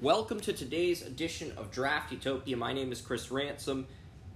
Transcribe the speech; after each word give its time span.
Welcome 0.00 0.38
to 0.42 0.52
today's 0.52 1.02
edition 1.02 1.52
of 1.56 1.72
Draft 1.72 2.12
Utopia. 2.12 2.56
My 2.56 2.72
name 2.72 2.92
is 2.92 3.00
Chris 3.00 3.32
Ransom, 3.32 3.84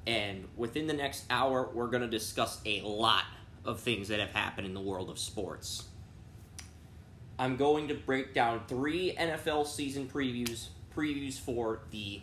and 0.08 0.48
within 0.56 0.88
the 0.88 0.92
next 0.92 1.24
hour, 1.30 1.70
we're 1.72 1.86
going 1.86 2.02
to 2.02 2.08
discuss 2.08 2.60
a 2.66 2.80
lot 2.80 3.22
of 3.64 3.78
things 3.78 4.08
that 4.08 4.18
have 4.18 4.32
happened 4.32 4.66
in 4.66 4.74
the 4.74 4.80
world 4.80 5.08
of 5.08 5.20
sports. 5.20 5.84
I'm 7.38 7.54
going 7.54 7.86
to 7.86 7.94
break 7.94 8.34
down 8.34 8.62
three 8.66 9.14
NFL 9.16 9.68
season 9.68 10.10
previews, 10.12 10.66
previews 10.96 11.38
for 11.38 11.82
the. 11.92 12.22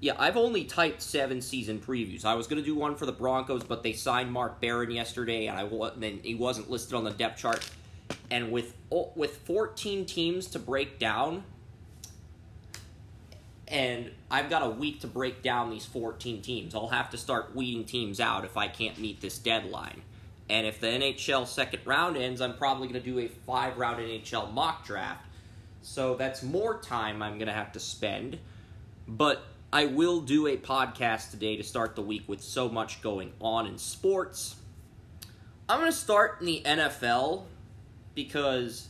Yeah, 0.00 0.14
I've 0.18 0.36
only 0.36 0.64
typed 0.64 1.02
seven 1.02 1.40
season 1.40 1.78
previews. 1.78 2.24
I 2.24 2.34
was 2.34 2.48
going 2.48 2.60
to 2.60 2.66
do 2.66 2.74
one 2.74 2.96
for 2.96 3.06
the 3.06 3.12
Broncos, 3.12 3.62
but 3.62 3.84
they 3.84 3.92
signed 3.92 4.32
Mark 4.32 4.60
Barron 4.60 4.90
yesterday, 4.90 5.46
and 5.46 5.56
I 5.56 5.90
then 5.96 6.18
he 6.24 6.34
wasn't 6.34 6.68
listed 6.68 6.94
on 6.94 7.04
the 7.04 7.12
depth 7.12 7.38
chart. 7.38 7.70
And 8.28 8.50
with 8.50 8.74
oh, 8.90 9.12
with 9.14 9.36
14 9.46 10.04
teams 10.04 10.48
to 10.48 10.58
break 10.58 10.98
down, 10.98 11.44
and 13.68 14.10
I've 14.30 14.48
got 14.50 14.62
a 14.62 14.70
week 14.70 15.00
to 15.00 15.06
break 15.06 15.42
down 15.42 15.70
these 15.70 15.84
14 15.84 16.42
teams. 16.42 16.74
I'll 16.74 16.88
have 16.88 17.10
to 17.10 17.18
start 17.18 17.54
weeding 17.54 17.84
teams 17.84 18.18
out 18.18 18.44
if 18.44 18.56
I 18.56 18.66
can't 18.68 18.98
meet 18.98 19.20
this 19.20 19.38
deadline. 19.38 20.02
And 20.50 20.66
if 20.66 20.80
the 20.80 20.86
NHL 20.86 21.46
second 21.46 21.80
round 21.84 22.16
ends, 22.16 22.40
I'm 22.40 22.56
probably 22.56 22.88
going 22.88 23.02
to 23.02 23.06
do 23.06 23.18
a 23.18 23.28
five 23.28 23.76
round 23.76 23.98
NHL 24.00 24.52
mock 24.52 24.86
draft. 24.86 25.24
So 25.82 26.16
that's 26.16 26.42
more 26.42 26.78
time 26.80 27.22
I'm 27.22 27.34
going 27.34 27.48
to 27.48 27.52
have 27.52 27.72
to 27.72 27.80
spend. 27.80 28.38
But 29.06 29.42
I 29.72 29.84
will 29.86 30.22
do 30.22 30.46
a 30.46 30.56
podcast 30.56 31.30
today 31.30 31.56
to 31.56 31.62
start 31.62 31.94
the 31.94 32.02
week 32.02 32.24
with 32.26 32.40
so 32.42 32.70
much 32.70 33.02
going 33.02 33.32
on 33.40 33.66
in 33.66 33.76
sports. 33.76 34.56
I'm 35.68 35.80
going 35.80 35.92
to 35.92 35.96
start 35.96 36.38
in 36.40 36.46
the 36.46 36.62
NFL 36.64 37.44
because 38.14 38.88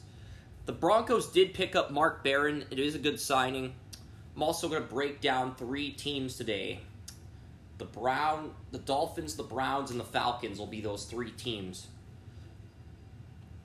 the 0.67 0.73
Broncos 0.73 1.33
did 1.33 1.55
pick 1.55 1.75
up 1.75 1.91
Mark 1.91 2.23
Barron. 2.23 2.65
It 2.71 2.79
is 2.79 2.95
a 2.95 2.99
good 2.99 3.19
signing. 3.19 3.75
I'm 4.38 4.45
also 4.45 4.69
going 4.69 4.80
to 4.80 4.88
break 4.88 5.20
down 5.20 5.56
three 5.56 5.91
teams 5.91 6.37
today. 6.37 6.78
The 7.78 7.86
Brown, 7.86 8.53
the 8.70 8.78
Dolphins, 8.78 9.34
the 9.34 9.42
Browns, 9.42 9.91
and 9.91 9.98
the 9.98 10.05
Falcons 10.05 10.61
will 10.61 10.69
be 10.69 10.80
those 10.80 11.06
three 11.06 11.33
teams. 11.33 11.89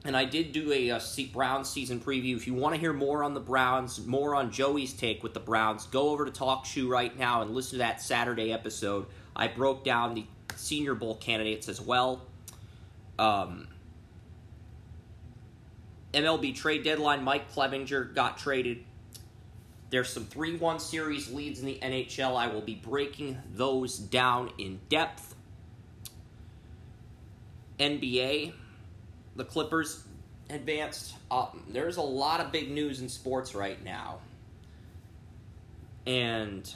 And 0.03 0.17
I 0.17 0.25
did 0.25 0.51
do 0.51 0.73
a, 0.73 0.89
a 0.89 0.99
Browns 1.31 1.69
season 1.69 1.99
preview. 1.99 2.35
If 2.35 2.47
you 2.47 2.55
want 2.55 2.73
to 2.73 2.81
hear 2.81 2.91
more 2.91 3.23
on 3.23 3.35
the 3.35 3.39
Browns, 3.39 4.03
more 4.07 4.33
on 4.33 4.49
Joey's 4.49 4.93
take 4.93 5.21
with 5.21 5.35
the 5.35 5.39
Browns, 5.39 5.85
go 5.85 6.09
over 6.09 6.25
to 6.25 6.31
Talk 6.31 6.65
Shoe 6.65 6.89
right 6.89 7.15
now 7.19 7.43
and 7.43 7.51
listen 7.51 7.73
to 7.73 7.77
that 7.77 8.01
Saturday 8.01 8.51
episode. 8.51 9.05
I 9.35 9.49
broke 9.49 9.83
down 9.83 10.15
the 10.15 10.25
Senior 10.55 10.95
Bowl 10.95 11.17
candidates 11.17 11.69
as 11.69 11.79
well. 11.79 12.23
Um, 13.19 13.67
MLB 16.15 16.55
trade 16.55 16.83
deadline, 16.83 17.23
Mike 17.23 17.53
Clevinger 17.53 18.15
got 18.15 18.39
traded. 18.39 18.85
There's 19.93 20.09
some 20.09 20.25
3 20.25 20.57
1 20.57 20.79
series 20.79 21.31
leads 21.31 21.59
in 21.59 21.67
the 21.67 21.77
NHL. 21.79 22.35
I 22.35 22.47
will 22.47 22.61
be 22.61 22.73
breaking 22.73 23.37
those 23.53 23.99
down 23.99 24.49
in 24.57 24.79
depth. 24.89 25.35
NBA, 27.79 28.53
the 29.35 29.45
Clippers 29.45 30.03
advanced. 30.49 31.13
Uh, 31.29 31.45
there's 31.69 31.97
a 31.97 32.01
lot 32.01 32.39
of 32.39 32.51
big 32.51 32.71
news 32.71 33.01
in 33.01 33.07
sports 33.07 33.53
right 33.53 33.83
now. 33.83 34.17
And 36.07 36.73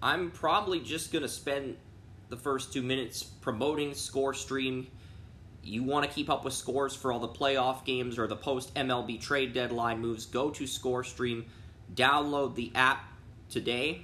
I'm 0.00 0.30
probably 0.30 0.80
just 0.80 1.12
going 1.12 1.20
to 1.20 1.28
spend 1.28 1.76
the 2.30 2.36
first 2.38 2.72
two 2.72 2.80
minutes 2.80 3.24
promoting 3.24 3.92
Score 3.92 4.32
Stream. 4.32 4.86
You 5.62 5.82
want 5.82 6.08
to 6.08 6.10
keep 6.10 6.30
up 6.30 6.46
with 6.46 6.54
scores 6.54 6.96
for 6.96 7.12
all 7.12 7.20
the 7.20 7.28
playoff 7.28 7.84
games 7.84 8.18
or 8.18 8.26
the 8.26 8.36
post 8.36 8.74
MLB 8.74 9.20
trade 9.20 9.52
deadline 9.52 10.00
moves, 10.00 10.24
go 10.24 10.48
to 10.48 10.66
Score 10.66 11.04
Stream 11.04 11.44
download 11.94 12.54
the 12.54 12.72
app 12.74 13.04
today. 13.48 14.02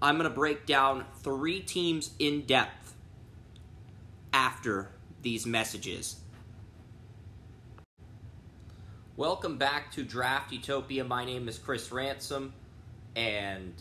I'm 0.00 0.16
going 0.16 0.28
to 0.28 0.34
break 0.34 0.66
down 0.66 1.04
three 1.22 1.60
teams 1.60 2.10
in 2.18 2.42
depth 2.42 2.94
after 4.32 4.88
these 5.22 5.46
messages. 5.46 6.16
Welcome 9.16 9.58
back 9.58 9.92
to 9.92 10.02
Draft 10.02 10.52
Utopia. 10.52 11.04
My 11.04 11.24
name 11.24 11.48
is 11.48 11.58
Chris 11.58 11.92
Ransom, 11.92 12.52
and 13.14 13.74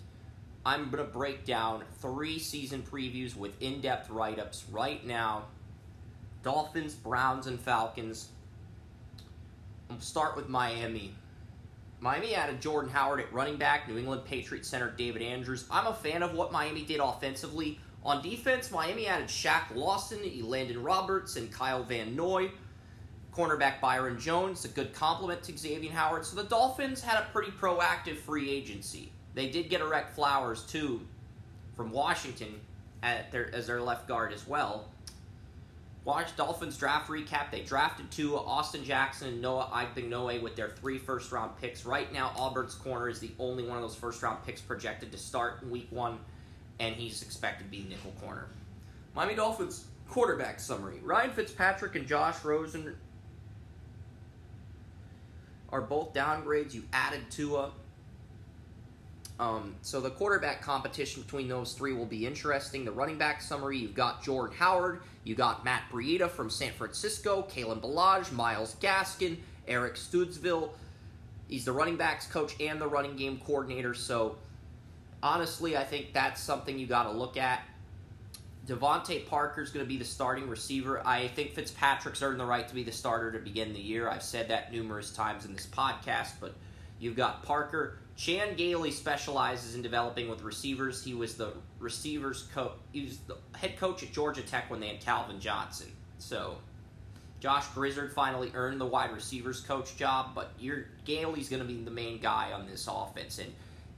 I'm 0.66 0.92
going 0.92 1.04
to 1.04 1.12
break 1.12 1.46
down 1.46 1.84
three 2.00 2.38
season 2.38 2.84
previews 2.84 3.36
with 3.36 3.60
in 3.62 3.82
depth 3.82 4.10
write 4.10 4.38
ups 4.38 4.66
right 4.72 5.04
now 5.06 5.46
Dolphins, 6.44 6.94
Browns, 6.94 7.48
and 7.48 7.60
Falcons. 7.60 8.30
I'll 9.90 10.00
start 10.00 10.36
with 10.36 10.50
Miami. 10.50 11.16
Miami 12.02 12.34
added 12.34 12.60
Jordan 12.60 12.90
Howard 12.90 13.20
at 13.20 13.32
running 13.32 13.58
back, 13.58 13.88
New 13.88 13.96
England 13.96 14.26
Patriots 14.26 14.68
center 14.68 14.90
David 14.90 15.22
Andrews. 15.22 15.66
I'm 15.70 15.86
a 15.86 15.94
fan 15.94 16.24
of 16.24 16.34
what 16.34 16.52
Miami 16.52 16.82
did 16.82 17.00
offensively. 17.00 17.80
On 18.04 18.24
defense, 18.24 18.72
Miami 18.72 19.06
added 19.06 19.28
Shaq 19.28 19.76
Lawson, 19.76 20.18
Elandon 20.18 20.84
Roberts, 20.84 21.36
and 21.36 21.52
Kyle 21.52 21.84
Van 21.84 22.16
Noy. 22.16 22.50
Cornerback 23.32 23.80
Byron 23.80 24.20
Jones, 24.20 24.66
a 24.66 24.68
good 24.68 24.94
compliment 24.94 25.44
to 25.44 25.56
Xavier 25.56 25.92
Howard. 25.92 26.26
So 26.26 26.36
the 26.36 26.44
Dolphins 26.44 27.02
had 27.02 27.22
a 27.22 27.28
pretty 27.32 27.52
proactive 27.52 28.18
free 28.18 28.50
agency. 28.50 29.12
They 29.36 29.50
did 29.50 29.70
get 29.70 29.80
Ereck 29.80 30.10
Flowers, 30.10 30.64
too, 30.64 31.02
from 31.76 31.92
Washington 31.92 32.60
their, 33.32 33.54
as 33.54 33.68
their 33.68 33.80
left 33.80 34.08
guard 34.08 34.34
as 34.34 34.48
well. 34.48 34.90
Watch 36.04 36.36
Dolphins 36.36 36.78
draft 36.78 37.10
recap. 37.10 37.52
They 37.52 37.62
drafted 37.62 38.10
two, 38.10 38.36
Austin 38.36 38.84
Jackson 38.84 39.28
and 39.28 39.42
Noah 39.42 39.70
Igbinoghene 39.72 40.42
with 40.42 40.56
their 40.56 40.70
three 40.70 40.98
first 40.98 41.32
round 41.32 41.56
picks. 41.62 41.86
Right 41.86 42.12
now, 42.12 42.32
Auburn's 42.36 42.74
corner 42.74 43.08
is 43.08 43.20
the 43.20 43.32
only 43.38 43.64
one 43.68 43.78
of 43.78 43.84
those 43.84 43.96
first 43.96 44.24
round 44.24 44.44
picks 44.44 44.62
projected 44.62 45.12
to 45.12 45.18
start 45.18 45.62
in 45.62 45.70
week 45.70 45.88
one, 45.92 46.18
and 46.80 46.96
he's 46.96 47.22
expected 47.22 47.66
to 47.66 47.70
be 47.70 47.86
nickel 47.88 48.14
corner. 48.20 48.48
Miami 49.16 49.36
Dolphins 49.36 49.86
quarterback 50.10 50.60
summary 50.60 51.00
Ryan 51.04 51.32
Fitzpatrick 51.32 51.96
and 51.96 52.08
Josh 52.08 52.44
Rosen 52.44 52.96
are 55.70 55.82
both 55.82 56.14
downgrades. 56.14 56.74
You 56.74 56.84
added 56.92 57.22
Tua. 57.30 57.72
Um, 59.42 59.74
so 59.82 60.00
the 60.00 60.12
quarterback 60.12 60.62
competition 60.62 61.24
between 61.24 61.48
those 61.48 61.74
three 61.74 61.94
will 61.94 62.06
be 62.06 62.28
interesting. 62.28 62.86
The 62.86 62.92
running 62.92 63.18
back 63.18 63.42
summary, 63.42 63.80
you've 63.80 63.96
got 63.96 64.22
Jordan 64.22 64.56
Howard, 64.56 65.02
you 65.24 65.34
got 65.34 65.66
Matt 65.66 65.82
Breida 65.92 66.30
from 66.30 66.52
San 66.52 66.72
Francisco, 66.74 67.48
Kalen 67.52 67.82
Ballage, 67.82 68.32
Myles 68.32 68.76
Gaskin, 68.80 69.38
Eric 69.68 69.96
Studesville. 69.96 70.70
He's 71.48 71.66
the 71.66 71.72
running 71.72 71.98
backs 71.98 72.28
coach 72.28 72.54
and 72.62 72.80
the 72.80 72.88
running 72.88 73.16
game 73.16 73.42
coordinator. 73.44 73.96
So 73.96 74.38
honestly, 75.24 75.76
I 75.76 75.86
think 75.86 76.14
that's 76.14 76.40
something 76.40 76.78
you 76.78 76.86
got 76.86 77.04
to 77.04 77.12
look 77.12 77.36
at. 77.36 77.64
DeVante 78.68 79.26
Parker 79.26 79.64
is 79.64 79.72
going 79.72 79.84
to 79.84 79.90
be 79.90 79.98
the 79.98 80.06
starting 80.06 80.48
receiver. 80.50 81.02
I 81.04 81.28
think 81.30 81.54
Fitzpatrick's 81.54 82.22
earned 82.22 82.40
the 82.40 82.46
right 82.46 82.68
to 82.68 82.76
be 82.76 82.84
the 82.84 82.92
starter 82.92 83.32
to 83.32 83.40
begin 83.40 83.74
the 83.74 83.82
year. 83.82 84.08
I've 84.08 84.22
said 84.22 84.50
that 84.50 84.72
numerous 84.72 85.12
times 85.12 85.46
in 85.46 85.54
this 85.54 85.66
podcast, 85.66 86.34
but 86.40 86.54
you've 87.00 87.16
got 87.16 87.42
Parker, 87.42 87.98
Chan 88.22 88.54
Gailey 88.54 88.92
specializes 88.92 89.74
in 89.74 89.82
developing 89.82 90.30
with 90.30 90.44
receivers. 90.44 91.04
He 91.04 91.16
was 91.16 91.38
the 91.38 91.54
receivers 91.80 92.44
coach. 92.54 92.74
He 92.92 93.06
was 93.06 93.18
the 93.18 93.36
head 93.58 93.78
coach 93.78 94.04
at 94.04 94.12
Georgia 94.12 94.44
Tech 94.44 94.70
when 94.70 94.80
they 94.80 94.90
had 94.90 95.02
Calvin 95.02 95.40
Johnson. 95.40 95.88
So 96.20 96.58
Josh 97.40 97.66
Grizzard 97.70 98.14
finally 98.14 98.52
earned 98.54 98.80
the 98.80 98.86
wide 98.86 99.12
receivers 99.12 99.62
coach 99.62 99.98
job, 99.98 100.36
but 100.36 100.52
your 100.60 100.86
Gailey's 101.04 101.50
going 101.50 101.64
to 101.64 101.68
be 101.68 101.84
the 101.84 101.90
main 101.90 102.20
guy 102.20 102.52
on 102.52 102.68
this 102.68 102.88
offense, 102.88 103.40
and 103.40 103.52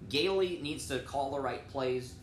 Gailey 0.07 0.57
needs 0.61 0.87
to 0.87 0.99
call 0.99 1.31
the 1.31 1.41
right 1.41 1.67
plays. 1.67 2.13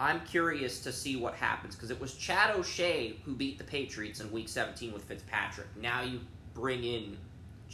I'm 0.00 0.20
curious 0.22 0.80
to 0.80 0.90
see 0.90 1.14
what 1.14 1.34
happens 1.34 1.76
because 1.76 1.92
it 1.92 2.00
was 2.00 2.14
Chad 2.14 2.56
O'Shea 2.56 3.14
who 3.24 3.36
beat 3.36 3.58
the 3.58 3.62
Patriots 3.62 4.18
in 4.18 4.32
Week 4.32 4.48
17 4.48 4.92
with 4.92 5.04
Fitzpatrick. 5.04 5.68
Now 5.80 6.02
you 6.02 6.18
bring 6.54 6.82
in 6.82 7.16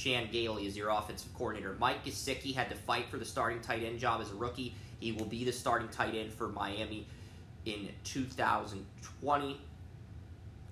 Chan 0.03 0.29
Gailey 0.33 0.67
as 0.67 0.77
your 0.77 0.89
offensive 0.89 1.33
coordinator. 1.35 1.77
Mike 1.79 2.05
Gesicki 2.05 2.55
had 2.55 2.71
to 2.71 2.75
fight 2.75 3.11
for 3.11 3.19
the 3.19 3.25
starting 3.25 3.61
tight 3.61 3.83
end 3.83 3.99
job 3.99 4.23
as 4.23 4.31
a 4.31 4.35
rookie. 4.35 4.75
He 4.99 5.13
will 5.13 5.27
be 5.27 5.45
the 5.45 5.53
starting 5.53 5.89
tight 5.89 6.15
end 6.15 6.33
for 6.33 6.49
Miami 6.49 7.07
in 7.67 7.91
2020. 8.05 9.61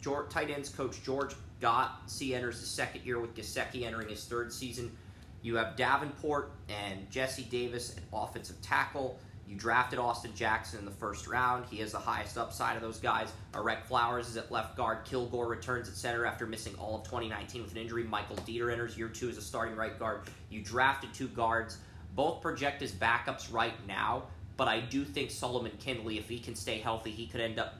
George, 0.01 0.31
tight 0.31 0.51
ends 0.51 0.71
coach 0.71 1.03
George 1.03 1.35
Godsey 1.61 2.35
enters 2.35 2.61
his 2.61 2.69
second 2.69 3.05
year 3.05 3.21
with 3.21 3.35
Gesicki 3.35 3.85
entering 3.85 4.09
his 4.09 4.25
third 4.25 4.51
season. 4.51 4.97
You 5.43 5.57
have 5.57 5.77
Davenport 5.77 6.53
and 6.69 7.11
Jesse 7.11 7.43
Davis 7.43 7.97
at 7.97 8.03
offensive 8.13 8.61
tackle. 8.63 9.19
You 9.49 9.57
drafted 9.57 9.99
Austin 9.99 10.33
Jackson 10.35 10.79
in 10.79 10.85
the 10.85 10.91
first 10.91 11.27
round. 11.27 11.65
He 11.71 11.79
has 11.79 11.93
the 11.93 11.99
highest 11.99 12.37
upside 12.37 12.77
of 12.77 12.83
those 12.83 12.99
guys. 12.99 13.33
Ereck 13.55 13.85
Flowers 13.85 14.29
is 14.29 14.37
at 14.37 14.53
left 14.53 14.77
guard. 14.77 15.07
Kilgore 15.07 15.49
returns 15.49 15.89
at 15.89 15.95
center 15.95 16.27
after 16.27 16.47
missing 16.47 16.75
all 16.75 16.97
of 16.97 17.05
2019 17.05 17.63
with 17.63 17.73
an 17.73 17.79
injury. 17.79 18.05
Michael 18.05 18.37
Deiter 18.37 18.71
enters 18.71 18.99
year 18.99 19.09
two 19.09 19.31
as 19.31 19.39
a 19.39 19.43
starting 19.43 19.75
right 19.75 19.99
guard. 19.99 20.21
You 20.51 20.63
drafted 20.63 21.15
two 21.15 21.29
guards. 21.29 21.79
Both 22.15 22.43
project 22.43 22.83
as 22.83 22.93
backups 22.93 23.51
right 23.51 23.75
now, 23.87 24.25
but 24.59 24.69
I 24.69 24.81
do 24.81 25.03
think 25.05 25.31
Solomon 25.31 25.73
Kindley, 25.81 26.19
if 26.19 26.29
he 26.29 26.39
can 26.39 26.55
stay 26.55 26.79
healthy, 26.79 27.11
he 27.11 27.27
could 27.27 27.41
end 27.41 27.59
up 27.59 27.75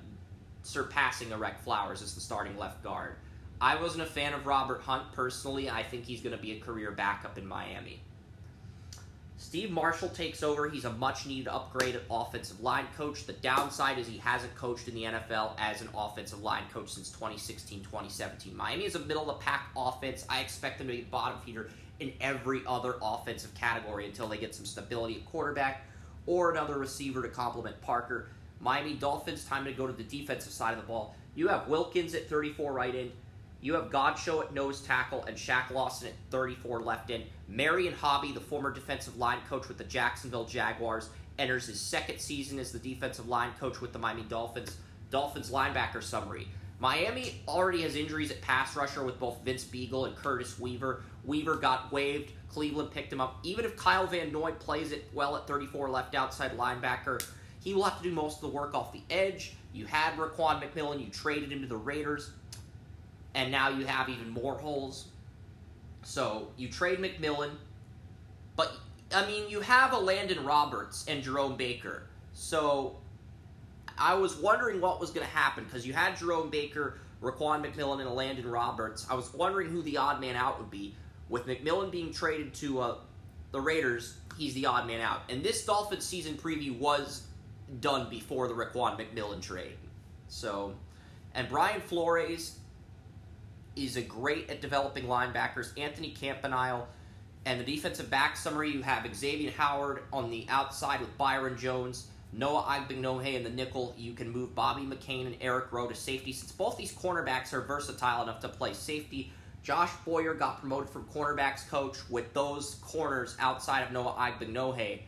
surpassing 0.63 1.29
Ereck 1.29 1.59
Flowers 1.59 2.01
as 2.01 2.15
the 2.15 2.21
starting 2.21 2.57
left 2.57 2.83
guard. 2.83 3.17
I 3.61 3.81
wasn't 3.81 4.05
a 4.05 4.07
fan 4.07 4.33
of 4.33 4.47
Robert 4.47 4.81
Hunt 4.83 5.13
personally. 5.13 5.69
I 5.69 5.83
think 5.83 6.05
he's 6.05 6.21
going 6.23 6.35
to 6.37 6.41
be 6.41 6.53
a 6.53 6.61
career 6.61 6.93
backup 6.93 7.37
in 7.37 7.47
Miami. 7.47 8.01
Steve 9.41 9.71
Marshall 9.71 10.09
takes 10.09 10.43
over. 10.43 10.69
He's 10.69 10.85
a 10.85 10.93
much 10.95 11.25
needed 11.25 11.47
upgrade 11.47 11.95
at 11.95 12.03
offensive 12.11 12.61
line 12.61 12.87
coach. 12.97 13.25
The 13.25 13.35
downside 13.35 13.97
is 13.97 14.09
he 14.09 14.19
hasn't 14.19 14.53
coached 14.57 14.89
in 14.89 14.95
the 14.95 15.05
NFL 15.05 15.53
as 15.59 15.81
an 15.81 15.89
offensive 15.95 16.43
line 16.43 16.65
coach 16.73 16.89
since 16.91 17.11
2016 17.11 17.85
2017. 17.85 18.57
Miami 18.57 18.85
is 18.85 18.97
a 18.97 18.99
middle 18.99 19.31
of 19.31 19.39
the 19.39 19.45
pack 19.45 19.69
offense. 19.77 20.27
I 20.29 20.41
expect 20.41 20.79
them 20.79 20.89
to 20.89 20.93
be 20.93 21.03
bottom 21.03 21.39
feeder 21.47 21.71
in 22.01 22.13
every 22.21 22.63
other 22.67 22.97
offensive 23.01 23.55
category 23.55 24.07
until 24.07 24.27
they 24.27 24.39
get 24.39 24.57
some 24.57 24.67
stability 24.67 25.17
at 25.17 25.27
quarterback 25.27 25.87
or 26.27 26.51
another 26.51 26.77
receiver 26.77 27.23
to 27.23 27.29
complement 27.29 27.81
Parker. 27.81 28.31
Miami 28.61 28.95
Dolphins, 28.95 29.45
time 29.45 29.65
to 29.65 29.73
go 29.73 29.87
to 29.87 29.93
the 29.93 30.03
defensive 30.03 30.53
side 30.53 30.75
of 30.75 30.81
the 30.81 30.87
ball. 30.87 31.15
You 31.37 31.47
have 31.47 31.69
Wilkins 31.69 32.15
at 32.15 32.29
34 32.29 32.73
right 32.73 32.95
end. 32.95 33.13
You 33.61 33.75
have 33.75 33.91
Godchaux 33.91 34.45
at 34.45 34.55
nose 34.55 34.81
tackle 34.81 35.25
and 35.25 35.37
Shaq 35.37 35.71
Lawson 35.71 36.09
at 36.09 36.15
34 36.31 36.81
left 36.81 37.11
in. 37.11 37.25
Marion 37.49 37.93
Hobby, 37.93 38.33
the 38.33 38.41
former 38.41 38.73
defensive 38.73 39.17
line 39.17 39.41
coach 39.49 39.67
with 39.67 39.79
the 39.79 39.85
Jacksonville 39.85 40.45
Jaguars, 40.45 41.11
enters 41.39 41.67
his 41.67 41.81
second 41.81 42.21
season 42.21 42.59
as 42.59 42.71
the 42.71 42.79
defensive 42.79 43.29
line 43.29 43.51
coach 43.59 43.81
with 43.81 43.93
the 43.93 43.99
Miami 43.99 44.23
Dolphins. 44.23 44.77
Dolphins 45.11 45.51
linebacker 45.51 46.03
summary. 46.03 46.47
Miami 46.81 47.41
already 47.49 47.83
has 47.83 47.97
injuries 47.97 48.31
at 48.31 48.41
pass 48.41 48.77
rusher 48.77 49.03
with 49.03 49.19
both 49.19 49.43
Vince 49.45 49.65
Biegel 49.65 50.07
and 50.07 50.15
Curtis 50.15 50.61
Weaver. 50.61 51.03
Weaver 51.25 51.57
got 51.57 51.91
waived. 51.91 52.33
Cleveland 52.49 52.93
picked 52.93 53.13
him 53.13 53.21
up. 53.21 53.41
Even 53.43 53.65
if 53.65 53.77
Kyle 53.77 54.07
Van 54.07 54.31
Noy 54.31 54.53
plays 54.53 54.93
it 54.93 55.09
well 55.13 55.37
at 55.37 55.49
34 55.49 55.91
left 55.91 56.15
outside 56.15 56.57
linebacker, 56.57 57.21
he 57.61 57.75
will 57.75 57.83
have 57.83 57.99
to 57.99 58.05
do 58.05 58.15
most 58.15 58.37
of 58.37 58.43
the 58.43 58.57
work 58.57 58.75
off 58.75 58.93
the 58.93 59.03
edge. 59.11 59.57
You 59.73 59.87
had 59.87 60.15
Raekwon 60.15 60.63
McMillan. 60.63 61.05
You 61.05 61.11
traded 61.11 61.51
him 61.51 61.61
to 61.63 61.67
the 61.67 61.77
Raiders 61.77 62.31
and 63.35 63.51
now 63.51 63.69
you 63.69 63.87
have 63.87 64.09
even 64.09 64.31
more 64.31 64.59
holes. 64.59 65.09
So 66.03 66.49
you 66.57 66.69
trade 66.69 66.99
McMillan, 66.99 67.51
but 68.57 68.73
I 69.15 69.27
mean 69.27 69.49
you 69.49 69.61
have 69.61 69.91
Elandon 69.91 70.45
Roberts 70.45 71.05
and 71.09 71.23
Jerome 71.23 71.57
Baker. 71.57 72.05
So 72.33 72.97
I 73.99 74.15
was 74.15 74.37
wondering 74.37 74.81
what 74.81 75.01
was 75.01 75.11
going 75.11 75.27
to 75.27 75.33
happen 75.33 75.65
because 75.65 75.87
you 75.87 75.93
had 75.93 76.17
Jerome 76.17 76.51
Baker, 76.51 76.99
Raekwon 77.23 77.65
McMillan, 77.65 78.01
and 78.01 78.11
Landon 78.11 78.49
Roberts. 78.49 79.07
I 79.11 79.15
was 79.15 79.33
wondering 79.35 79.71
who 79.71 79.83
the 79.83 79.97
odd 79.97 80.21
man 80.21 80.37
out 80.37 80.59
would 80.59 80.71
be. 80.71 80.95
With 81.29 81.47
McMillan 81.47 81.91
being 81.91 82.13
traded 82.13 82.55
to 82.55 82.81
uh, 82.81 82.97
the 83.51 83.61
Raiders, 83.61 84.17
he's 84.39 84.55
the 84.55 84.67
odd 84.67 84.87
man 84.87 85.01
out. 85.01 85.23
And 85.29 85.43
this 85.43 85.65
Dolphins 85.67 86.05
season 86.05 86.35
preview 86.35 86.79
was 86.79 87.27
done 87.81 88.09
before 88.09 88.49
the 88.49 88.55
Raekwon 88.55 88.99
McMillan 88.99 89.43
trade. 89.43 89.77
So, 90.29 90.75
and 91.35 91.49
Brian 91.49 91.81
Flores 91.81 92.59
is 93.85 93.97
a 93.97 94.03
great 94.03 94.51
at 94.51 94.61
developing 94.61 95.05
linebackers. 95.05 95.79
Anthony 95.79 96.11
Campanile 96.11 96.87
and 97.45 97.61
the 97.61 97.65
defensive 97.65 98.11
back 98.11 98.37
summary, 98.37 98.71
you 98.71 98.83
have 98.83 99.07
Xavier 99.15 99.53
Howard 99.53 100.03
on 100.13 100.31
the 100.31 100.47
outside 100.49 101.01
with 101.01 101.17
Byron 101.17 101.57
Jones. 101.57 102.09
Noah 102.33 102.63
Igbinoghene 102.63 103.35
in 103.35 103.45
the 103.45 103.51
nickel. 103.51 103.95
You 103.97 104.13
can 104.13 104.31
move 104.31 104.55
Bobby 104.55 104.83
McCain 104.83 105.27
and 105.27 105.37
Eric 105.41 105.73
Rowe 105.73 105.89
to 105.89 105.95
safety. 105.95 106.33
Since 106.33 106.53
both 106.53 106.77
these 106.77 106.93
cornerbacks 106.93 107.53
are 107.55 107.63
versatile 107.63 108.23
enough 108.23 108.41
to 108.41 108.49
play 108.49 108.75
safety, 108.75 109.33
Josh 109.63 109.93
Boyer 110.05 110.35
got 110.35 110.61
promoted 110.61 110.91
from 110.91 111.05
cornerbacks 111.05 111.69
coach 111.69 111.97
with 112.11 112.33
those 112.35 112.77
corners 112.83 113.37
outside 113.41 113.83
of 113.83 113.93
Noah 113.93 114.15
Igbinoghene 114.19 115.01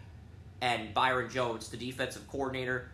and 0.63 0.95
Byron 0.95 1.31
Jones, 1.31 1.69
the 1.69 1.77
defensive 1.77 2.27
coordinator. 2.29 2.91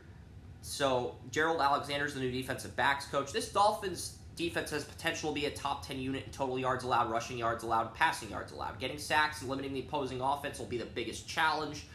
So 0.62 1.14
Gerald 1.30 1.60
Alexander's 1.60 2.14
the 2.14 2.20
new 2.20 2.32
defensive 2.32 2.74
backs 2.74 3.06
coach. 3.06 3.32
This 3.32 3.52
Dolphins 3.52 4.18
defense 4.36 4.70
has 4.70 4.84
potential 4.84 5.30
to 5.30 5.34
be 5.34 5.46
a 5.46 5.50
top 5.50 5.86
10 5.86 5.98
unit 5.98 6.24
in 6.26 6.30
total 6.30 6.58
yards 6.58 6.84
allowed, 6.84 7.10
rushing 7.10 7.38
yards 7.38 7.64
allowed, 7.64 7.94
passing 7.94 8.30
yards 8.30 8.52
allowed. 8.52 8.78
Getting 8.78 8.98
sacks 8.98 9.40
and 9.40 9.50
limiting 9.50 9.72
the 9.72 9.80
opposing 9.80 10.20
offense 10.20 10.58
will 10.58 10.66
be 10.66 10.78
the 10.78 10.84
biggest 10.84 11.26
challenge. 11.26 11.86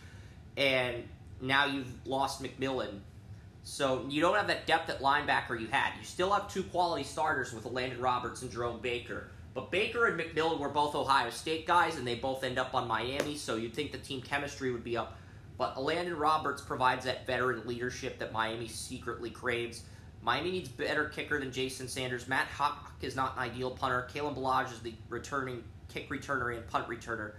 And 0.58 1.04
now 1.40 1.66
you've 1.66 1.88
lost 2.06 2.44
McMillan. 2.44 3.00
So 3.64 4.06
you 4.10 4.22
don't 4.22 4.36
have 4.36 4.48
that 4.48 4.66
depth 4.66 4.90
at 4.90 5.02
linebacker 5.02 5.60
you 5.60 5.68
had. 5.68 5.94
You 6.00 6.04
still 6.04 6.32
have 6.32 6.52
two 6.52 6.64
quality 6.64 7.04
starters 7.04 7.54
with 7.54 7.66
Landon 7.66 8.02
Roberts 8.02 8.42
and 8.42 8.52
Jerome 8.52 8.80
Baker. 8.82 9.28
But 9.54 9.70
Baker 9.70 10.08
and 10.08 10.20
McMillan 10.20 10.60
were 10.60 10.70
both 10.70 10.96
Ohio 10.96 11.30
State 11.30 11.68
guys, 11.68 11.98
and 11.98 12.08
they 12.08 12.16
both 12.16 12.44
end 12.44 12.58
up 12.58 12.74
on 12.74 12.88
Miami, 12.88 13.36
so 13.36 13.58
you'd 13.58 13.74
think 13.74 13.92
the 13.92 13.98
team 13.98 14.22
chemistry 14.22 14.72
would 14.72 14.84
be 14.84 14.98
up. 14.98 15.18
But 15.58 15.82
Landon 15.82 16.18
Roberts 16.18 16.62
provides 16.62 17.06
that 17.06 17.28
veteran 17.28 17.68
leadership 17.68 18.18
that 18.20 18.32
Miami 18.32 18.68
secretly 18.68 19.30
craves. 19.30 19.84
Miami 20.24 20.52
needs 20.52 20.70
better 20.70 21.06
kicker 21.06 21.40
than 21.40 21.52
Jason 21.52 21.88
Sanders. 21.88 22.28
Matt 22.28 22.48
Haack 22.48 22.76
is 23.02 23.16
not 23.16 23.36
an 23.36 23.40
ideal 23.40 23.72
punter. 23.72 24.08
Kalen 24.14 24.36
Ballage 24.36 24.72
is 24.72 24.80
the 24.80 24.94
returning 25.10 25.64
kick 25.90 26.10
returner 26.10 26.56
and 26.56 26.68
punt 26.68 26.88
returner. 26.88 27.34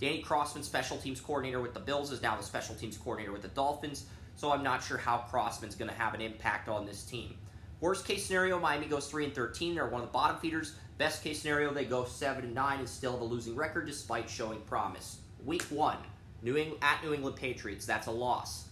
Danny 0.00 0.22
Crossman, 0.22 0.62
special 0.62 0.96
teams 0.96 1.20
coordinator 1.20 1.60
with 1.60 1.74
the 1.74 1.80
Bills, 1.80 2.12
is 2.12 2.22
now 2.22 2.36
the 2.36 2.42
special 2.42 2.74
teams 2.74 2.96
coordinator 2.96 3.32
with 3.32 3.42
the 3.42 3.48
Dolphins. 3.48 4.06
So 4.36 4.52
I'm 4.52 4.62
not 4.62 4.82
sure 4.82 4.96
how 4.96 5.18
Crossman's 5.28 5.74
going 5.74 5.90
to 5.90 5.96
have 5.96 6.14
an 6.14 6.20
impact 6.20 6.68
on 6.68 6.86
this 6.86 7.02
team. 7.02 7.36
Worst 7.80 8.06
case 8.06 8.24
scenario, 8.24 8.58
Miami 8.58 8.86
goes 8.86 9.08
three 9.08 9.24
and 9.24 9.34
thirteen. 9.34 9.74
They're 9.74 9.88
one 9.88 10.00
of 10.00 10.06
the 10.06 10.12
bottom 10.12 10.38
feeders. 10.38 10.76
Best 10.98 11.24
case 11.24 11.40
scenario, 11.40 11.72
they 11.72 11.84
go 11.84 12.04
seven 12.04 12.44
and 12.44 12.54
nine 12.54 12.78
and 12.78 12.88
still 12.88 13.12
have 13.12 13.20
a 13.22 13.24
losing 13.24 13.56
record 13.56 13.86
despite 13.86 14.28
showing 14.28 14.60
promise. 14.60 15.18
Week 15.44 15.62
one, 15.64 15.96
New 16.42 16.56
England, 16.56 16.82
at 16.82 17.02
New 17.02 17.14
England 17.14 17.36
Patriots, 17.36 17.86
that's 17.86 18.06
a 18.06 18.10
loss. 18.10 18.68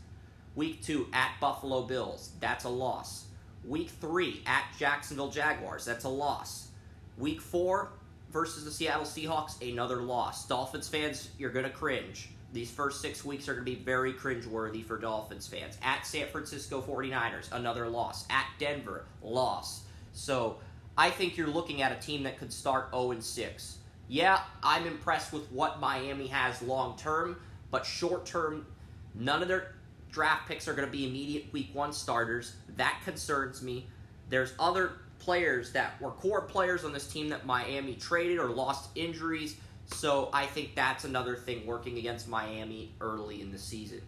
Week 0.54 0.82
two, 0.82 1.08
at 1.12 1.32
Buffalo 1.40 1.82
Bills, 1.82 2.32
that's 2.38 2.64
a 2.64 2.68
loss. 2.68 3.27
Week 3.66 3.90
three 3.90 4.42
at 4.46 4.64
Jacksonville 4.78 5.30
Jaguars. 5.30 5.84
That's 5.84 6.04
a 6.04 6.08
loss. 6.08 6.68
Week 7.16 7.40
four 7.40 7.90
versus 8.32 8.64
the 8.64 8.70
Seattle 8.70 9.04
Seahawks. 9.04 9.60
Another 9.60 10.02
loss. 10.02 10.46
Dolphins 10.46 10.88
fans, 10.88 11.30
you're 11.38 11.50
going 11.50 11.64
to 11.64 11.70
cringe. 11.70 12.30
These 12.52 12.70
first 12.70 13.02
six 13.02 13.24
weeks 13.24 13.48
are 13.48 13.52
going 13.54 13.66
to 13.66 13.70
be 13.70 13.76
very 13.76 14.12
cringeworthy 14.12 14.84
for 14.84 14.96
Dolphins 14.98 15.46
fans. 15.46 15.76
At 15.82 16.06
San 16.06 16.28
Francisco 16.28 16.80
49ers, 16.80 17.52
another 17.52 17.88
loss. 17.88 18.24
At 18.30 18.46
Denver, 18.58 19.04
loss. 19.22 19.82
So 20.14 20.56
I 20.96 21.10
think 21.10 21.36
you're 21.36 21.48
looking 21.48 21.82
at 21.82 21.92
a 21.92 21.96
team 21.96 22.22
that 22.22 22.38
could 22.38 22.52
start 22.52 22.88
0 22.92 23.20
6. 23.20 23.78
Yeah, 24.08 24.40
I'm 24.62 24.86
impressed 24.86 25.32
with 25.32 25.50
what 25.52 25.80
Miami 25.80 26.28
has 26.28 26.62
long 26.62 26.96
term, 26.96 27.36
but 27.70 27.84
short 27.84 28.24
term, 28.24 28.66
none 29.14 29.42
of 29.42 29.48
their 29.48 29.74
draft 30.10 30.48
picks 30.48 30.68
are 30.68 30.74
going 30.74 30.86
to 30.86 30.92
be 30.92 31.06
immediate 31.06 31.52
week 31.52 31.70
one 31.72 31.92
starters. 31.92 32.54
That 32.76 33.00
concerns 33.04 33.62
me. 33.62 33.86
There's 34.28 34.52
other 34.58 34.92
players 35.18 35.72
that 35.72 36.00
were 36.00 36.10
core 36.10 36.42
players 36.42 36.84
on 36.84 36.92
this 36.92 37.06
team 37.06 37.28
that 37.28 37.46
Miami 37.46 37.94
traded 37.94 38.38
or 38.38 38.48
lost 38.48 38.90
injuries. 38.94 39.56
So 39.86 40.28
I 40.32 40.46
think 40.46 40.74
that's 40.74 41.04
another 41.04 41.36
thing 41.36 41.66
working 41.66 41.98
against 41.98 42.28
Miami 42.28 42.92
early 43.00 43.40
in 43.40 43.50
the 43.50 43.58
season. 43.58 44.02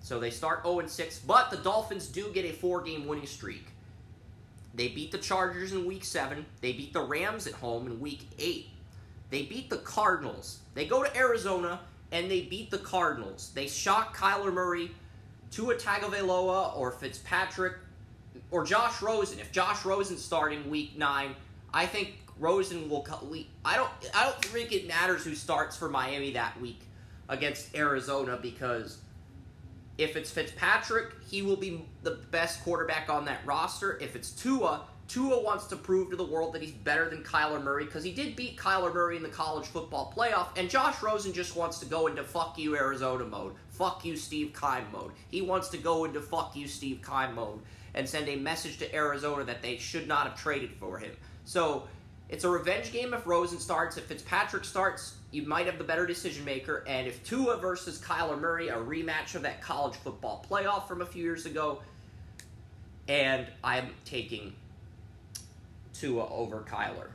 So 0.00 0.20
they 0.20 0.30
start 0.30 0.62
0 0.62 0.86
6, 0.86 1.18
but 1.20 1.50
the 1.50 1.56
Dolphins 1.58 2.06
do 2.06 2.30
get 2.32 2.44
a 2.44 2.52
four 2.52 2.80
game 2.82 3.06
winning 3.06 3.26
streak. 3.26 3.66
They 4.74 4.88
beat 4.88 5.10
the 5.10 5.18
Chargers 5.18 5.72
in 5.72 5.86
week 5.86 6.04
7. 6.04 6.46
They 6.60 6.72
beat 6.72 6.92
the 6.92 7.02
Rams 7.02 7.46
at 7.46 7.54
home 7.54 7.86
in 7.86 8.00
week 8.00 8.28
8. 8.38 8.68
They 9.30 9.42
beat 9.42 9.70
the 9.70 9.78
Cardinals. 9.78 10.60
They 10.74 10.86
go 10.86 11.02
to 11.02 11.16
Arizona 11.16 11.80
and 12.12 12.30
they 12.30 12.42
beat 12.42 12.70
the 12.70 12.78
Cardinals. 12.78 13.52
They 13.54 13.66
shock 13.66 14.16
Kyler 14.16 14.52
Murray, 14.52 14.90
to 15.50 15.62
Tua 15.62 15.74
Tagovailoa, 15.74 16.76
or 16.76 16.90
Fitzpatrick, 16.90 17.74
or 18.50 18.64
Josh 18.64 19.02
Rosen. 19.02 19.38
If 19.38 19.52
Josh 19.52 19.84
Rosen's 19.84 20.22
starting 20.22 20.68
Week 20.70 20.96
Nine, 20.96 21.34
I 21.72 21.86
think 21.86 22.18
Rosen 22.38 22.88
will. 22.88 23.06
I 23.64 23.76
don't. 23.76 23.90
I 24.14 24.24
don't 24.24 24.44
think 24.44 24.72
it 24.72 24.86
matters 24.86 25.24
who 25.24 25.34
starts 25.34 25.76
for 25.76 25.88
Miami 25.88 26.32
that 26.32 26.60
week 26.60 26.80
against 27.28 27.74
Arizona 27.74 28.38
because 28.40 28.98
if 29.98 30.16
it's 30.16 30.30
Fitzpatrick, 30.30 31.12
he 31.28 31.42
will 31.42 31.56
be 31.56 31.84
the 32.04 32.18
best 32.30 32.62
quarterback 32.62 33.10
on 33.10 33.24
that 33.26 33.40
roster. 33.44 33.98
If 34.00 34.14
it's 34.14 34.30
Tua, 34.30 34.82
Tua 35.08 35.42
wants 35.42 35.66
to 35.68 35.76
prove 35.76 36.10
to 36.10 36.16
the 36.16 36.24
world 36.24 36.52
that 36.52 36.60
he's 36.60 36.70
better 36.70 37.08
than 37.08 37.24
Kyler 37.24 37.62
Murray 37.62 37.86
because 37.86 38.04
he 38.04 38.12
did 38.12 38.36
beat 38.36 38.58
Kyler 38.58 38.92
Murray 38.92 39.16
in 39.16 39.22
the 39.22 39.28
college 39.30 39.66
football 39.66 40.12
playoff, 40.14 40.48
and 40.56 40.68
Josh 40.68 41.02
Rosen 41.02 41.32
just 41.32 41.56
wants 41.56 41.78
to 41.78 41.86
go 41.86 42.06
into 42.08 42.22
fuck 42.22 42.58
you 42.58 42.76
Arizona 42.76 43.24
mode, 43.24 43.54
fuck 43.70 44.04
you 44.04 44.16
Steve 44.16 44.52
Keim 44.58 44.84
mode. 44.92 45.12
He 45.30 45.40
wants 45.40 45.68
to 45.68 45.78
go 45.78 46.04
into 46.04 46.20
fuck 46.20 46.54
you 46.54 46.68
Steve 46.68 47.00
Keim 47.02 47.34
mode 47.34 47.60
and 47.94 48.06
send 48.06 48.28
a 48.28 48.36
message 48.36 48.78
to 48.78 48.94
Arizona 48.94 49.44
that 49.44 49.62
they 49.62 49.78
should 49.78 50.06
not 50.06 50.26
have 50.28 50.38
traded 50.38 50.72
for 50.78 50.98
him. 50.98 51.12
So 51.46 51.84
it's 52.28 52.44
a 52.44 52.50
revenge 52.50 52.92
game 52.92 53.14
if 53.14 53.26
Rosen 53.26 53.58
starts. 53.58 53.96
If 53.96 54.04
Fitzpatrick 54.04 54.66
starts, 54.66 55.14
you 55.30 55.46
might 55.46 55.64
have 55.64 55.78
the 55.78 55.84
better 55.84 56.06
decision 56.06 56.44
maker. 56.44 56.84
And 56.86 57.06
if 57.06 57.24
Tua 57.24 57.56
versus 57.56 57.98
Kyler 57.98 58.38
Murray, 58.38 58.68
a 58.68 58.76
rematch 58.76 59.34
of 59.34 59.42
that 59.42 59.62
college 59.62 59.96
football 59.96 60.44
playoff 60.48 60.86
from 60.86 61.00
a 61.00 61.06
few 61.06 61.24
years 61.24 61.46
ago, 61.46 61.80
and 63.08 63.46
I'm 63.64 63.88
taking 64.04 64.52
Tua 65.98 66.28
over 66.30 66.60
Kyler 66.68 67.08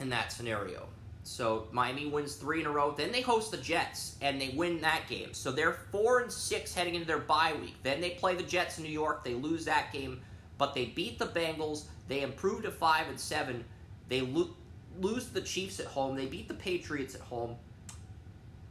in 0.00 0.08
that 0.10 0.32
scenario. 0.32 0.88
So 1.24 1.68
Miami 1.70 2.06
wins 2.06 2.34
three 2.34 2.60
in 2.60 2.66
a 2.66 2.70
row. 2.70 2.92
Then 2.96 3.12
they 3.12 3.20
host 3.20 3.50
the 3.52 3.56
Jets 3.58 4.16
and 4.20 4.40
they 4.40 4.50
win 4.56 4.80
that 4.80 5.02
game. 5.08 5.32
So 5.34 5.52
they're 5.52 5.74
four 5.92 6.20
and 6.20 6.32
six 6.32 6.74
heading 6.74 6.94
into 6.94 7.06
their 7.06 7.18
bye 7.18 7.54
week. 7.60 7.76
Then 7.82 8.00
they 8.00 8.10
play 8.10 8.34
the 8.34 8.42
Jets 8.42 8.78
in 8.78 8.84
New 8.84 8.90
York. 8.90 9.22
They 9.22 9.34
lose 9.34 9.64
that 9.66 9.92
game, 9.92 10.20
but 10.58 10.74
they 10.74 10.86
beat 10.86 11.18
the 11.18 11.26
Bengals. 11.26 11.84
They 12.08 12.22
improve 12.22 12.62
to 12.62 12.72
five 12.72 13.08
and 13.08 13.20
seven. 13.20 13.64
They 14.08 14.22
lo- 14.22 14.56
lose 15.00 15.28
the 15.28 15.40
Chiefs 15.40 15.78
at 15.78 15.86
home. 15.86 16.16
They 16.16 16.26
beat 16.26 16.48
the 16.48 16.54
Patriots 16.54 17.14
at 17.14 17.20
home. 17.20 17.56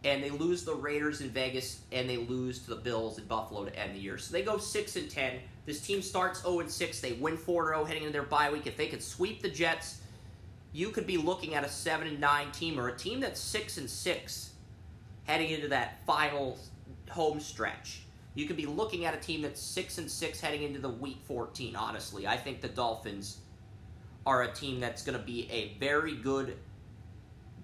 and 0.04 0.24
they 0.24 0.32
lose 0.32 0.64
the 0.66 0.74
Raiders 0.74 1.22
in 1.22 1.30
Vegas, 1.30 1.82
and 1.92 2.10
they 2.10 2.18
lose 2.18 2.60
to 2.64 2.72
the 2.72 2.76
Bills 2.76 3.20
in 3.20 3.26
Buffalo 3.26 3.66
to 3.66 3.80
end 3.80 3.94
the 3.96 4.00
year. 4.00 4.18
So 4.18 4.34
they 4.34 4.42
go 4.42 4.58
six 4.58 4.96
and 4.96 5.08
ten. 5.10 5.40
This 5.66 5.80
team 5.80 6.02
starts 6.02 6.42
zero 6.42 6.60
and 6.60 6.70
six. 6.70 7.00
They 7.00 7.14
win 7.14 7.38
4-0 7.38 7.88
heading 7.88 8.04
into 8.04 8.14
their 8.14 8.24
bye 8.24 8.52
week. 8.52 8.68
If 8.68 8.78
they 8.78 8.88
could 8.88 9.04
sweep 9.04 9.42
the 9.42 9.50
Jets, 9.50 10.00
you 10.74 10.90
could 10.90 11.06
be 11.06 11.18
looking 11.18 11.54
at 11.56 11.64
a 11.64 11.70
seven 11.70 12.08
and 12.08 12.20
nine 12.20 12.52
team 12.52 12.80
or 12.80 12.90
a 12.90 12.98
team 12.98 13.20
that's 13.20 13.40
six 13.40 13.78
and 13.78 13.90
six 13.90 14.52
heading 15.26 15.52
into 15.52 15.68
that 15.68 16.06
final 16.06 16.58
home 17.10 17.40
stretch. 17.40 18.02
You 18.34 18.48
could 18.48 18.58
be 18.58 18.66
looking 18.66 19.06
at 19.06 19.14
a 19.14 19.18
team 19.18 19.42
that's 19.42 19.62
six 19.62 19.98
and 19.98 20.10
six 20.10 20.40
heading 20.40 20.64
into 20.64 20.80
the 20.80 20.90
week 20.90 21.20
fourteen. 21.26 21.76
Honestly, 21.76 22.26
I 22.26 22.38
think 22.38 22.62
the 22.62 22.70
Dolphins 22.70 23.40
are 24.26 24.44
a 24.44 24.52
team 24.52 24.80
that's 24.80 25.04
going 25.04 25.18
to 25.18 25.24
be 25.24 25.50
a 25.52 25.78
very 25.80 26.16
good 26.16 26.58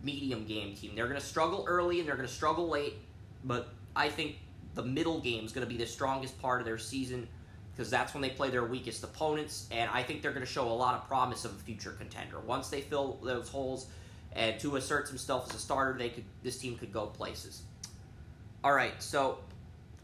medium 0.03 0.45
game 0.45 0.75
team. 0.75 0.95
They're 0.95 1.07
going 1.07 1.19
to 1.19 1.25
struggle 1.25 1.65
early 1.67 1.99
and 1.99 2.07
they're 2.07 2.15
going 2.15 2.27
to 2.27 2.33
struggle 2.33 2.67
late, 2.67 2.95
but 3.43 3.69
I 3.95 4.09
think 4.09 4.37
the 4.75 4.83
middle 4.83 5.19
game 5.19 5.45
is 5.45 5.51
going 5.51 5.65
to 5.65 5.71
be 5.71 5.77
the 5.77 5.87
strongest 5.87 6.39
part 6.41 6.59
of 6.61 6.65
their 6.65 6.77
season 6.77 7.27
because 7.77 7.91
that's 7.91 8.15
when 8.15 8.23
they 8.23 8.29
play 8.31 8.49
their 8.49 8.65
weakest 8.65 9.03
opponents, 9.03 9.67
and 9.69 9.87
I 9.91 10.01
think 10.01 10.23
they're 10.23 10.31
going 10.31 10.45
to 10.45 10.51
show 10.51 10.67
a 10.67 10.73
lot 10.73 10.95
of 10.95 11.07
promise 11.07 11.45
of 11.45 11.51
a 11.51 11.59
future 11.59 11.91
contender. 11.91 12.39
Once 12.39 12.69
they 12.69 12.81
fill 12.81 13.19
those 13.21 13.49
holes 13.49 13.85
and 14.33 14.59
to 14.61 14.77
assert 14.77 15.07
himself 15.07 15.47
as 15.49 15.55
a 15.55 15.59
starter, 15.59 15.95
they 15.95 16.09
could 16.09 16.23
this 16.41 16.57
team 16.57 16.75
could 16.75 16.91
go 16.91 17.05
places. 17.05 17.61
All 18.63 18.73
right, 18.73 19.01
so 19.01 19.37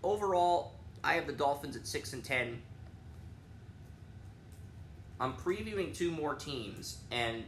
overall, 0.04 0.74
I 1.04 1.16
have 1.16 1.26
the 1.26 1.34
Dolphins 1.34 1.76
at 1.76 1.88
six 1.88 2.14
and 2.14 2.24
ten. 2.24 2.62
I'm 5.20 5.34
previewing 5.34 5.96
two 5.96 6.12
more 6.12 6.36
teams, 6.36 6.98
and 7.10 7.44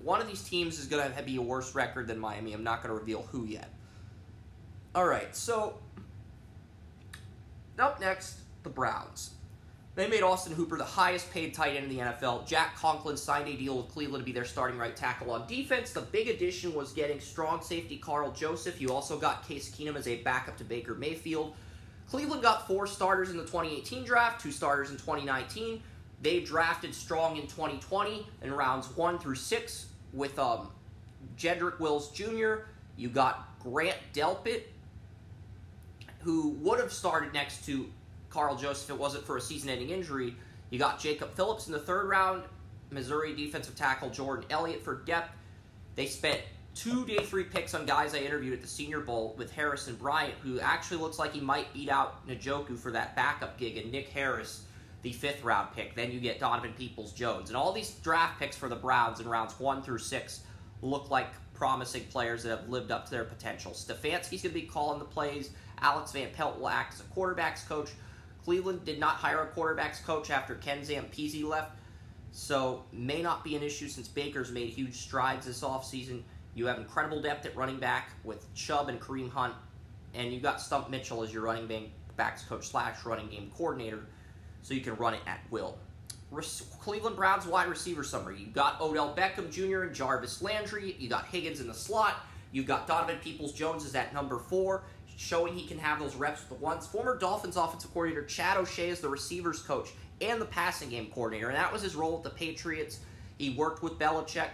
one 0.00 0.20
of 0.20 0.28
these 0.28 0.42
teams 0.42 0.78
is 0.78 0.84
going 0.84 1.10
to 1.10 1.22
be 1.22 1.36
a 1.36 1.42
worse 1.42 1.74
record 1.74 2.08
than 2.08 2.18
Miami. 2.18 2.52
I'm 2.52 2.64
not 2.64 2.82
going 2.82 2.94
to 2.94 3.00
reveal 3.00 3.22
who 3.32 3.46
yet. 3.46 3.70
All 4.94 5.06
right, 5.06 5.34
so 5.34 5.78
up 7.78 8.00
next, 8.00 8.36
the 8.62 8.70
Browns. 8.70 9.30
They 9.96 10.06
made 10.06 10.22
Austin 10.22 10.54
Hooper 10.54 10.78
the 10.78 10.84
highest 10.84 11.30
paid 11.32 11.52
tight 11.52 11.76
end 11.76 11.90
in 11.90 11.96
the 11.96 12.02
NFL. 12.02 12.46
Jack 12.46 12.76
Conklin 12.76 13.16
signed 13.16 13.48
a 13.48 13.56
deal 13.56 13.76
with 13.76 13.88
Cleveland 13.88 14.22
to 14.22 14.26
be 14.26 14.32
their 14.32 14.44
starting 14.44 14.78
right 14.78 14.96
tackle 14.96 15.32
on 15.32 15.46
defense. 15.48 15.92
The 15.92 16.00
big 16.00 16.28
addition 16.28 16.74
was 16.74 16.92
getting 16.92 17.18
strong 17.18 17.60
safety 17.60 17.98
Karl 17.98 18.30
Joseph. 18.30 18.80
You 18.80 18.92
also 18.92 19.18
got 19.18 19.46
Case 19.46 19.70
Keenum 19.70 19.96
as 19.96 20.06
a 20.06 20.22
backup 20.22 20.56
to 20.58 20.64
Baker 20.64 20.94
Mayfield. 20.94 21.54
Cleveland 22.08 22.42
got 22.42 22.66
four 22.66 22.86
starters 22.86 23.30
in 23.30 23.36
the 23.36 23.42
2018 23.42 24.04
draft, 24.04 24.40
two 24.40 24.52
starters 24.52 24.90
in 24.90 24.96
2019. 24.96 25.82
They 26.22 26.40
drafted 26.40 26.94
strong 26.94 27.36
in 27.36 27.42
2020 27.42 28.26
in 28.42 28.52
rounds 28.52 28.88
one 28.96 29.18
through 29.18 29.36
six 29.36 29.86
with 30.12 30.38
um, 30.38 30.70
Jedrick 31.36 31.78
Wills 31.80 32.10
Jr. 32.10 32.66
You 32.96 33.08
got 33.08 33.58
Grant 33.60 33.96
Delpit, 34.12 34.62
who 36.20 36.50
would 36.60 36.78
have 36.78 36.92
started 36.92 37.32
next 37.32 37.64
to 37.66 37.90
Karl 38.30 38.56
Joseph 38.56 38.90
it 38.90 38.98
wasn't 38.98 39.24
for 39.24 39.36
a 39.36 39.40
season-ending 39.40 39.90
injury. 39.90 40.34
You 40.70 40.78
got 40.78 41.00
Jacob 41.00 41.34
Phillips 41.34 41.66
in 41.66 41.72
the 41.72 41.78
third 41.80 42.08
round, 42.08 42.44
Missouri 42.90 43.34
defensive 43.34 43.76
tackle 43.76 44.10
Jordan 44.10 44.46
Elliott 44.50 44.82
for 44.82 45.02
depth. 45.02 45.32
They 45.96 46.06
spent 46.06 46.40
two 46.74 47.04
day 47.04 47.18
three 47.18 47.44
picks 47.44 47.74
on 47.74 47.84
guys 47.84 48.14
I 48.14 48.18
interviewed 48.18 48.54
at 48.54 48.62
the 48.62 48.68
Senior 48.68 49.00
Bowl 49.00 49.34
with 49.36 49.52
Harrison 49.52 49.96
Bryant, 49.96 50.34
who 50.42 50.60
actually 50.60 50.98
looks 50.98 51.18
like 51.18 51.32
he 51.32 51.40
might 51.40 51.72
beat 51.74 51.88
out 51.88 52.26
Njoku 52.28 52.78
for 52.78 52.92
that 52.92 53.16
backup 53.16 53.58
gig, 53.58 53.76
and 53.76 53.90
Nick 53.90 54.08
Harris, 54.08 54.64
the 55.02 55.12
fifth 55.12 55.42
round 55.42 55.74
pick. 55.74 55.94
Then 55.94 56.12
you 56.12 56.20
get 56.20 56.38
Donovan 56.38 56.72
Peoples 56.74 57.12
Jones. 57.12 57.50
And 57.50 57.56
all 57.56 57.72
these 57.72 57.90
draft 57.90 58.38
picks 58.38 58.56
for 58.56 58.68
the 58.68 58.76
Browns 58.76 59.20
in 59.20 59.28
rounds 59.28 59.58
one 59.58 59.82
through 59.82 59.98
six 59.98 60.42
look 60.82 61.10
like 61.10 61.28
promising 61.54 62.04
players 62.04 62.44
that 62.44 62.58
have 62.58 62.68
lived 62.68 62.90
up 62.90 63.04
to 63.06 63.10
their 63.10 63.24
potential. 63.24 63.72
Stefanski's 63.72 64.42
going 64.42 64.54
to 64.54 64.60
be 64.60 64.62
calling 64.62 64.98
the 64.98 65.04
plays. 65.04 65.50
Alex 65.80 66.12
Van 66.12 66.30
Pelt 66.32 66.58
will 66.58 66.68
act 66.68 66.94
as 66.94 67.00
a 67.00 67.04
quarterback's 67.04 67.64
coach. 67.64 67.90
Cleveland 68.44 68.84
did 68.84 68.98
not 68.98 69.16
hire 69.16 69.42
a 69.42 69.46
quarterbacks 69.48 70.02
coach 70.04 70.30
after 70.30 70.54
Ken 70.56 70.80
Zampese 70.80 71.44
left, 71.44 71.72
so 72.32 72.84
may 72.92 73.22
not 73.22 73.44
be 73.44 73.56
an 73.56 73.62
issue 73.62 73.88
since 73.88 74.08
Baker's 74.08 74.50
made 74.50 74.70
huge 74.70 74.94
strides 74.94 75.46
this 75.46 75.62
offseason. 75.62 76.22
You 76.54 76.66
have 76.66 76.78
incredible 76.78 77.20
depth 77.20 77.46
at 77.46 77.56
running 77.56 77.78
back 77.78 78.10
with 78.24 78.52
Chubb 78.54 78.88
and 78.88 79.00
Kareem 79.00 79.30
Hunt, 79.30 79.54
and 80.14 80.32
you 80.32 80.40
got 80.40 80.60
Stump 80.60 80.90
Mitchell 80.90 81.22
as 81.22 81.32
your 81.32 81.42
running 81.42 81.90
backs 82.16 82.42
coach 82.44 82.68
slash 82.68 83.04
running 83.04 83.28
game 83.28 83.50
coordinator, 83.56 84.06
so 84.62 84.74
you 84.74 84.80
can 84.80 84.94
run 84.96 85.14
it 85.14 85.20
at 85.26 85.40
will. 85.50 85.78
Cleveland 86.80 87.16
Browns 87.16 87.46
wide 87.46 87.68
receiver 87.68 88.04
summary. 88.04 88.38
You 88.38 88.46
got 88.46 88.80
Odell 88.80 89.14
Beckham 89.16 89.50
Jr. 89.50 89.82
and 89.82 89.94
Jarvis 89.94 90.40
Landry. 90.40 90.94
You 90.98 91.08
got 91.08 91.26
Higgins 91.26 91.60
in 91.60 91.66
the 91.66 91.74
slot. 91.74 92.24
You've 92.52 92.66
got 92.66 92.86
Donovan 92.86 93.18
Peoples 93.18 93.52
Jones 93.52 93.84
is 93.84 93.94
at 93.94 94.14
number 94.14 94.38
four 94.38 94.84
showing 95.16 95.54
he 95.54 95.66
can 95.66 95.78
have 95.78 95.98
those 95.98 96.14
reps 96.14 96.40
with 96.40 96.58
the 96.58 96.64
ones. 96.64 96.86
Former 96.86 97.16
Dolphins 97.16 97.56
offensive 97.56 97.92
coordinator 97.92 98.24
Chad 98.24 98.56
O'Shea 98.56 98.90
is 98.90 99.00
the 99.00 99.08
receivers 99.08 99.62
coach 99.62 99.90
and 100.20 100.40
the 100.40 100.46
passing 100.46 100.90
game 100.90 101.10
coordinator, 101.14 101.48
and 101.48 101.56
that 101.56 101.72
was 101.72 101.82
his 101.82 101.94
role 101.94 102.14
with 102.14 102.22
the 102.22 102.30
Patriots. 102.30 103.00
He 103.38 103.50
worked 103.50 103.82
with 103.82 103.98
Belichick, 103.98 104.48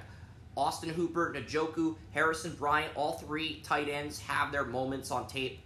Austin 0.57 0.91
Hooper, 0.91 1.35
Njoku, 1.37 1.97
Harrison 2.13 2.55
Bryant. 2.55 2.93
All 2.95 3.15
three 3.15 3.61
tight 3.63 3.89
ends 3.89 4.19
have 4.21 4.53
their 4.53 4.65
moments 4.65 5.11
on 5.11 5.27
tape. 5.27 5.61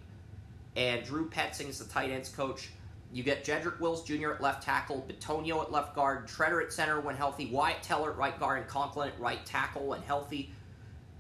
And 0.76 1.04
Drew 1.04 1.28
Petzing 1.28 1.68
is 1.68 1.78
the 1.78 1.85
tight 1.85 2.11
ends 2.11 2.28
coach. 2.28 2.70
You 3.12 3.23
get 3.23 3.44
Jedrick 3.44 3.80
Wills 3.80 4.04
Jr. 4.04 4.32
at 4.32 4.40
left 4.40 4.62
tackle, 4.62 5.04
Bitonio 5.09 5.62
at 5.62 5.73
left 5.73 5.94
guard, 5.97 6.28
Tretter 6.28 6.62
at 6.62 6.73
center 6.73 7.00
when 7.00 7.16
healthy, 7.16 7.47
Wyatt 7.47 7.82
Teller 7.82 8.12
at 8.12 8.16
right 8.16 8.38
guard, 8.38 8.59
and 8.59 8.68
Conklin 8.68 9.09
at 9.09 9.20
right 9.20 9.44
tackle 9.44 9.87
when 9.87 10.02
healthy. 10.02 10.52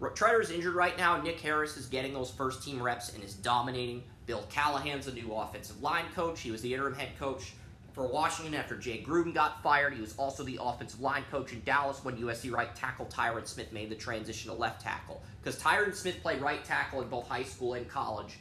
Tretter's 0.00 0.50
injured 0.50 0.74
right 0.74 0.96
now. 0.96 1.20
Nick 1.20 1.40
Harris 1.40 1.76
is 1.76 1.86
getting 1.86 2.14
those 2.14 2.30
first 2.30 2.62
team 2.64 2.82
reps 2.82 3.14
and 3.14 3.22
is 3.22 3.34
dominating. 3.34 4.02
Bill 4.24 4.44
Callahan's 4.48 5.06
a 5.06 5.12
new 5.12 5.34
offensive 5.34 5.82
line 5.82 6.06
coach. 6.14 6.40
He 6.40 6.50
was 6.50 6.62
the 6.62 6.72
interim 6.72 6.94
head 6.94 7.10
coach 7.18 7.52
for 7.92 8.06
Washington 8.06 8.54
after 8.54 8.76
Jay 8.76 9.04
Gruden 9.06 9.34
got 9.34 9.62
fired. 9.62 9.92
He 9.92 10.00
was 10.00 10.16
also 10.16 10.42
the 10.42 10.58
offensive 10.62 11.00
line 11.00 11.24
coach 11.30 11.52
in 11.52 11.62
Dallas 11.64 12.02
when 12.04 12.16
USC 12.16 12.50
right 12.50 12.74
tackle 12.74 13.06
Tyron 13.06 13.46
Smith 13.46 13.72
made 13.72 13.90
the 13.90 13.94
transition 13.94 14.50
to 14.50 14.56
left 14.56 14.80
tackle. 14.80 15.22
Because 15.42 15.60
Tyron 15.60 15.94
Smith 15.94 16.22
played 16.22 16.40
right 16.40 16.64
tackle 16.64 17.02
in 17.02 17.08
both 17.08 17.28
high 17.28 17.42
school 17.42 17.74
and 17.74 17.88
college. 17.88 18.38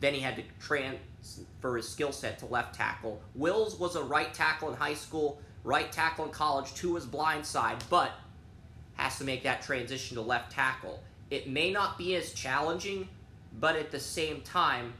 Then 0.00 0.14
he 0.14 0.20
had 0.20 0.36
to 0.36 0.42
transfer 0.60 1.76
his 1.76 1.88
skill 1.88 2.12
set 2.12 2.38
to 2.40 2.46
left 2.46 2.74
tackle. 2.74 3.20
Wills 3.34 3.78
was 3.78 3.96
a 3.96 4.02
right 4.02 4.32
tackle 4.34 4.68
in 4.68 4.76
high 4.76 4.94
school, 4.94 5.40
right 5.64 5.90
tackle 5.90 6.26
in 6.26 6.30
college 6.30 6.74
to 6.74 6.94
his 6.94 7.06
blind 7.06 7.46
side, 7.46 7.82
but 7.88 8.12
has 8.94 9.18
to 9.18 9.24
make 9.24 9.42
that 9.42 9.62
transition 9.62 10.16
to 10.16 10.22
left 10.22 10.52
tackle. 10.52 11.02
It 11.30 11.48
may 11.48 11.70
not 11.70 11.98
be 11.98 12.14
as 12.16 12.32
challenging, 12.32 13.08
but 13.58 13.76
at 13.76 13.90
the 13.90 14.00
same 14.00 14.40
time, 14.42 14.94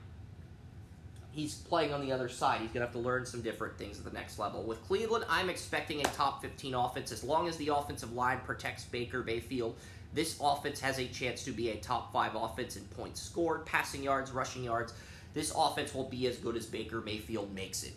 he's 1.32 1.54
playing 1.54 1.92
on 1.92 2.00
the 2.00 2.12
other 2.12 2.28
side. 2.28 2.60
He's 2.60 2.70
going 2.70 2.80
to 2.80 2.86
have 2.86 2.92
to 2.92 2.98
learn 2.98 3.26
some 3.26 3.42
different 3.42 3.76
things 3.76 3.98
at 3.98 4.04
the 4.04 4.12
next 4.12 4.38
level. 4.38 4.62
With 4.62 4.82
Cleveland, 4.86 5.24
I'm 5.28 5.50
expecting 5.50 6.00
a 6.00 6.04
top 6.04 6.42
15 6.42 6.74
offense. 6.74 7.12
As 7.12 7.24
long 7.24 7.48
as 7.48 7.56
the 7.56 7.68
offensive 7.68 8.12
line 8.12 8.40
protects 8.44 8.84
Baker 8.84 9.22
Mayfield, 9.22 9.76
this 10.12 10.38
offense 10.40 10.80
has 10.80 10.98
a 10.98 11.08
chance 11.08 11.44
to 11.44 11.50
be 11.50 11.70
a 11.70 11.76
top 11.76 12.12
five 12.12 12.36
offense 12.36 12.76
in 12.76 12.84
points 12.84 13.20
scored, 13.20 13.66
passing 13.66 14.02
yards, 14.02 14.30
rushing 14.30 14.62
yards. 14.62 14.94
This 15.34 15.52
offense 15.56 15.92
will 15.92 16.08
be 16.08 16.28
as 16.28 16.36
good 16.36 16.56
as 16.56 16.66
Baker 16.66 17.00
Mayfield 17.00 17.52
makes 17.52 17.82
it. 17.82 17.94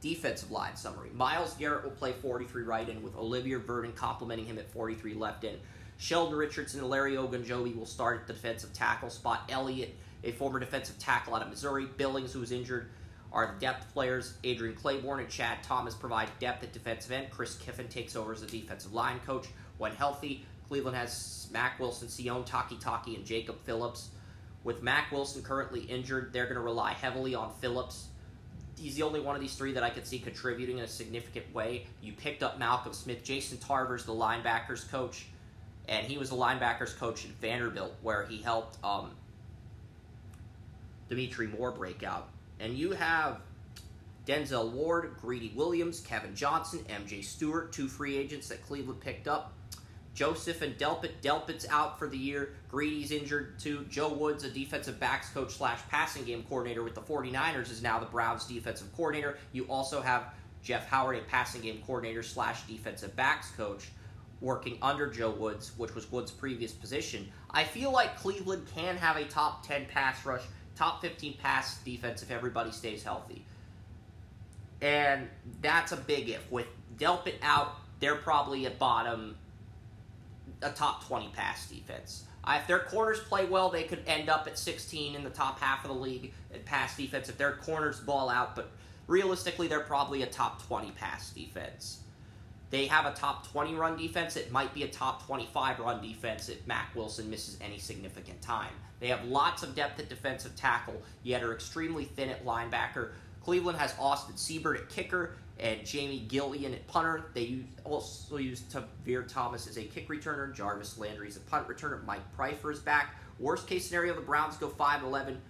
Defensive 0.00 0.50
line 0.50 0.76
summary. 0.76 1.10
Myles 1.12 1.54
Garrett 1.54 1.82
will 1.82 1.90
play 1.90 2.12
43 2.12 2.62
right 2.62 2.88
in 2.88 3.02
with 3.02 3.16
Olivier 3.16 3.56
Vernon 3.56 3.92
complementing 3.92 4.46
him 4.46 4.58
at 4.58 4.70
43 4.70 5.14
left 5.14 5.44
in. 5.44 5.56
Sheldon 5.96 6.38
Richardson 6.38 6.80
and 6.80 6.88
Larry 6.88 7.16
Ogunjobi 7.16 7.76
will 7.76 7.86
start 7.86 8.20
at 8.20 8.26
the 8.28 8.32
defensive 8.32 8.72
tackle 8.72 9.10
spot. 9.10 9.42
Elliott, 9.48 9.96
a 10.22 10.30
former 10.30 10.60
defensive 10.60 10.98
tackle 11.00 11.34
out 11.34 11.42
of 11.42 11.48
Missouri. 11.48 11.86
Billings, 11.96 12.32
who 12.32 12.38
was 12.38 12.52
injured, 12.52 12.90
are 13.32 13.52
the 13.52 13.60
depth 13.60 13.92
players. 13.92 14.34
Adrian 14.44 14.76
Clayborn 14.76 15.18
and 15.18 15.28
Chad 15.28 15.64
Thomas 15.64 15.94
provide 15.94 16.28
depth 16.38 16.62
at 16.62 16.72
defensive 16.72 17.10
end. 17.10 17.30
Chris 17.30 17.56
Kiffin 17.56 17.88
takes 17.88 18.14
over 18.14 18.32
as 18.32 18.40
the 18.40 18.46
defensive 18.46 18.92
line 18.94 19.18
coach. 19.26 19.48
When 19.78 19.92
healthy, 19.92 20.44
Cleveland 20.68 20.96
has 20.96 21.48
Mack 21.52 21.80
Wilson, 21.80 22.06
Sione 22.06 22.46
Takitaki, 22.46 23.16
and 23.16 23.24
Jacob 23.24 23.56
Phillips. 23.64 24.10
With 24.62 24.82
Mack 24.82 25.10
Wilson 25.10 25.42
currently 25.42 25.80
injured, 25.80 26.32
they're 26.32 26.44
going 26.44 26.56
to 26.56 26.60
rely 26.60 26.92
heavily 26.92 27.34
on 27.34 27.52
Phillips 27.60 28.08
he's 28.78 28.94
the 28.94 29.02
only 29.02 29.20
one 29.20 29.34
of 29.34 29.40
these 29.40 29.54
three 29.54 29.72
that 29.72 29.82
I 29.82 29.90
could 29.90 30.06
see 30.06 30.18
contributing 30.18 30.78
in 30.78 30.84
a 30.84 30.88
significant 30.88 31.52
way. 31.54 31.86
You 32.00 32.12
picked 32.12 32.42
up 32.42 32.58
Malcolm 32.58 32.92
Smith. 32.92 33.24
Jason 33.24 33.58
Tarver's 33.58 34.04
the 34.04 34.12
linebackers 34.12 34.88
coach, 34.90 35.26
and 35.88 36.06
he 36.06 36.18
was 36.18 36.30
the 36.30 36.36
linebackers 36.36 36.96
coach 36.96 37.24
at 37.24 37.30
Vanderbilt, 37.40 37.94
where 38.02 38.24
he 38.24 38.38
helped 38.38 38.82
um, 38.84 39.10
Dimitri 41.08 41.48
Moore 41.48 41.72
break 41.72 42.02
out. 42.02 42.28
And 42.60 42.74
you 42.74 42.92
have 42.92 43.40
Denzel 44.26 44.70
Ward, 44.72 45.16
Greedy 45.20 45.52
Williams, 45.54 46.00
Kevin 46.00 46.34
Johnson, 46.34 46.84
MJ 46.88 47.24
Stewart, 47.24 47.72
two 47.72 47.88
free 47.88 48.16
agents 48.16 48.48
that 48.48 48.64
Cleveland 48.66 49.00
picked 49.00 49.26
up. 49.26 49.52
Joseph 50.18 50.62
and 50.62 50.76
Delpit. 50.76 51.12
Delpit's 51.22 51.64
out 51.70 51.96
for 51.96 52.08
the 52.08 52.18
year. 52.18 52.54
Greedy's 52.68 53.12
injured 53.12 53.56
too. 53.60 53.86
Joe 53.88 54.08
Woods, 54.08 54.42
a 54.42 54.50
defensive 54.50 54.98
backs 54.98 55.28
coach 55.28 55.52
slash 55.52 55.78
passing 55.90 56.24
game 56.24 56.42
coordinator 56.48 56.82
with 56.82 56.96
the 56.96 57.00
49ers, 57.00 57.70
is 57.70 57.84
now 57.84 58.00
the 58.00 58.06
Browns 58.06 58.44
defensive 58.44 58.92
coordinator. 58.96 59.38
You 59.52 59.66
also 59.66 60.00
have 60.00 60.34
Jeff 60.60 60.88
Howard, 60.88 61.18
a 61.18 61.20
passing 61.20 61.60
game 61.60 61.80
coordinator 61.86 62.24
slash 62.24 62.62
defensive 62.62 63.14
backs 63.14 63.52
coach 63.52 63.90
working 64.40 64.76
under 64.82 65.06
Joe 65.06 65.30
Woods, 65.30 65.70
which 65.76 65.94
was 65.94 66.10
Woods' 66.10 66.32
previous 66.32 66.72
position. 66.72 67.30
I 67.52 67.62
feel 67.62 67.92
like 67.92 68.16
Cleveland 68.16 68.66
can 68.74 68.96
have 68.96 69.16
a 69.18 69.24
top 69.24 69.64
10 69.68 69.86
pass 69.86 70.26
rush, 70.26 70.42
top 70.74 71.00
15 71.00 71.36
pass 71.40 71.78
defense 71.82 72.24
if 72.24 72.32
everybody 72.32 72.72
stays 72.72 73.04
healthy. 73.04 73.44
And 74.82 75.28
that's 75.62 75.92
a 75.92 75.96
big 75.96 76.28
if. 76.28 76.50
With 76.50 76.66
Delpit 76.98 77.36
out, 77.40 77.76
they're 78.00 78.16
probably 78.16 78.66
at 78.66 78.80
bottom, 78.80 79.36
a 80.62 80.70
top 80.70 81.06
20 81.06 81.28
pass 81.30 81.68
defense. 81.68 82.24
Uh, 82.44 82.58
if 82.60 82.66
their 82.66 82.80
corners 82.80 83.20
play 83.20 83.44
well, 83.44 83.68
they 83.68 83.84
could 83.84 84.02
end 84.06 84.28
up 84.28 84.46
at 84.46 84.58
16 84.58 85.14
in 85.14 85.24
the 85.24 85.30
top 85.30 85.60
half 85.60 85.84
of 85.84 85.88
the 85.88 85.96
league 85.96 86.32
at 86.52 86.64
pass 86.64 86.96
defense 86.96 87.28
if 87.28 87.36
their 87.36 87.52
corners 87.56 88.00
ball 88.00 88.30
out, 88.30 88.56
but 88.56 88.70
realistically, 89.06 89.68
they're 89.68 89.80
probably 89.80 90.22
a 90.22 90.26
top 90.26 90.66
20 90.66 90.92
pass 90.92 91.30
defense. 91.30 92.00
They 92.70 92.86
have 92.86 93.06
a 93.06 93.12
top 93.12 93.50
20 93.50 93.74
run 93.74 93.96
defense. 93.96 94.36
It 94.36 94.52
might 94.52 94.74
be 94.74 94.82
a 94.82 94.88
top 94.88 95.26
25 95.26 95.80
run 95.80 96.02
defense 96.02 96.48
if 96.48 96.66
Mack 96.66 96.94
Wilson 96.94 97.30
misses 97.30 97.58
any 97.62 97.78
significant 97.78 98.40
time. 98.42 98.72
They 99.00 99.08
have 99.08 99.24
lots 99.24 99.62
of 99.62 99.74
depth 99.74 100.00
at 100.00 100.08
defensive 100.08 100.54
tackle, 100.56 101.00
yet 101.22 101.42
are 101.42 101.54
extremely 101.54 102.04
thin 102.04 102.28
at 102.28 102.44
linebacker. 102.44 103.12
Cleveland 103.48 103.78
has 103.78 103.94
Austin 103.98 104.34
Seibert 104.34 104.76
at 104.76 104.90
kicker 104.90 105.30
and 105.58 105.82
Jamie 105.82 106.26
Gillan 106.28 106.74
at 106.74 106.86
punter. 106.86 107.30
They 107.32 107.60
also 107.82 108.36
use 108.36 108.60
Tavierre 108.60 109.26
Thomas 109.26 109.66
as 109.66 109.78
a 109.78 109.84
kick 109.84 110.06
returner. 110.10 110.54
Jarvis 110.54 110.98
Landry 110.98 111.28
is 111.28 111.38
a 111.38 111.40
punt 111.40 111.66
returner. 111.66 112.04
Mike 112.04 112.20
Priefer 112.36 112.70
is 112.70 112.78
back. 112.78 113.14
Worst 113.38 113.66
case 113.66 113.86
scenario, 113.86 114.14
the 114.14 114.20
Browns 114.20 114.58
go 114.58 114.68
5 114.68 115.02
11. 115.02 115.40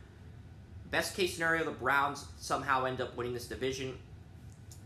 Best 0.93 1.17
case 1.17 1.35
scenario, 1.35 1.65
the 1.65 1.73
Browns 1.73 2.27
somehow 2.39 2.85
end 2.85 3.01
up 3.01 3.17
winning 3.17 3.35
this 3.35 3.49
division. 3.49 3.99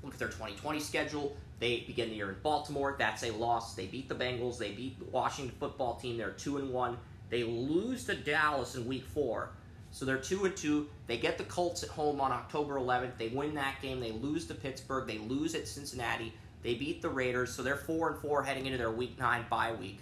Look 0.03 0.15
at 0.15 0.19
their 0.19 0.29
2020 0.29 0.81
schedule. 0.81 1.37
They 1.61 1.81
begin 1.81 2.09
the 2.09 2.15
year 2.15 2.31
in 2.31 2.37
Baltimore. 2.43 2.97
That's 2.99 3.25
a 3.25 3.31
loss. 3.33 3.75
They 3.75 3.85
beat 3.85 4.09
the 4.09 4.15
Bengals. 4.15 4.57
They 4.57 4.73
beat 4.73 4.99
the 4.99 5.05
Washington 5.05 5.55
football 5.61 5.97
team. 5.97 6.17
They're 6.17 6.31
two 6.31 6.57
and 6.57 6.71
one. 6.71 6.97
They 7.29 7.45
lose 7.45 8.07
to 8.07 8.15
Dallas 8.15 8.75
in 8.75 8.87
Week 8.87 9.05
Four. 9.05 9.51
So 9.93 10.05
they're 10.05 10.19
two 10.19 10.45
and 10.47 10.57
two. 10.57 10.89
They 11.07 11.19
get 11.19 11.39
the 11.39 11.45
Colts 11.45 11.83
at 11.83 11.91
home 11.91 12.21
on 12.21 12.33
October 12.33 12.75
11th. 12.75 13.19
They 13.19 13.29
win 13.29 13.55
that 13.55 13.77
game. 13.81 14.01
They 14.01 14.11
lose 14.11 14.47
to 14.47 14.55
Pittsburgh. 14.55 15.07
They 15.07 15.19
lose 15.19 15.55
at 15.55 15.69
Cincinnati. 15.69 16.33
They 16.63 16.75
beat 16.75 17.03
the 17.03 17.11
Raiders. 17.11 17.55
So 17.55 17.63
they're 17.63 17.77
four 17.77 18.11
and 18.11 18.19
four 18.19 18.43
heading 18.43 18.67
into 18.67 18.79
their 18.79 18.91
Week 18.91 19.19
Nine 19.19 19.45
bye 19.51 19.73
week. 19.73 19.99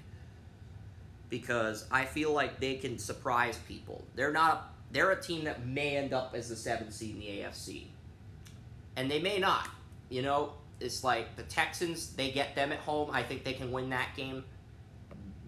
Because 1.29 1.87
I 1.91 2.05
feel 2.05 2.33
like 2.33 2.61
they 2.61 2.77
can 2.77 2.99
surprise 2.99 3.59
people. 3.69 4.05
They're 4.15 4.33
not. 4.33 4.55
A, 4.55 4.61
they're 4.93 5.11
a 5.11 5.21
team 5.21 5.45
that 5.45 5.67
may 5.67 5.97
end 5.97 6.13
up 6.13 6.35
as 6.35 6.49
the 6.49 6.57
seventh 6.57 6.93
seed 6.93 7.15
in 7.15 7.21
the 7.21 7.27
AFC, 7.27 7.85
and 8.97 9.09
they 9.09 9.21
may 9.21 9.39
not. 9.39 9.69
You 10.09 10.23
know, 10.23 10.55
it's 10.81 11.05
like 11.05 11.37
the 11.37 11.45
Texans, 11.45 12.13
they 12.15 12.31
get 12.31 12.57
them 12.57 12.73
at 12.73 12.79
home. 12.79 13.11
I 13.13 13.23
think 13.23 13.45
they 13.45 13.53
can 13.53 13.71
win 13.71 13.91
that 13.91 14.17
game. 14.17 14.45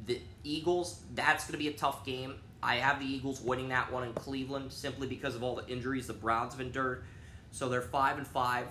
The 0.07 0.21
Eagles, 0.45 1.01
that's 1.15 1.45
going 1.45 1.53
to 1.53 1.59
be 1.59 1.69
a 1.69 1.73
tough 1.73 2.05
game. 2.05 2.35
I 2.63 2.77
have 2.77 3.01
the 3.01 3.07
Eagles 3.07 3.41
winning 3.41 3.69
that 3.71 3.91
one 3.93 4.05
in 4.05 4.13
Cleveland 4.15 4.73
simply 4.73 5.07
because 5.07 5.35
of 5.35 5.43
all 5.43 5.57
the 5.57 5.67
injuries 5.67 6.07
the 6.07 6.13
Browns 6.13 6.53
have 6.53 6.61
endured. 6.61 7.05
So 7.51 7.69
they're 7.69 7.83
5 7.83 8.19
and 8.19 8.27
5 8.27 8.67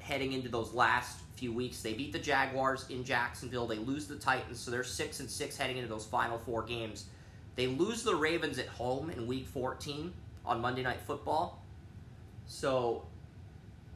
heading 0.00 0.32
into 0.32 0.48
those 0.48 0.72
last 0.74 1.18
few 1.36 1.52
weeks. 1.52 1.80
They 1.80 1.94
beat 1.94 2.12
the 2.12 2.18
Jaguars 2.18 2.86
in 2.90 3.04
Jacksonville. 3.04 3.66
They 3.66 3.78
lose 3.78 4.06
the 4.06 4.16
Titans, 4.16 4.60
so 4.60 4.70
they're 4.70 4.84
6 4.84 5.20
and 5.20 5.30
6 5.30 5.56
heading 5.56 5.76
into 5.76 5.88
those 5.88 6.04
final 6.04 6.38
four 6.38 6.62
games. 6.62 7.06
They 7.56 7.68
lose 7.68 8.02
the 8.02 8.14
Ravens 8.14 8.58
at 8.58 8.66
home 8.66 9.10
in 9.10 9.26
week 9.26 9.46
14 9.46 10.12
on 10.44 10.60
Monday 10.60 10.82
Night 10.82 11.00
Football. 11.06 11.62
So 12.46 13.04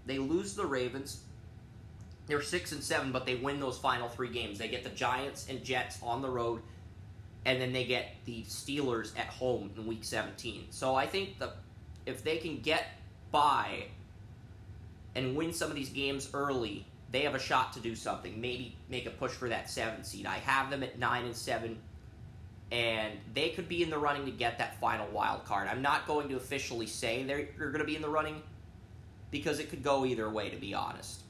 they 0.07 0.19
lose 0.19 0.55
the 0.55 0.65
Ravens. 0.65 1.23
They're 2.27 2.43
six 2.43 2.73
and 2.73 2.83
seven, 2.83 3.11
but 3.11 3.27
they 3.27 3.37
win 3.37 3.59
those 3.59 3.79
final 3.79 4.09
three 4.09 4.31
games. 4.31 4.59
They 4.59 4.69
get 4.69 4.85
the 4.85 4.91
Giants 4.91 5.47
and 5.49 5.65
Jets 5.65 5.99
on 6.03 6.23
the 6.23 6.29
road, 6.29 6.61
and 7.49 7.63
then 7.63 7.73
they 7.73 7.85
get 7.85 8.15
the 8.27 8.43
Steelers 8.43 9.19
at 9.19 9.27
home 9.27 9.71
in 9.75 9.87
Week 9.87 10.05
17. 10.05 10.67
So 10.69 10.95
I 10.95 11.07
think 11.07 11.39
the 11.39 11.53
if 12.05 12.23
they 12.23 12.37
can 12.37 12.61
get 12.61 12.85
by 13.31 13.85
and 15.15 15.35
win 15.35 15.55
some 15.55 15.71
of 15.71 15.75
these 15.75 15.89
games 15.89 16.29
early, 16.35 16.85
they 17.11 17.23
have 17.23 17.35
a 17.35 17.39
shot 17.39 17.73
to 17.73 17.81
do 17.81 17.95
something. 17.95 18.39
Maybe 18.39 18.77
make 18.91 19.07
a 19.07 19.11
push 19.11 19.33
for 19.33 19.49
that 19.49 19.71
seven 19.71 20.05
seed. 20.05 20.27
I 20.27 20.37
have 20.37 20.69
them 20.69 20.83
at 20.83 20.99
nine 20.99 21.25
and 21.25 21.35
seven, 21.35 21.79
and 22.71 23.15
they 23.33 23.49
could 23.49 23.67
be 23.67 23.83
in 23.83 23.89
the 23.89 23.99
running 23.99 24.27
to 24.27 24.31
get 24.31 24.59
that 24.59 24.79
final 24.79 25.09
wild 25.09 25.47
card. 25.47 25.69
I'm 25.69 25.81
not 25.81 26.07
going 26.07 26.29
to 26.29 26.37
officially 26.37 26.87
say 26.87 27.23
they're, 27.23 27.49
they're 27.57 27.71
going 27.71 27.81
to 27.81 27.87
be 27.87 27.97
in 27.97 28.03
the 28.03 28.11
running 28.11 28.43
because 29.31 29.59
it 29.59 29.71
could 29.71 29.83
go 29.83 30.05
either 30.05 30.29
way, 30.29 30.51
to 30.51 30.57
be 30.57 30.75
honest 30.75 31.23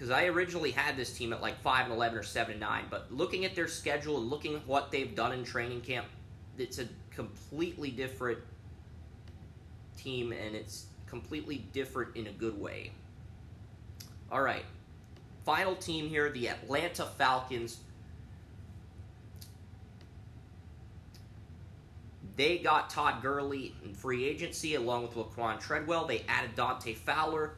because 0.00 0.10
I 0.10 0.28
originally 0.28 0.70
had 0.70 0.96
this 0.96 1.12
team 1.12 1.34
at 1.34 1.42
like 1.42 1.60
five 1.60 1.84
and 1.84 1.92
eleven 1.92 2.18
or 2.18 2.22
seven 2.22 2.52
and 2.52 2.60
nine. 2.60 2.86
But 2.88 3.12
looking 3.12 3.44
at 3.44 3.54
their 3.54 3.68
schedule 3.68 4.16
and 4.16 4.30
looking 4.30 4.54
at 4.54 4.66
what 4.66 4.90
they've 4.90 5.14
done 5.14 5.32
in 5.32 5.44
training 5.44 5.82
camp, 5.82 6.06
it's 6.56 6.78
a 6.78 6.88
completely 7.10 7.90
different 7.90 8.38
team, 9.98 10.32
and 10.32 10.56
it's 10.56 10.86
completely 11.06 11.66
different 11.74 12.16
in 12.16 12.28
a 12.28 12.32
good 12.32 12.58
way. 12.58 12.92
All 14.32 14.40
right, 14.40 14.64
final 15.44 15.76
team 15.76 16.08
here: 16.08 16.30
the 16.30 16.48
Atlanta 16.48 17.04
Falcons. 17.04 17.80
They 22.36 22.56
got 22.56 22.88
Todd 22.88 23.20
Gurley 23.20 23.74
in 23.84 23.92
free 23.92 24.24
agency 24.24 24.76
along 24.76 25.02
with 25.02 25.14
Laquan 25.14 25.60
Treadwell. 25.60 26.06
They 26.06 26.24
added 26.26 26.54
Dante 26.56 26.94
Fowler. 26.94 27.56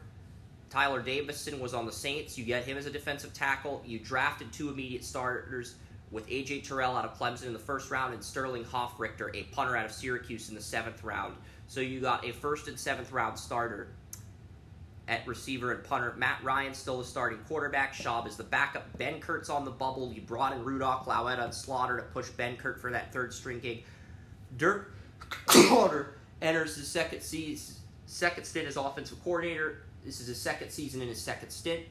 Tyler 0.72 1.02
Davison 1.02 1.60
was 1.60 1.74
on 1.74 1.84
the 1.84 1.92
Saints. 1.92 2.38
You 2.38 2.46
get 2.46 2.64
him 2.64 2.78
as 2.78 2.86
a 2.86 2.90
defensive 2.90 3.34
tackle. 3.34 3.82
You 3.84 3.98
drafted 3.98 4.50
two 4.54 4.70
immediate 4.70 5.04
starters 5.04 5.74
with 6.10 6.24
A.J. 6.30 6.62
Terrell 6.62 6.96
out 6.96 7.04
of 7.04 7.18
Clemson 7.18 7.44
in 7.44 7.52
the 7.52 7.58
first 7.58 7.90
round 7.90 8.14
and 8.14 8.24
Sterling 8.24 8.64
Hofrichter, 8.64 9.28
a 9.36 9.42
punter 9.54 9.76
out 9.76 9.84
of 9.84 9.92
Syracuse, 9.92 10.48
in 10.48 10.54
the 10.54 10.62
seventh 10.62 11.04
round. 11.04 11.36
So 11.66 11.80
you 11.80 12.00
got 12.00 12.24
a 12.24 12.32
first 12.32 12.68
and 12.68 12.78
seventh 12.80 13.12
round 13.12 13.38
starter 13.38 13.88
at 15.08 15.26
receiver 15.26 15.72
and 15.72 15.84
punter. 15.84 16.14
Matt 16.16 16.42
Ryan 16.42 16.72
still 16.72 16.96
the 16.96 17.04
starting 17.04 17.40
quarterback. 17.40 17.92
Schaub 17.92 18.26
is 18.26 18.38
the 18.38 18.44
backup. 18.44 18.98
Benkert's 18.98 19.50
on 19.50 19.66
the 19.66 19.70
bubble. 19.70 20.10
You 20.10 20.22
brought 20.22 20.54
in 20.54 20.64
Rudock, 20.64 21.06
Lauletta, 21.06 21.44
and 21.44 21.54
Slaughter 21.54 21.98
to 21.98 22.02
push 22.02 22.30
Benkert 22.30 22.80
for 22.80 22.90
that 22.90 23.12
third 23.12 23.34
string 23.34 23.60
gig. 23.60 23.84
Dirk 24.56 24.94
Koetter 25.48 26.12
enters 26.40 26.76
his 26.76 26.88
second 26.88 27.20
season, 27.20 27.76
second 28.06 28.44
stint 28.44 28.68
as 28.68 28.78
offensive 28.78 29.22
coordinator. 29.22 29.82
This 30.04 30.20
is 30.20 30.26
his 30.26 30.40
second 30.40 30.70
season 30.70 31.02
in 31.02 31.08
his 31.08 31.20
second 31.20 31.50
stint. 31.50 31.82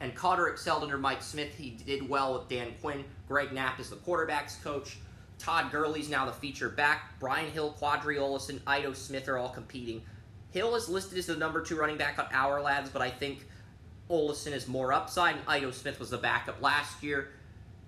And 0.00 0.14
Koetter 0.16 0.50
excelled 0.50 0.82
under 0.82 0.98
Mike 0.98 1.22
Smith. 1.22 1.54
He 1.56 1.70
did 1.70 2.08
well 2.08 2.34
with 2.34 2.48
Dan 2.48 2.72
Quinn. 2.80 3.04
Greg 3.28 3.52
Knapp 3.52 3.78
is 3.78 3.90
the 3.90 3.96
quarterback's 3.96 4.56
coach. 4.56 4.96
Todd 5.38 5.70
Gurley's 5.72 6.08
now 6.08 6.24
the 6.24 6.32
feature 6.32 6.68
back. 6.68 7.18
Brian 7.18 7.50
Hill, 7.50 7.76
Qadree 7.80 8.18
Ollison, 8.18 8.60
Ito 8.68 8.92
Smith 8.92 9.28
are 9.28 9.38
all 9.38 9.48
competing. 9.48 10.02
Hill 10.50 10.74
is 10.76 10.88
listed 10.88 11.18
as 11.18 11.26
the 11.26 11.36
number 11.36 11.62
two 11.62 11.76
running 11.76 11.96
back 11.96 12.18
on 12.18 12.26
Ourlads, 12.26 12.92
but 12.92 13.02
I 13.02 13.10
think 13.10 13.46
Ollison 14.10 14.52
is 14.52 14.68
more 14.68 14.92
upside, 14.92 15.36
and 15.36 15.44
Ito 15.48 15.70
Smith 15.70 15.98
was 15.98 16.10
the 16.10 16.18
backup 16.18 16.60
last 16.60 17.02
year. 17.02 17.30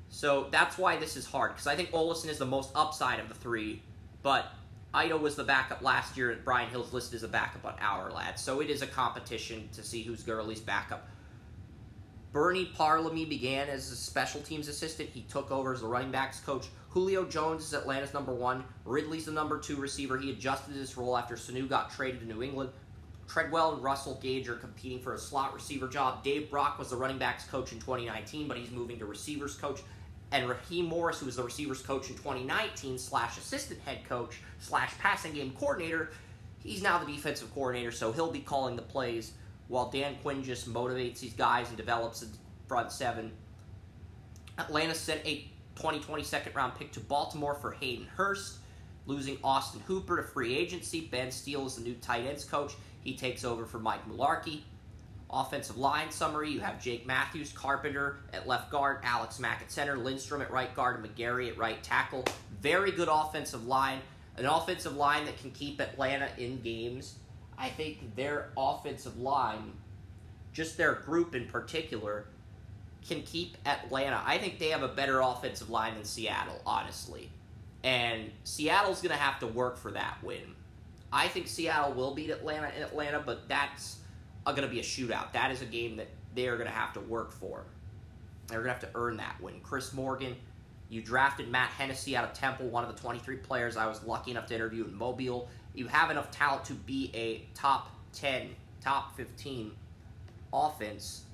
So 0.08 0.48
that's 0.50 0.78
why 0.78 0.96
this 0.96 1.16
is 1.16 1.26
hard, 1.26 1.52
because 1.52 1.66
I 1.66 1.76
think 1.76 1.90
Ollison 1.90 2.28
is 2.28 2.38
the 2.38 2.46
most 2.46 2.70
upside 2.74 3.20
of 3.20 3.28
the 3.28 3.34
three, 3.34 3.82
but 4.22 4.52
Ito 4.94 5.16
was 5.18 5.34
the 5.34 5.44
backup 5.44 5.82
last 5.82 6.16
year, 6.16 6.38
Brian 6.44 6.70
Hill's 6.70 6.92
listed 6.92 7.16
as 7.16 7.22
a 7.24 7.28
backup 7.28 7.64
on 7.64 7.74
Ourlads. 7.78 8.38
So 8.38 8.60
it 8.60 8.70
is 8.70 8.82
a 8.82 8.86
competition 8.86 9.68
to 9.72 9.82
see 9.82 10.02
who's 10.02 10.22
Gurley's 10.22 10.60
backup. 10.60 11.08
Bernie 12.32 12.70
Parmalee 12.76 13.28
began 13.28 13.68
as 13.68 13.90
a 13.90 13.96
special 13.96 14.40
teams 14.40 14.68
assistant. 14.68 15.08
He 15.10 15.22
took 15.22 15.50
over 15.50 15.72
as 15.72 15.80
the 15.80 15.86
running 15.86 16.10
backs 16.10 16.40
coach. 16.40 16.66
Julio 16.90 17.24
Jones 17.24 17.64
is 17.64 17.74
Atlanta's 17.74 18.12
number 18.12 18.32
one. 18.32 18.64
Ridley's 18.84 19.26
the 19.26 19.32
number 19.32 19.58
two 19.58 19.76
receiver. 19.76 20.18
He 20.18 20.30
adjusted 20.30 20.74
his 20.74 20.96
role 20.96 21.16
after 21.16 21.36
Sanu 21.36 21.68
got 21.68 21.90
traded 21.90 22.20
to 22.20 22.26
New 22.26 22.42
England. 22.42 22.70
Treadwell 23.26 23.74
and 23.74 23.82
Russell 23.82 24.18
Gage 24.20 24.48
are 24.48 24.56
competing 24.56 25.00
for 25.00 25.14
a 25.14 25.18
slot 25.18 25.54
receiver 25.54 25.88
job. 25.88 26.22
Dave 26.22 26.50
Brock 26.50 26.78
was 26.78 26.90
the 26.90 26.96
running 26.96 27.18
backs 27.18 27.44
coach 27.44 27.72
in 27.72 27.78
2019, 27.78 28.48
but 28.48 28.56
he's 28.56 28.70
moving 28.70 28.98
to 28.98 29.06
receivers 29.06 29.54
coach 29.54 29.80
and 30.34 30.48
Raheem 30.48 30.86
Morris, 30.86 31.20
who 31.20 31.26
was 31.26 31.36
the 31.36 31.44
receivers 31.44 31.80
coach 31.80 32.10
in 32.10 32.16
2019 32.16 32.98
slash 32.98 33.38
assistant 33.38 33.80
head 33.82 34.00
coach 34.08 34.40
slash 34.58 34.92
passing 34.98 35.32
game 35.32 35.52
coordinator, 35.52 36.10
he's 36.58 36.82
now 36.82 36.98
the 36.98 37.06
defensive 37.06 37.54
coordinator, 37.54 37.92
so 37.92 38.10
he'll 38.10 38.32
be 38.32 38.40
calling 38.40 38.74
the 38.74 38.82
plays 38.82 39.32
while 39.68 39.90
Dan 39.90 40.16
Quinn 40.22 40.42
just 40.42 40.70
motivates 40.70 41.20
these 41.20 41.34
guys 41.34 41.68
and 41.68 41.76
develops 41.76 42.20
the 42.20 42.26
front 42.66 42.90
seven. 42.90 43.30
Atlanta 44.58 44.94
sent 44.94 45.24
a 45.24 45.48
2020 45.76 46.24
second 46.24 46.54
round 46.56 46.74
pick 46.74 46.90
to 46.92 47.00
Baltimore 47.00 47.54
for 47.54 47.70
Hayden 47.70 48.06
Hurst, 48.16 48.58
losing 49.06 49.38
Austin 49.44 49.82
Hooper 49.86 50.16
to 50.16 50.24
free 50.24 50.56
agency. 50.56 51.02
Ben 51.02 51.30
Steele 51.30 51.66
is 51.66 51.76
the 51.76 51.82
new 51.82 51.94
tight 51.94 52.26
ends 52.26 52.44
coach. 52.44 52.72
He 53.02 53.14
takes 53.16 53.44
over 53.44 53.64
for 53.64 53.78
Mike 53.78 54.08
Mularkey. 54.08 54.62
Offensive 55.34 55.76
line 55.76 56.12
summary, 56.12 56.50
you 56.50 56.60
have 56.60 56.80
Jake 56.80 57.06
Matthews, 57.06 57.52
Carpenter 57.52 58.18
at 58.32 58.46
left 58.46 58.70
guard, 58.70 58.98
Alex 59.02 59.40
Mack 59.40 59.62
at 59.62 59.72
center, 59.72 59.96
Lindstrom 59.96 60.40
at 60.40 60.50
right 60.52 60.72
guard, 60.76 61.02
and 61.02 61.16
McGarry 61.16 61.48
at 61.48 61.58
right 61.58 61.82
tackle. 61.82 62.24
Very 62.60 62.92
good 62.92 63.08
offensive 63.10 63.66
line. 63.66 63.98
An 64.36 64.46
offensive 64.46 64.94
line 64.94 65.24
that 65.24 65.36
can 65.40 65.50
keep 65.50 65.80
Atlanta 65.80 66.28
in 66.38 66.60
games. 66.60 67.16
I 67.58 67.68
think 67.68 68.14
their 68.14 68.50
offensive 68.56 69.18
line, 69.18 69.72
just 70.52 70.76
their 70.76 70.94
group 70.94 71.34
in 71.34 71.46
particular, 71.46 72.26
can 73.06 73.22
keep 73.22 73.56
Atlanta. 73.66 74.22
I 74.24 74.38
think 74.38 74.60
they 74.60 74.68
have 74.68 74.84
a 74.84 74.88
better 74.88 75.20
offensive 75.20 75.68
line 75.68 75.94
than 75.94 76.04
Seattle, 76.04 76.60
honestly. 76.64 77.28
And 77.82 78.30
Seattle's 78.44 79.02
going 79.02 79.10
to 79.10 79.20
have 79.20 79.40
to 79.40 79.48
work 79.48 79.78
for 79.78 79.90
that 79.90 80.18
win. 80.22 80.54
I 81.12 81.26
think 81.26 81.48
Seattle 81.48 81.92
will 81.92 82.14
beat 82.14 82.30
Atlanta 82.30 82.70
in 82.76 82.82
Atlanta, 82.82 83.20
but 83.24 83.48
that's 83.48 83.98
going 84.52 84.68
to 84.68 84.68
be 84.68 84.80
a 84.80 84.82
shootout. 84.82 85.32
That 85.32 85.50
is 85.50 85.62
a 85.62 85.66
game 85.66 85.96
that 85.96 86.08
they're 86.34 86.56
going 86.56 86.68
to 86.68 86.74
have 86.74 86.92
to 86.94 87.00
work 87.00 87.32
for. 87.32 87.64
They're 88.46 88.62
going 88.62 88.74
to 88.74 88.80
have 88.80 88.92
to 88.92 88.98
earn 88.98 89.16
that 89.16 89.40
win. 89.40 89.60
Chris 89.62 89.92
Morgan, 89.92 90.36
you 90.88 91.00
drafted 91.00 91.48
Matt 91.50 91.70
Hennessy 91.70 92.16
out 92.16 92.24
of 92.24 92.34
Temple, 92.34 92.68
one 92.68 92.84
of 92.84 92.94
the 92.94 93.00
23 93.00 93.36
players 93.36 93.76
I 93.76 93.86
was 93.86 94.02
lucky 94.04 94.30
enough 94.30 94.46
to 94.46 94.54
interview 94.54 94.84
in 94.84 94.94
Mobile. 94.94 95.48
You 95.74 95.86
have 95.88 96.10
enough 96.10 96.30
talent 96.30 96.64
to 96.66 96.74
be 96.74 97.10
a 97.14 97.46
top 97.54 97.90
10, 98.12 98.50
top 98.80 99.16
15 99.16 99.72
offense 100.52 101.24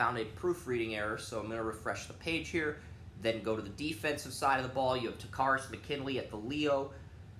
found 0.00 0.16
a 0.16 0.24
proofreading 0.24 0.94
error, 0.94 1.18
so 1.18 1.38
I'm 1.38 1.44
going 1.44 1.58
to 1.58 1.62
refresh 1.62 2.06
the 2.06 2.14
page 2.14 2.48
here. 2.48 2.78
Then 3.20 3.42
go 3.42 3.54
to 3.54 3.60
the 3.60 3.68
defensive 3.68 4.32
side 4.32 4.56
of 4.56 4.62
the 4.62 4.72
ball. 4.72 4.96
You 4.96 5.08
have 5.08 5.18
Takkarist 5.18 5.70
McKinley 5.70 6.18
at 6.18 6.30
the 6.30 6.38
Leo. 6.38 6.92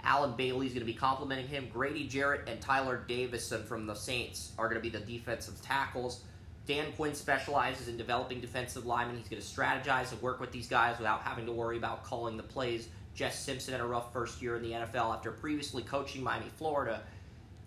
Allen 0.02 0.34
Bailey's 0.36 0.72
going 0.72 0.80
to 0.80 0.92
be 0.92 0.92
complimenting 0.92 1.48
him. 1.48 1.70
Grady 1.72 2.06
Jarrett 2.06 2.46
and 2.46 2.60
Tyler 2.60 3.02
Davison 3.08 3.62
from 3.62 3.86
the 3.86 3.94
Saints 3.94 4.52
are 4.58 4.68
going 4.68 4.76
to 4.76 4.82
be 4.82 4.90
the 4.90 5.02
defensive 5.02 5.58
tackles. 5.62 6.20
Dan 6.66 6.92
Quinn 6.92 7.14
specializes 7.14 7.88
in 7.88 7.96
developing 7.96 8.42
defensive 8.42 8.84
linemen. 8.84 9.16
He's 9.16 9.28
going 9.28 9.40
to 9.40 9.48
strategize 9.48 10.12
and 10.12 10.20
work 10.20 10.38
with 10.38 10.52
these 10.52 10.68
guys 10.68 10.98
without 10.98 11.22
having 11.22 11.46
to 11.46 11.52
worry 11.52 11.78
about 11.78 12.04
calling 12.04 12.36
the 12.36 12.42
plays. 12.42 12.88
Jess 13.14 13.38
Simpson 13.38 13.72
had 13.72 13.80
a 13.80 13.86
rough 13.86 14.12
first 14.12 14.42
year 14.42 14.56
in 14.56 14.62
the 14.62 14.72
NFL 14.72 15.14
after 15.14 15.30
previously 15.30 15.82
coaching 15.82 16.22
Miami, 16.22 16.50
Florida. 16.58 17.00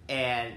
And 0.08 0.54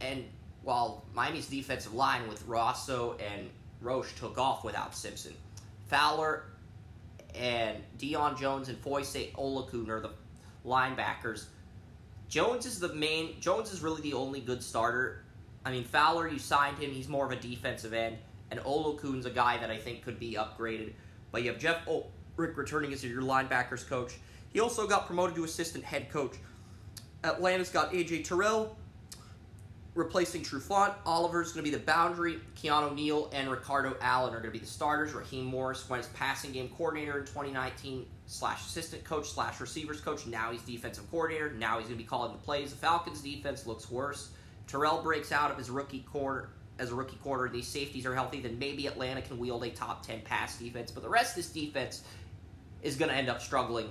and 0.00 0.24
while 0.62 1.04
Miami's 1.14 1.46
defensive 1.46 1.94
line 1.94 2.28
with 2.28 2.46
Rousseau 2.46 3.16
and 3.18 3.48
Roche 3.80 4.14
took 4.16 4.38
off 4.38 4.64
without 4.64 4.94
Simpson. 4.94 5.32
Fowler 5.88 6.44
and 7.34 7.78
Deion 7.98 8.38
Jones 8.38 8.68
and 8.68 8.78
Foye 8.78 9.02
Oluokun 9.02 9.88
are 9.88 10.00
the 10.00 10.10
linebackers. 10.66 11.46
Jones 12.28 12.66
is 12.66 12.78
the 12.78 12.94
main. 12.94 13.40
Jones 13.40 13.72
is 13.72 13.80
really 13.80 14.02
the 14.02 14.14
only 14.14 14.40
good 14.40 14.62
starter. 14.62 15.24
I 15.64 15.70
mean, 15.70 15.84
Fowler, 15.84 16.28
you 16.28 16.38
signed 16.38 16.78
him. 16.78 16.90
He's 16.90 17.08
more 17.08 17.26
of 17.26 17.32
a 17.32 17.36
defensive 17.36 17.92
end, 17.92 18.18
and 18.50 18.60
Oluokun's 18.60 19.26
a 19.26 19.30
guy 19.30 19.58
that 19.58 19.70
I 19.70 19.76
think 19.76 20.02
could 20.02 20.18
be 20.18 20.34
upgraded. 20.34 20.92
But 21.32 21.42
you 21.42 21.50
have 21.50 21.60
Jeff 21.60 21.86
Ulbrich 21.86 22.56
returning 22.56 22.92
as 22.92 23.04
your 23.04 23.22
linebackers 23.22 23.86
coach. 23.86 24.14
He 24.52 24.60
also 24.60 24.86
got 24.86 25.06
promoted 25.06 25.36
to 25.36 25.44
assistant 25.44 25.84
head 25.84 26.10
coach. 26.10 26.36
Atlanta's 27.22 27.68
got 27.68 27.92
AJ 27.92 28.24
Terrell, 28.24 28.76
replacing 29.94 30.42
Trufant. 30.42 30.94
Oliver's 31.04 31.52
going 31.52 31.64
to 31.64 31.70
be 31.70 31.76
the 31.76 31.82
boundary. 31.82 32.38
Keanu 32.56 32.94
Neal 32.94 33.30
and 33.32 33.50
Ricardo 33.50 33.96
Allen 34.00 34.32
are 34.32 34.40
going 34.40 34.52
to 34.52 34.58
be 34.58 34.64
the 34.64 34.66
starters. 34.66 35.12
Raheem 35.12 35.46
Morris 35.46 35.88
went 35.88 36.04
as 36.04 36.08
passing 36.10 36.52
game 36.52 36.68
coordinator 36.68 37.18
in 37.18 37.26
2019 37.26 38.06
slash 38.26 38.64
assistant 38.66 39.04
coach 39.04 39.28
slash 39.28 39.60
receivers 39.60 40.00
coach. 40.00 40.26
Now 40.26 40.52
he's 40.52 40.62
defensive 40.62 41.10
coordinator. 41.10 41.52
Now 41.52 41.78
he's 41.78 41.86
going 41.86 41.98
to 41.98 42.02
be 42.02 42.08
calling 42.08 42.32
the 42.32 42.38
plays. 42.38 42.70
The 42.70 42.76
Falcons 42.76 43.20
defense 43.20 43.66
looks 43.66 43.90
worse. 43.90 44.30
Terrell 44.66 45.02
breaks 45.02 45.32
out 45.32 45.50
of 45.50 45.58
his 45.58 45.70
rookie 45.70 46.06
corner 46.12 46.50
as 46.78 46.92
a 46.92 46.94
rookie 46.94 47.16
corner. 47.16 47.48
These 47.48 47.66
safeties 47.66 48.06
are 48.06 48.14
healthy. 48.14 48.40
Then 48.40 48.58
maybe 48.58 48.86
Atlanta 48.86 49.22
can 49.22 49.38
wield 49.38 49.64
a 49.64 49.70
top 49.70 50.06
10 50.06 50.22
pass 50.22 50.56
defense. 50.58 50.92
But 50.92 51.02
the 51.02 51.08
rest 51.08 51.36
of 51.36 51.42
this 51.42 51.52
defense 51.52 52.04
is 52.82 52.94
going 52.94 53.10
to 53.10 53.16
end 53.16 53.28
up 53.28 53.42
struggling. 53.42 53.88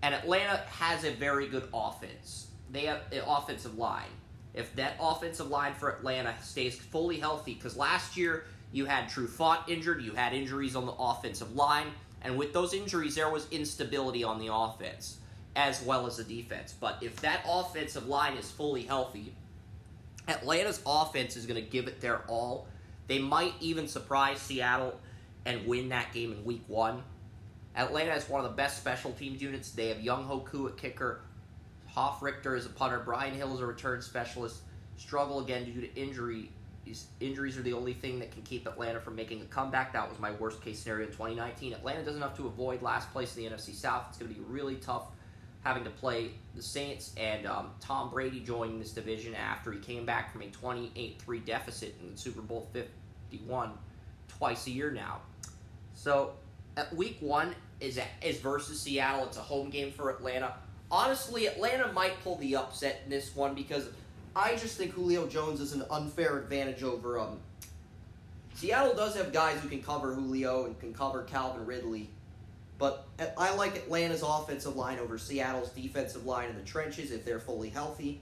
And 0.00 0.14
Atlanta 0.14 0.56
has 0.68 1.04
a 1.04 1.12
very 1.12 1.46
good 1.46 1.68
offense. 1.74 2.48
They 2.70 2.86
have 2.86 3.02
an 3.12 3.20
offensive 3.26 3.76
line 3.76 4.08
if 4.54 4.74
that 4.76 4.94
offensive 5.00 5.48
line 5.48 5.74
for 5.74 5.90
Atlanta 5.90 6.34
stays 6.42 6.76
fully 6.76 7.18
healthy. 7.18 7.54
Because 7.54 7.76
last 7.76 8.16
year 8.16 8.44
you 8.72 8.86
had 8.86 9.08
Trufant 9.08 9.68
injured, 9.68 10.02
you 10.02 10.12
had 10.12 10.32
injuries 10.32 10.76
on 10.76 10.86
the 10.86 10.92
offensive 10.92 11.54
line, 11.54 11.88
and 12.22 12.36
with 12.36 12.52
those 12.52 12.72
injuries, 12.72 13.14
there 13.14 13.30
was 13.30 13.46
instability 13.50 14.24
on 14.24 14.38
the 14.38 14.52
offense 14.52 15.18
as 15.54 15.82
well 15.82 16.06
as 16.06 16.16
the 16.16 16.24
defense. 16.24 16.74
But 16.78 16.98
if 17.02 17.16
that 17.20 17.44
offensive 17.46 18.06
line 18.06 18.36
is 18.36 18.50
fully 18.50 18.84
healthy, 18.84 19.34
Atlanta's 20.28 20.80
offense 20.86 21.36
is 21.36 21.46
going 21.46 21.62
to 21.62 21.68
give 21.68 21.88
it 21.88 22.00
their 22.00 22.20
all. 22.28 22.68
They 23.08 23.18
might 23.18 23.54
even 23.60 23.88
surprise 23.88 24.40
Seattle 24.40 24.98
and 25.44 25.66
win 25.66 25.88
that 25.90 26.12
game 26.12 26.32
in 26.32 26.44
week 26.44 26.62
one. 26.68 27.02
Atlanta 27.74 28.14
is 28.14 28.28
one 28.28 28.44
of 28.44 28.50
the 28.50 28.56
best 28.56 28.78
special 28.78 29.12
teams 29.12 29.42
units. 29.42 29.70
They 29.70 29.88
have 29.88 29.98
Younghoe 29.98 30.44
Koo 30.44 30.68
at 30.68 30.76
kicker, 30.76 31.22
Hofrichter 31.96 32.56
is 32.56 32.66
a 32.66 32.70
punter. 32.70 33.00
Brian 33.00 33.34
Hill 33.34 33.54
is 33.54 33.60
a 33.60 33.66
return 33.66 34.00
specialist. 34.00 34.62
Struggle 34.96 35.40
again 35.40 35.64
due 35.64 35.80
to 35.80 35.94
injury. 35.94 36.50
These 36.84 37.06
injuries 37.20 37.56
are 37.58 37.62
the 37.62 37.74
only 37.74 37.92
thing 37.92 38.18
that 38.20 38.32
can 38.32 38.42
keep 38.42 38.66
Atlanta 38.66 39.00
from 39.00 39.14
making 39.14 39.42
a 39.42 39.44
comeback. 39.44 39.92
That 39.92 40.08
was 40.08 40.18
my 40.18 40.32
worst 40.32 40.62
case 40.62 40.80
scenario 40.80 41.06
in 41.06 41.12
2019. 41.12 41.72
Atlanta 41.74 42.04
does 42.04 42.16
enough 42.16 42.36
to 42.38 42.46
avoid 42.46 42.82
last 42.82 43.12
place 43.12 43.36
in 43.36 43.44
the 43.44 43.50
NFC 43.50 43.74
South. 43.74 44.06
It's 44.08 44.18
going 44.18 44.32
to 44.32 44.38
be 44.38 44.44
really 44.46 44.76
tough 44.76 45.06
having 45.62 45.84
to 45.84 45.90
play 45.90 46.32
the 46.56 46.62
Saints 46.62 47.12
and 47.16 47.46
um, 47.46 47.70
Tom 47.80 48.10
Brady 48.10 48.40
joining 48.40 48.80
this 48.80 48.90
division 48.90 49.34
after 49.34 49.70
he 49.70 49.78
came 49.78 50.04
back 50.04 50.32
from 50.32 50.42
a 50.42 50.46
28-3 50.46 51.44
deficit 51.44 51.94
in 52.02 52.16
Super 52.16 52.40
Bowl 52.40 52.68
51 52.72 53.70
twice 54.26 54.66
a 54.66 54.70
year 54.70 54.90
now. 54.90 55.20
So, 55.94 56.32
week 56.92 57.18
one 57.20 57.54
is 57.80 58.00
is 58.22 58.40
versus 58.40 58.80
Seattle. 58.80 59.26
It's 59.26 59.36
a 59.36 59.40
home 59.40 59.70
game 59.70 59.92
for 59.92 60.10
Atlanta 60.10 60.54
honestly, 60.92 61.46
Atlanta 61.46 61.90
might 61.92 62.22
pull 62.22 62.36
the 62.36 62.54
upset 62.54 63.00
in 63.04 63.10
this 63.10 63.34
one 63.34 63.54
because 63.54 63.88
I 64.36 64.54
just 64.56 64.76
think 64.76 64.92
Julio 64.92 65.26
Jones 65.26 65.60
is 65.60 65.72
an 65.72 65.82
unfair 65.90 66.38
advantage 66.38 66.82
over 66.82 67.18
um. 67.18 67.38
Seattle 68.54 68.94
does 68.94 69.16
have 69.16 69.32
guys 69.32 69.58
who 69.60 69.68
can 69.68 69.82
cover 69.82 70.12
Julio 70.12 70.66
and 70.66 70.78
can 70.78 70.92
cover 70.92 71.22
Calvin 71.22 71.64
Ridley, 71.64 72.10
but 72.78 73.06
I 73.38 73.54
like 73.54 73.74
Atlanta's 73.76 74.22
offensive 74.22 74.76
line 74.76 74.98
over 74.98 75.16
Seattle's 75.16 75.70
defensive 75.70 76.26
line 76.26 76.50
in 76.50 76.56
the 76.56 76.62
trenches 76.62 77.10
if 77.12 77.24
they're 77.24 77.40
fully 77.40 77.70
healthy. 77.70 78.20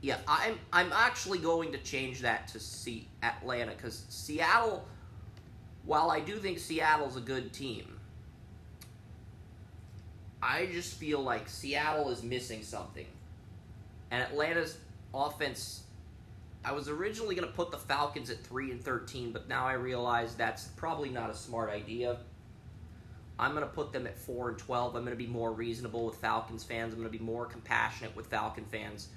Yeah, 0.00 0.16
I'm 0.26 0.58
I'm 0.72 0.90
actually 0.94 1.38
going 1.38 1.72
to 1.72 1.78
change 1.78 2.20
that 2.20 2.48
to 2.48 2.58
see 2.58 3.06
Atlanta 3.22 3.72
because 3.72 4.06
Seattle. 4.08 4.86
While 5.84 6.10
I 6.10 6.20
do 6.20 6.36
think 6.36 6.58
Seattle's 6.58 7.16
a 7.16 7.20
good 7.20 7.52
team, 7.52 7.99
I 10.42 10.66
just 10.66 10.94
feel 10.94 11.20
like 11.20 11.48
Seattle 11.48 12.10
is 12.10 12.22
missing 12.22 12.62
something. 12.62 13.06
And 14.10 14.22
Atlanta's 14.22 14.78
offense 15.12 15.82
I 16.64 16.72
was 16.72 16.88
originally 16.88 17.34
going 17.34 17.48
to 17.48 17.54
put 17.54 17.70
the 17.70 17.78
Falcons 17.78 18.28
at 18.28 18.38
3 18.44 18.72
and 18.72 18.84
13, 18.84 19.32
but 19.32 19.48
now 19.48 19.66
I 19.66 19.72
realize 19.72 20.34
that's 20.34 20.66
probably 20.76 21.08
not 21.08 21.30
a 21.30 21.34
smart 21.34 21.70
idea. 21.70 22.18
I'm 23.38 23.52
going 23.52 23.64
to 23.64 23.70
put 23.70 23.92
them 23.92 24.06
at 24.06 24.18
4 24.18 24.50
and 24.50 24.58
12. 24.58 24.94
I'm 24.94 25.02
going 25.02 25.16
to 25.16 25.24
be 25.24 25.26
more 25.26 25.52
reasonable 25.52 26.04
with 26.04 26.16
Falcons 26.16 26.62
fans. 26.62 26.92
I'm 26.92 27.00
going 27.00 27.10
to 27.10 27.18
be 27.18 27.24
more 27.24 27.46
compassionate 27.46 28.14
with 28.14 28.26
Falcon 28.26 28.66
fans. 28.66 29.08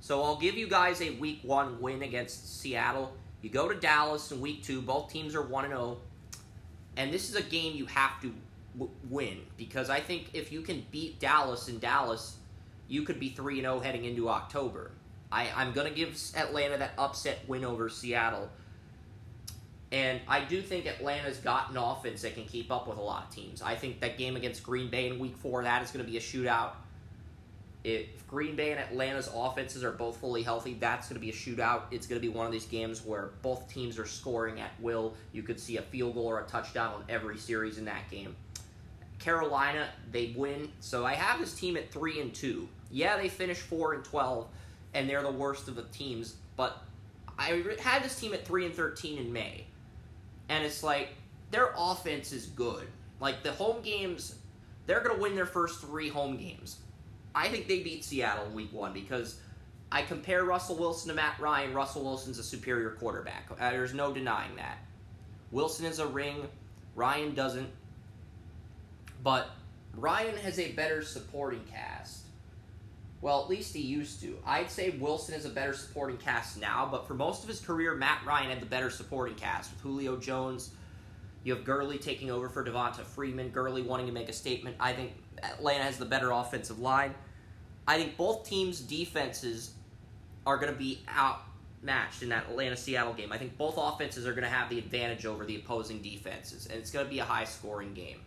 So 0.00 0.22
I'll 0.22 0.36
give 0.36 0.56
you 0.56 0.68
guys 0.68 1.00
a 1.00 1.10
week 1.12 1.40
1 1.44 1.80
win 1.80 2.02
against 2.02 2.60
Seattle. 2.60 3.14
You 3.40 3.48
go 3.48 3.68
to 3.68 3.74
Dallas 3.74 4.30
in 4.30 4.42
week 4.42 4.62
2. 4.62 4.82
Both 4.82 5.10
teams 5.10 5.34
are 5.34 5.40
1 5.40 5.64
and 5.64 5.72
0. 5.72 5.96
And 6.98 7.10
this 7.10 7.30
is 7.30 7.36
a 7.36 7.42
game 7.42 7.74
you 7.74 7.86
have 7.86 8.20
to 8.20 8.34
win 9.08 9.38
because 9.56 9.90
I 9.90 10.00
think 10.00 10.30
if 10.32 10.50
you 10.50 10.62
can 10.62 10.86
beat 10.90 11.20
Dallas 11.20 11.68
in 11.68 11.78
Dallas, 11.78 12.36
you 12.88 13.02
could 13.02 13.20
be 13.20 13.30
3 13.30 13.60
0 13.60 13.80
heading 13.80 14.04
into 14.04 14.28
October. 14.28 14.92
I, 15.30 15.48
I'm 15.56 15.72
going 15.72 15.88
to 15.88 15.94
give 15.94 16.18
Atlanta 16.36 16.78
that 16.78 16.92
upset 16.98 17.40
win 17.48 17.64
over 17.64 17.88
Seattle. 17.88 18.50
And 19.90 20.20
I 20.26 20.40
do 20.44 20.62
think 20.62 20.86
Atlanta's 20.86 21.36
got 21.36 21.70
an 21.70 21.76
offense 21.76 22.22
that 22.22 22.34
can 22.34 22.44
keep 22.44 22.72
up 22.72 22.88
with 22.88 22.96
a 22.96 23.02
lot 23.02 23.24
of 23.24 23.34
teams. 23.34 23.60
I 23.60 23.74
think 23.74 24.00
that 24.00 24.16
game 24.16 24.36
against 24.36 24.62
Green 24.62 24.88
Bay 24.88 25.08
in 25.08 25.18
week 25.18 25.36
four, 25.36 25.62
that 25.62 25.82
is 25.82 25.90
going 25.90 26.04
to 26.04 26.10
be 26.10 26.16
a 26.16 26.20
shootout. 26.20 26.72
If 27.84 28.26
Green 28.26 28.56
Bay 28.56 28.70
and 28.70 28.80
Atlanta's 28.80 29.28
offenses 29.34 29.84
are 29.84 29.90
both 29.90 30.16
fully 30.16 30.42
healthy, 30.42 30.74
that's 30.74 31.08
going 31.08 31.20
to 31.20 31.20
be 31.20 31.30
a 31.30 31.34
shootout. 31.34 31.82
It's 31.90 32.06
going 32.06 32.20
to 32.20 32.26
be 32.26 32.32
one 32.32 32.46
of 32.46 32.52
these 32.52 32.64
games 32.64 33.04
where 33.04 33.32
both 33.42 33.68
teams 33.68 33.98
are 33.98 34.06
scoring 34.06 34.60
at 34.60 34.70
will. 34.80 35.14
You 35.32 35.42
could 35.42 35.60
see 35.60 35.76
a 35.76 35.82
field 35.82 36.14
goal 36.14 36.26
or 36.26 36.40
a 36.40 36.44
touchdown 36.44 36.94
on 36.94 37.04
every 37.10 37.36
series 37.36 37.76
in 37.76 37.84
that 37.86 38.10
game. 38.10 38.34
Carolina, 39.22 39.88
they 40.10 40.34
win. 40.36 40.70
So 40.80 41.06
I 41.06 41.14
have 41.14 41.40
this 41.40 41.54
team 41.54 41.76
at 41.76 41.90
three 41.90 42.20
and 42.20 42.34
two. 42.34 42.68
Yeah, 42.90 43.16
they 43.16 43.28
finished 43.28 43.62
four 43.62 43.94
and 43.94 44.04
twelve, 44.04 44.48
and 44.94 45.08
they're 45.08 45.22
the 45.22 45.30
worst 45.30 45.68
of 45.68 45.76
the 45.76 45.84
teams. 45.84 46.36
But 46.56 46.76
I 47.38 47.62
had 47.80 48.02
this 48.02 48.18
team 48.18 48.34
at 48.34 48.46
three 48.46 48.66
and 48.66 48.74
thirteen 48.74 49.18
in 49.18 49.32
May, 49.32 49.66
and 50.48 50.64
it's 50.64 50.82
like 50.82 51.10
their 51.50 51.72
offense 51.76 52.32
is 52.32 52.46
good. 52.46 52.86
Like 53.20 53.42
the 53.42 53.52
home 53.52 53.82
games, 53.82 54.34
they're 54.86 55.00
going 55.00 55.16
to 55.16 55.22
win 55.22 55.34
their 55.34 55.46
first 55.46 55.80
three 55.80 56.08
home 56.08 56.36
games. 56.36 56.78
I 57.34 57.48
think 57.48 57.68
they 57.68 57.82
beat 57.82 58.04
Seattle 58.04 58.46
in 58.46 58.54
week 58.54 58.72
one 58.72 58.92
because 58.92 59.38
I 59.90 60.02
compare 60.02 60.44
Russell 60.44 60.76
Wilson 60.76 61.08
to 61.08 61.14
Matt 61.14 61.38
Ryan. 61.38 61.72
Russell 61.72 62.02
Wilson's 62.02 62.38
a 62.38 62.42
superior 62.42 62.90
quarterback. 62.90 63.48
Uh, 63.52 63.70
there's 63.70 63.94
no 63.94 64.12
denying 64.12 64.56
that. 64.56 64.78
Wilson 65.50 65.86
is 65.86 65.98
a 65.98 66.06
ring. 66.06 66.48
Ryan 66.94 67.34
doesn't. 67.34 67.68
But 69.22 69.50
Ryan 69.96 70.36
has 70.38 70.58
a 70.58 70.72
better 70.72 71.02
supporting 71.02 71.64
cast. 71.70 72.22
Well, 73.20 73.40
at 73.40 73.48
least 73.48 73.72
he 73.74 73.80
used 73.80 74.20
to. 74.22 74.36
I'd 74.44 74.70
say 74.70 74.90
Wilson 74.90 75.34
is 75.34 75.44
a 75.44 75.50
better 75.50 75.74
supporting 75.74 76.16
cast 76.16 76.60
now, 76.60 76.88
but 76.90 77.06
for 77.06 77.14
most 77.14 77.42
of 77.42 77.48
his 77.48 77.60
career, 77.60 77.94
Matt 77.94 78.22
Ryan 78.26 78.50
had 78.50 78.60
the 78.60 78.66
better 78.66 78.90
supporting 78.90 79.36
cast 79.36 79.70
with 79.70 79.80
Julio 79.80 80.16
Jones. 80.16 80.70
You 81.44 81.54
have 81.54 81.64
Gurley 81.64 81.98
taking 81.98 82.30
over 82.30 82.48
for 82.48 82.64
Devonta 82.64 83.04
Freeman. 83.04 83.50
Gurley 83.50 83.82
wanting 83.82 84.06
to 84.06 84.12
make 84.12 84.28
a 84.28 84.32
statement. 84.32 84.76
I 84.80 84.92
think 84.92 85.12
Atlanta 85.42 85.84
has 85.84 85.98
the 85.98 86.04
better 86.04 86.32
offensive 86.32 86.80
line. 86.80 87.14
I 87.86 87.96
think 87.96 88.16
both 88.16 88.48
teams' 88.48 88.80
defenses 88.80 89.72
are 90.44 90.56
going 90.56 90.72
to 90.72 90.78
be 90.78 91.02
outmatched 91.08 92.22
in 92.22 92.28
that 92.30 92.48
Atlanta 92.48 92.76
Seattle 92.76 93.12
game. 93.12 93.32
I 93.32 93.38
think 93.38 93.56
both 93.56 93.74
offenses 93.76 94.26
are 94.26 94.32
going 94.32 94.44
to 94.44 94.50
have 94.50 94.68
the 94.68 94.78
advantage 94.78 95.26
over 95.26 95.44
the 95.44 95.56
opposing 95.56 96.00
defenses, 96.00 96.66
and 96.66 96.78
it's 96.78 96.90
going 96.90 97.04
to 97.04 97.10
be 97.10 97.20
a 97.20 97.24
high 97.24 97.44
scoring 97.44 97.94
game. 97.94 98.18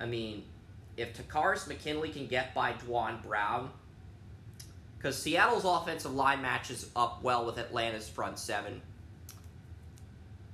I 0.00 0.06
mean, 0.06 0.44
if 0.96 1.16
Takkarist 1.16 1.68
McKinley 1.68 2.10
can 2.10 2.26
get 2.26 2.54
by 2.54 2.72
Duane 2.72 3.18
Brown, 3.22 3.70
because 4.96 5.20
Seattle's 5.20 5.64
offensive 5.66 6.14
line 6.14 6.40
matches 6.40 6.90
up 6.96 7.22
well 7.22 7.44
with 7.44 7.58
Atlanta's 7.58 8.08
front 8.08 8.38
seven. 8.38 8.80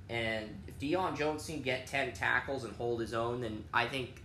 And 0.09 0.49
if 0.67 0.77
Deion 0.77 1.17
Jones 1.17 1.45
can 1.45 1.61
get 1.61 1.87
10 1.87 2.11
tackles 2.11 2.65
and 2.65 2.75
hold 2.75 2.99
his 2.99 3.13
own, 3.13 3.39
then 3.39 3.63
I 3.73 3.85
think 3.85 4.21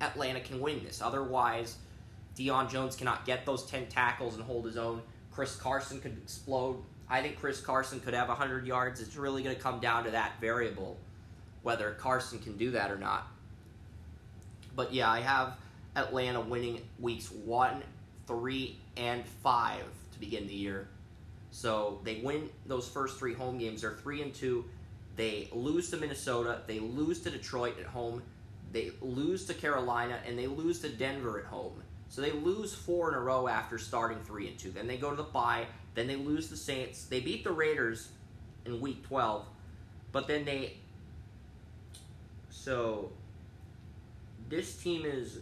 Atlanta 0.00 0.40
can 0.40 0.58
win 0.58 0.82
this. 0.82 1.00
Otherwise, 1.00 1.76
Deion 2.36 2.68
Jones 2.68 2.96
cannot 2.96 3.24
get 3.24 3.46
those 3.46 3.64
10 3.66 3.86
tackles 3.86 4.34
and 4.34 4.42
hold 4.42 4.64
his 4.64 4.76
own. 4.76 5.00
Chris 5.30 5.54
Carson 5.54 6.00
could 6.00 6.18
explode. 6.18 6.82
I 7.08 7.22
think 7.22 7.38
Chris 7.38 7.60
Carson 7.60 8.00
could 8.00 8.14
have 8.14 8.26
100 8.26 8.66
yards. 8.66 9.00
It's 9.00 9.14
really 9.14 9.44
going 9.44 9.54
to 9.54 9.62
come 9.62 9.78
down 9.78 10.02
to 10.04 10.10
that 10.10 10.40
variable, 10.40 10.96
whether 11.62 11.92
Carson 11.92 12.40
can 12.40 12.56
do 12.56 12.72
that 12.72 12.90
or 12.90 12.98
not. 12.98 13.28
But 14.78 14.94
yeah, 14.94 15.10
I 15.10 15.18
have 15.18 15.56
Atlanta 15.96 16.40
winning 16.40 16.80
weeks 17.00 17.32
1, 17.32 17.82
3, 18.28 18.78
and 18.96 19.26
5 19.26 19.82
to 20.12 20.20
begin 20.20 20.46
the 20.46 20.54
year. 20.54 20.86
So 21.50 21.98
they 22.04 22.20
win 22.22 22.48
those 22.64 22.88
first 22.88 23.18
three 23.18 23.34
home 23.34 23.58
games. 23.58 23.80
They're 23.82 23.94
3 23.94 24.22
and 24.22 24.32
2. 24.32 24.64
They 25.16 25.48
lose 25.50 25.90
to 25.90 25.96
Minnesota. 25.96 26.60
They 26.68 26.78
lose 26.78 27.18
to 27.22 27.30
Detroit 27.30 27.80
at 27.80 27.86
home. 27.86 28.22
They 28.70 28.92
lose 29.00 29.46
to 29.46 29.54
Carolina. 29.54 30.20
And 30.24 30.38
they 30.38 30.46
lose 30.46 30.78
to 30.82 30.88
Denver 30.88 31.40
at 31.40 31.46
home. 31.46 31.82
So 32.08 32.22
they 32.22 32.30
lose 32.30 32.72
four 32.72 33.08
in 33.08 33.16
a 33.16 33.20
row 33.20 33.48
after 33.48 33.78
starting 33.78 34.20
three 34.20 34.46
and 34.46 34.56
two. 34.56 34.70
Then 34.70 34.86
they 34.86 34.96
go 34.96 35.10
to 35.10 35.16
the 35.16 35.24
bye. 35.24 35.66
Then 35.96 36.06
they 36.06 36.14
lose 36.14 36.50
the 36.50 36.56
Saints. 36.56 37.06
They 37.06 37.18
beat 37.18 37.42
the 37.42 37.50
Raiders 37.50 38.10
in 38.64 38.80
Week 38.80 39.04
12, 39.08 39.44
but 40.12 40.28
then 40.28 40.44
they. 40.44 40.76
So 42.50 43.10
this 44.48 44.76
team 44.76 45.04
is 45.04 45.38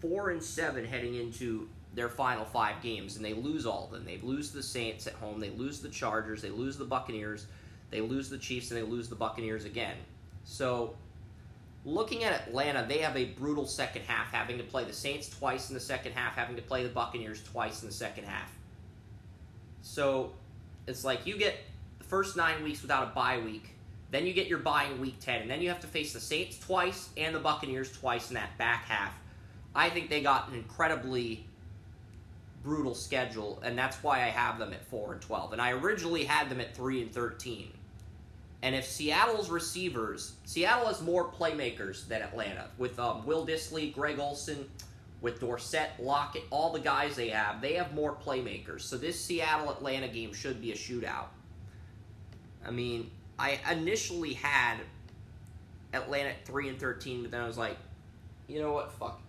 four 0.00 0.30
and 0.30 0.42
seven 0.42 0.84
heading 0.84 1.14
into 1.14 1.68
their 1.94 2.08
final 2.08 2.44
five 2.44 2.80
games, 2.82 3.16
and 3.16 3.24
they 3.24 3.34
lose 3.34 3.66
all 3.66 3.84
of 3.86 3.90
them. 3.90 4.04
They 4.04 4.18
lose 4.22 4.52
the 4.52 4.62
Saints 4.62 5.06
at 5.06 5.14
home. 5.14 5.40
They 5.40 5.50
lose 5.50 5.80
the 5.80 5.88
Chargers. 5.88 6.40
They 6.40 6.50
lose 6.50 6.76
the 6.76 6.84
Buccaneers. 6.84 7.46
They 7.90 8.00
lose 8.00 8.28
the 8.28 8.38
Chiefs, 8.38 8.70
and 8.70 8.78
they 8.78 8.84
lose 8.84 9.08
the 9.08 9.16
Buccaneers 9.16 9.64
again. 9.64 9.96
So 10.44 10.94
looking 11.84 12.24
at 12.24 12.32
Atlanta, 12.46 12.86
they 12.88 12.98
have 12.98 13.16
a 13.16 13.26
brutal 13.26 13.66
second 13.66 14.02
half, 14.02 14.32
having 14.32 14.58
to 14.58 14.64
play 14.64 14.84
the 14.84 14.92
Saints 14.92 15.28
twice 15.28 15.68
in 15.68 15.74
the 15.74 15.80
second 15.80 16.12
half, 16.12 16.34
having 16.34 16.56
to 16.56 16.62
play 16.62 16.84
the 16.84 16.90
Buccaneers 16.90 17.42
twice 17.42 17.82
in 17.82 17.88
the 17.88 17.94
second 17.94 18.24
half. 18.24 18.56
So 19.82 20.32
it's 20.86 21.04
like 21.04 21.26
you 21.26 21.36
get 21.36 21.56
the 21.98 22.04
first 22.04 22.36
nine 22.36 22.62
weeks 22.62 22.82
without 22.82 23.08
a 23.08 23.14
bye 23.14 23.38
week, 23.38 23.74
then 24.10 24.26
you 24.26 24.32
get 24.32 24.48
your 24.48 24.58
bye 24.58 24.84
in 24.84 25.00
week 25.00 25.20
10, 25.20 25.42
and 25.42 25.50
then 25.50 25.62
you 25.62 25.68
have 25.68 25.80
to 25.80 25.86
face 25.86 26.12
the 26.12 26.20
Saints 26.20 26.58
twice 26.58 27.10
and 27.16 27.34
the 27.34 27.38
Buccaneers 27.38 27.92
twice 27.92 28.28
in 28.28 28.34
that 28.34 28.56
back 28.58 28.84
half. 28.84 29.12
I 29.74 29.88
think 29.88 30.10
they 30.10 30.20
got 30.20 30.48
an 30.48 30.54
incredibly 30.54 31.46
brutal 32.62 32.94
schedule, 32.94 33.60
and 33.64 33.78
that's 33.78 34.02
why 34.02 34.18
I 34.18 34.28
have 34.28 34.58
them 34.58 34.72
at 34.72 34.84
4 34.86 35.12
and 35.12 35.20
12. 35.20 35.52
And 35.52 35.62
I 35.62 35.72
originally 35.72 36.24
had 36.24 36.48
them 36.48 36.60
at 36.60 36.74
3 36.74 37.02
and 37.02 37.12
13. 37.12 37.72
And 38.62 38.74
if 38.74 38.84
Seattle's 38.84 39.48
receivers, 39.48 40.34
Seattle 40.44 40.86
has 40.86 41.00
more 41.00 41.30
playmakers 41.30 42.06
than 42.06 42.20
Atlanta 42.20 42.66
with 42.76 42.98
um, 42.98 43.24
Will 43.24 43.46
Dissly, 43.46 43.94
Greg 43.94 44.18
Olsen, 44.18 44.68
with 45.22 45.40
Dorsett, 45.40 45.90
Lockett, 45.98 46.44
all 46.50 46.72
the 46.72 46.80
guys 46.80 47.16
they 47.16 47.28
have, 47.28 47.60
they 47.60 47.74
have 47.74 47.94
more 47.94 48.14
playmakers. 48.14 48.82
So 48.82 48.96
this 48.96 49.22
Seattle 49.22 49.70
Atlanta 49.70 50.08
game 50.08 50.32
should 50.32 50.60
be 50.60 50.72
a 50.72 50.74
shootout. 50.74 51.26
I 52.66 52.70
mean, 52.70 53.10
I 53.40 53.58
initially 53.72 54.34
had 54.34 54.76
Atlanta 55.94 56.30
at 56.30 56.44
three 56.44 56.68
and 56.68 56.78
thirteen, 56.78 57.22
but 57.22 57.30
then 57.30 57.40
I 57.40 57.46
was 57.46 57.56
like, 57.56 57.78
you 58.46 58.60
know 58.60 58.72
what, 58.72 58.92
fuck 58.92 59.20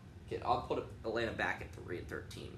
I'll 0.46 0.62
put 0.62 0.86
Atlanta 1.06 1.32
back 1.32 1.62
at 1.62 1.84
three 1.84 2.00
and 2.00 2.08
thirteen. 2.08 2.52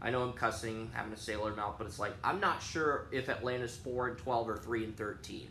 I 0.00 0.10
know 0.10 0.22
I'm 0.22 0.32
cussing, 0.32 0.90
having 0.92 1.12
a 1.12 1.16
sailor 1.16 1.54
mouth, 1.54 1.74
but 1.78 1.86
it's 1.86 1.98
like 1.98 2.12
I'm 2.22 2.40
not 2.40 2.62
sure 2.62 3.06
if 3.10 3.28
Atlanta's 3.28 3.76
four 3.76 4.08
and 4.08 4.18
twelve 4.18 4.48
or 4.48 4.56
three 4.56 4.84
and 4.84 4.96
thirteen. 4.96 5.48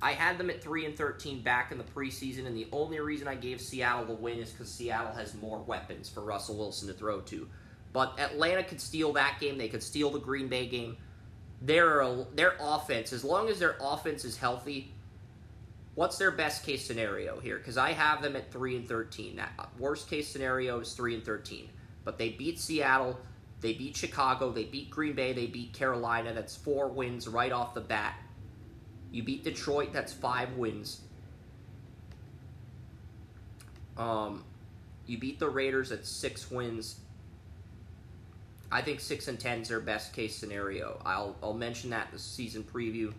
I 0.00 0.12
had 0.12 0.38
them 0.38 0.50
at 0.50 0.62
three 0.62 0.86
and 0.86 0.96
thirteen 0.96 1.42
back 1.42 1.70
in 1.70 1.78
the 1.78 1.84
preseason, 1.84 2.46
and 2.46 2.56
the 2.56 2.66
only 2.72 3.00
reason 3.00 3.28
I 3.28 3.34
gave 3.34 3.60
Seattle 3.60 4.06
the 4.06 4.14
win 4.14 4.38
is 4.38 4.50
because 4.50 4.70
Seattle 4.70 5.12
has 5.12 5.34
more 5.34 5.58
weapons 5.58 6.08
for 6.08 6.22
Russell 6.22 6.56
Wilson 6.56 6.88
to 6.88 6.94
throw 6.94 7.20
to. 7.22 7.48
But 7.92 8.18
Atlanta 8.18 8.64
could 8.64 8.80
steal 8.80 9.12
that 9.12 9.38
game. 9.38 9.58
They 9.58 9.68
could 9.68 9.82
steal 9.82 10.10
the 10.10 10.18
Green 10.18 10.48
Bay 10.48 10.66
game. 10.66 10.96
Their 11.62 12.26
their 12.34 12.54
offense, 12.60 13.12
as 13.12 13.24
long 13.24 13.48
as 13.48 13.58
their 13.58 13.76
offense 13.80 14.24
is 14.24 14.36
healthy, 14.36 14.92
what's 15.94 16.18
their 16.18 16.30
best 16.30 16.64
case 16.64 16.84
scenario 16.84 17.40
here? 17.40 17.58
Because 17.58 17.76
I 17.78 17.92
have 17.92 18.22
them 18.22 18.36
at 18.36 18.52
three 18.52 18.76
and 18.76 18.86
thirteen. 18.86 19.36
That 19.36 19.70
worst 19.78 20.08
case 20.08 20.28
scenario 20.28 20.80
is 20.80 20.92
three 20.92 21.14
and 21.14 21.24
thirteen. 21.24 21.68
But 22.04 22.18
they 22.18 22.30
beat 22.30 22.58
Seattle. 22.58 23.18
They 23.60 23.72
beat 23.72 23.96
Chicago, 23.96 24.52
they 24.52 24.64
beat 24.64 24.90
Green 24.90 25.14
Bay, 25.14 25.32
they 25.32 25.46
beat 25.46 25.72
Carolina. 25.72 26.34
That's 26.34 26.54
four 26.54 26.88
wins 26.88 27.26
right 27.26 27.50
off 27.50 27.72
the 27.72 27.80
bat. 27.80 28.14
You 29.10 29.22
beat 29.22 29.42
Detroit, 29.42 29.90
that's 29.90 30.12
five 30.12 30.52
wins. 30.52 31.00
Um, 33.96 34.44
you 35.06 35.16
beat 35.16 35.38
the 35.38 35.48
Raiders 35.48 35.92
at 35.92 36.04
six 36.04 36.50
wins. 36.50 37.00
I 38.70 38.82
think 38.82 39.00
six 39.00 39.28
and 39.28 39.38
ten 39.38 39.60
is 39.60 39.68
their 39.68 39.80
best 39.80 40.12
case 40.12 40.34
scenario. 40.34 41.00
I'll 41.04 41.36
I'll 41.42 41.54
mention 41.54 41.90
that 41.90 42.08
in 42.08 42.12
the 42.14 42.18
season 42.18 42.64
preview. 42.64 43.12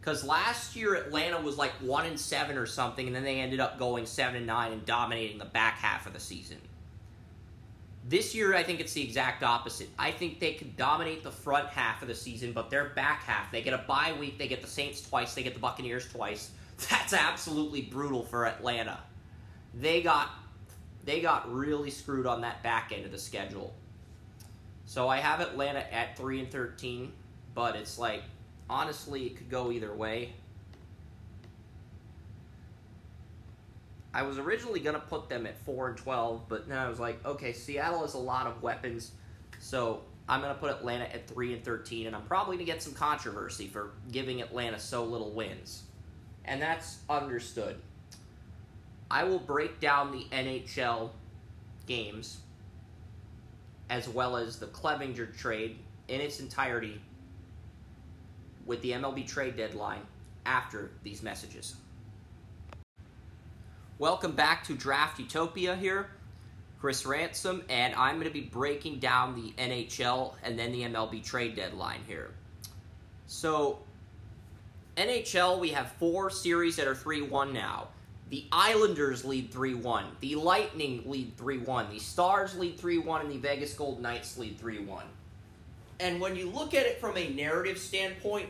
Because 0.00 0.24
last 0.24 0.76
year 0.76 0.94
Atlanta 0.94 1.40
was 1.40 1.56
like 1.56 1.72
one 1.80 2.06
and 2.06 2.18
seven 2.18 2.56
or 2.56 2.66
something, 2.66 3.06
and 3.06 3.14
then 3.14 3.24
they 3.24 3.40
ended 3.40 3.60
up 3.60 3.78
going 3.78 4.06
seven 4.06 4.36
and 4.36 4.46
nine 4.46 4.72
and 4.72 4.84
dominating 4.86 5.38
the 5.38 5.44
back 5.44 5.78
half 5.78 6.06
of 6.06 6.12
the 6.12 6.20
season. 6.20 6.58
This 8.08 8.34
year, 8.34 8.54
I 8.54 8.62
think 8.62 8.80
it's 8.80 8.94
the 8.94 9.02
exact 9.02 9.42
opposite. 9.42 9.90
I 9.98 10.12
think 10.12 10.40
they 10.40 10.54
could 10.54 10.78
dominate 10.78 11.22
the 11.22 11.30
front 11.30 11.68
half 11.68 12.00
of 12.00 12.08
the 12.08 12.14
season, 12.14 12.52
but 12.52 12.70
their 12.70 12.86
back 12.90 13.24
half, 13.24 13.52
they 13.52 13.60
get 13.60 13.74
a 13.74 13.84
bye 13.86 14.14
week, 14.18 14.38
they 14.38 14.48
get 14.48 14.62
the 14.62 14.68
Saints 14.68 15.06
twice, 15.06 15.34
they 15.34 15.42
get 15.42 15.52
the 15.52 15.60
Buccaneers 15.60 16.10
twice. 16.10 16.50
That's 16.90 17.12
absolutely 17.12 17.82
brutal 17.82 18.22
for 18.22 18.46
Atlanta. 18.46 19.00
They 19.74 20.02
got 20.02 20.30
they 21.04 21.20
got 21.20 21.52
really 21.52 21.90
screwed 21.90 22.26
on 22.26 22.40
that 22.42 22.62
back 22.62 22.92
end 22.94 23.04
of 23.04 23.12
the 23.12 23.18
schedule. 23.18 23.74
So 24.86 25.08
I 25.08 25.18
have 25.18 25.40
Atlanta 25.40 25.80
at 25.92 26.16
three 26.16 26.40
and 26.40 26.50
thirteen, 26.50 27.12
but 27.54 27.76
it's 27.76 27.98
like 27.98 28.22
honestly, 28.70 29.26
it 29.26 29.36
could 29.36 29.50
go 29.50 29.70
either 29.70 29.92
way. 29.92 30.32
I 34.12 34.22
was 34.22 34.38
originally 34.38 34.80
gonna 34.80 34.98
put 35.00 35.28
them 35.28 35.46
at 35.46 35.58
four 35.58 35.88
and 35.88 35.96
twelve, 35.96 36.48
but 36.48 36.68
then 36.68 36.78
I 36.78 36.88
was 36.88 36.98
like, 36.98 37.24
okay, 37.24 37.52
Seattle 37.52 38.02
has 38.02 38.14
a 38.14 38.18
lot 38.18 38.46
of 38.46 38.62
weapons, 38.62 39.12
so 39.60 40.02
I'm 40.28 40.40
gonna 40.40 40.54
put 40.54 40.70
Atlanta 40.70 41.04
at 41.04 41.28
three 41.28 41.52
and 41.54 41.64
thirteen, 41.64 42.06
and 42.06 42.16
I'm 42.16 42.22
probably 42.22 42.56
gonna 42.56 42.66
get 42.66 42.82
some 42.82 42.94
controversy 42.94 43.68
for 43.68 43.90
giving 44.10 44.40
Atlanta 44.40 44.78
so 44.78 45.04
little 45.04 45.30
wins, 45.30 45.84
and 46.44 46.60
that's 46.60 46.98
understood. 47.08 47.76
I 49.10 49.24
will 49.24 49.38
break 49.38 49.80
down 49.80 50.10
the 50.10 50.26
NHL 50.32 51.10
games 51.86 52.38
as 53.90 54.08
well 54.08 54.36
as 54.36 54.58
the 54.58 54.66
Clevinger 54.66 55.36
trade 55.36 55.78
in 56.08 56.20
its 56.20 56.40
entirety 56.40 57.00
with 58.68 58.80
the 58.82 58.92
MLB 58.92 59.26
trade 59.26 59.56
deadline 59.56 60.02
after 60.46 60.90
these 61.02 61.22
messages. 61.22 61.74
Welcome 63.98 64.32
back 64.32 64.62
to 64.64 64.74
Draft 64.74 65.18
Utopia 65.18 65.74
here. 65.74 66.10
Chris 66.78 67.04
Ransom, 67.04 67.64
and 67.68 67.92
I'm 67.96 68.16
going 68.16 68.28
to 68.28 68.32
be 68.32 68.42
breaking 68.42 69.00
down 69.00 69.34
the 69.34 69.52
NHL 69.60 70.34
and 70.44 70.56
then 70.56 70.70
the 70.70 70.82
MLB 70.82 71.24
trade 71.24 71.56
deadline 71.56 72.02
here. 72.06 72.30
So, 73.26 73.80
NHL, 74.96 75.58
we 75.58 75.70
have 75.70 75.90
four 75.98 76.30
series 76.30 76.76
that 76.76 76.86
are 76.86 76.94
3 76.94 77.22
1 77.22 77.52
now. 77.52 77.88
The 78.30 78.44
Islanders 78.52 79.24
lead 79.24 79.50
3 79.50 79.74
1. 79.74 80.04
The 80.20 80.36
Lightning 80.36 81.02
lead 81.06 81.36
3 81.36 81.58
1. 81.58 81.90
The 81.90 81.98
Stars 81.98 82.56
lead 82.56 82.78
3 82.78 82.98
1. 82.98 83.22
And 83.22 83.30
the 83.30 83.38
Vegas 83.38 83.74
Golden 83.74 84.02
Knights 84.02 84.38
lead 84.38 84.56
3 84.58 84.78
1. 84.80 85.04
And 86.00 86.20
when 86.20 86.36
you 86.36 86.48
look 86.48 86.74
at 86.74 86.86
it 86.86 87.00
from 87.00 87.16
a 87.16 87.28
narrative 87.30 87.78
standpoint, 87.78 88.48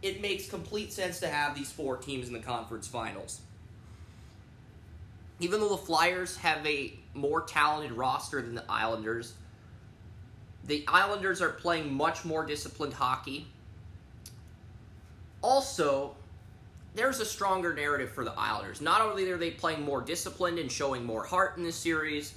it 0.00 0.22
makes 0.22 0.48
complete 0.48 0.92
sense 0.92 1.20
to 1.20 1.28
have 1.28 1.54
these 1.54 1.70
four 1.70 1.96
teams 1.96 2.28
in 2.28 2.32
the 2.32 2.40
conference 2.40 2.86
finals. 2.86 3.40
Even 5.40 5.60
though 5.60 5.68
the 5.68 5.76
Flyers 5.76 6.36
have 6.38 6.66
a 6.66 6.94
more 7.14 7.42
talented 7.42 7.92
roster 7.92 8.40
than 8.40 8.54
the 8.54 8.64
Islanders, 8.68 9.34
the 10.64 10.84
Islanders 10.88 11.40
are 11.40 11.50
playing 11.50 11.92
much 11.92 12.24
more 12.24 12.44
disciplined 12.44 12.94
hockey. 12.94 13.46
Also, 15.42 16.14
there's 16.94 17.20
a 17.20 17.24
stronger 17.24 17.74
narrative 17.74 18.10
for 18.10 18.24
the 18.24 18.32
Islanders. 18.36 18.80
Not 18.80 19.00
only 19.00 19.30
are 19.30 19.36
they 19.36 19.50
playing 19.50 19.82
more 19.82 20.00
disciplined 20.00 20.58
and 20.58 20.70
showing 20.70 21.04
more 21.04 21.24
heart 21.24 21.56
in 21.56 21.62
this 21.62 21.76
series, 21.76 22.34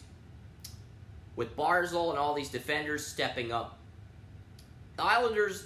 with 1.35 1.55
Barzal 1.55 2.09
and 2.09 2.19
all 2.19 2.33
these 2.33 2.49
defenders 2.49 3.05
stepping 3.05 3.51
up, 3.51 3.77
the 5.01 5.07
Islanders, 5.07 5.65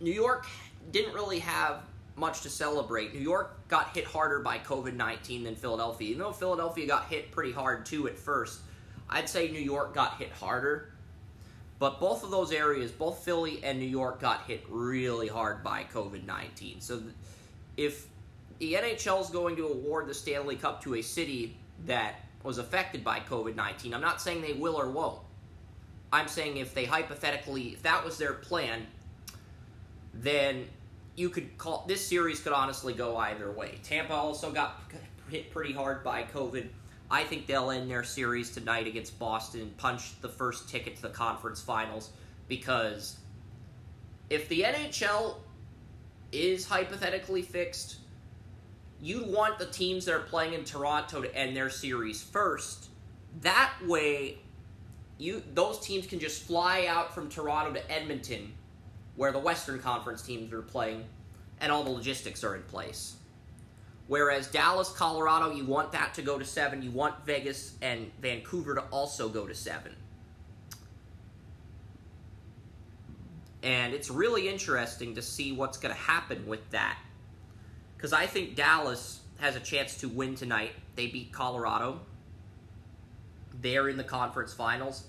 New 0.00 0.12
York 0.12 0.46
didn't 0.92 1.14
really 1.14 1.38
have 1.38 1.80
much 2.14 2.42
to 2.42 2.50
celebrate. 2.50 3.14
New 3.14 3.20
York 3.20 3.68
got 3.68 3.88
hit 3.88 4.04
harder 4.04 4.40
by 4.40 4.58
COVID 4.58 4.94
19 4.94 5.44
than 5.44 5.56
Philadelphia. 5.56 6.10
Even 6.10 6.20
though 6.20 6.32
Philadelphia 6.32 6.86
got 6.86 7.06
hit 7.06 7.30
pretty 7.30 7.52
hard 7.52 7.86
too 7.86 8.06
at 8.06 8.18
first, 8.18 8.60
I'd 9.08 9.28
say 9.28 9.50
New 9.50 9.60
York 9.60 9.94
got 9.94 10.18
hit 10.18 10.30
harder. 10.30 10.92
But 11.78 12.00
both 12.00 12.22
of 12.22 12.30
those 12.30 12.52
areas, 12.52 12.90
both 12.90 13.24
Philly 13.24 13.62
and 13.64 13.78
New 13.78 13.86
York, 13.86 14.20
got 14.20 14.42
hit 14.46 14.64
really 14.68 15.28
hard 15.28 15.64
by 15.64 15.84
COVID 15.92 16.26
19. 16.26 16.80
So 16.80 17.02
if 17.78 18.06
the 18.58 18.74
NHL 18.74 19.22
is 19.22 19.30
going 19.30 19.56
to 19.56 19.68
award 19.68 20.06
the 20.06 20.14
Stanley 20.14 20.56
Cup 20.56 20.82
to 20.82 20.96
a 20.96 21.02
city 21.02 21.56
that 21.86 22.16
was 22.42 22.58
affected 22.58 23.02
by 23.02 23.20
COVID 23.20 23.56
19, 23.56 23.94
I'm 23.94 24.02
not 24.02 24.20
saying 24.20 24.42
they 24.42 24.52
will 24.52 24.76
or 24.76 24.90
won't. 24.90 25.20
I'm 26.16 26.28
saying 26.28 26.56
if 26.56 26.72
they 26.72 26.86
hypothetically, 26.86 27.74
if 27.74 27.82
that 27.82 28.02
was 28.02 28.16
their 28.16 28.32
plan, 28.32 28.86
then 30.14 30.66
you 31.14 31.28
could 31.28 31.58
call 31.58 31.84
this 31.86 32.06
series 32.06 32.40
could 32.40 32.54
honestly 32.54 32.94
go 32.94 33.18
either 33.18 33.50
way. 33.50 33.78
Tampa 33.82 34.14
also 34.14 34.50
got 34.50 34.80
hit 35.28 35.50
pretty 35.50 35.74
hard 35.74 36.02
by 36.02 36.22
COVID. 36.22 36.68
I 37.10 37.24
think 37.24 37.46
they'll 37.46 37.70
end 37.70 37.90
their 37.90 38.02
series 38.02 38.50
tonight 38.50 38.86
against 38.86 39.18
Boston 39.18 39.60
and 39.60 39.76
punch 39.76 40.18
the 40.22 40.28
first 40.28 40.70
ticket 40.70 40.96
to 40.96 41.02
the 41.02 41.10
conference 41.10 41.60
finals 41.60 42.10
because 42.48 43.18
if 44.30 44.48
the 44.48 44.62
NHL 44.62 45.36
is 46.32 46.66
hypothetically 46.66 47.42
fixed, 47.42 47.96
you'd 49.02 49.26
want 49.26 49.58
the 49.58 49.66
teams 49.66 50.06
that 50.06 50.14
are 50.14 50.20
playing 50.20 50.54
in 50.54 50.64
Toronto 50.64 51.20
to 51.20 51.36
end 51.36 51.54
their 51.54 51.68
series 51.68 52.22
first. 52.22 52.88
That 53.42 53.74
way, 53.86 54.38
you 55.18 55.42
those 55.54 55.80
teams 55.80 56.06
can 56.06 56.18
just 56.18 56.42
fly 56.42 56.86
out 56.86 57.14
from 57.14 57.28
Toronto 57.28 57.72
to 57.72 57.90
Edmonton 57.90 58.52
where 59.16 59.32
the 59.32 59.38
Western 59.38 59.78
Conference 59.78 60.22
teams 60.22 60.52
are 60.52 60.62
playing, 60.62 61.04
and 61.60 61.72
all 61.72 61.82
the 61.82 61.90
logistics 61.90 62.44
are 62.44 62.54
in 62.54 62.62
place. 62.62 63.16
Whereas 64.08 64.46
Dallas, 64.46 64.90
Colorado, 64.90 65.50
you 65.50 65.64
want 65.64 65.92
that 65.92 66.14
to 66.14 66.22
go 66.22 66.38
to 66.38 66.44
seven. 66.44 66.82
You 66.82 66.92
want 66.92 67.26
Vegas 67.26 67.74
and 67.82 68.10
Vancouver 68.20 68.74
to 68.76 68.82
also 68.92 69.28
go 69.28 69.46
to 69.46 69.54
seven. 69.54 69.96
And 73.62 73.94
it's 73.94 74.10
really 74.10 74.48
interesting 74.48 75.16
to 75.16 75.22
see 75.22 75.50
what's 75.50 75.76
going 75.78 75.92
to 75.92 76.00
happen 76.00 76.46
with 76.46 76.70
that. 76.70 76.98
Because 77.96 78.12
I 78.12 78.26
think 78.26 78.54
Dallas 78.54 79.20
has 79.40 79.56
a 79.56 79.60
chance 79.60 79.96
to 79.96 80.08
win 80.08 80.36
tonight. 80.36 80.72
They 80.94 81.08
beat 81.08 81.32
Colorado. 81.32 82.00
They're 83.60 83.88
in 83.88 83.96
the 83.96 84.04
conference 84.04 84.52
finals. 84.52 85.04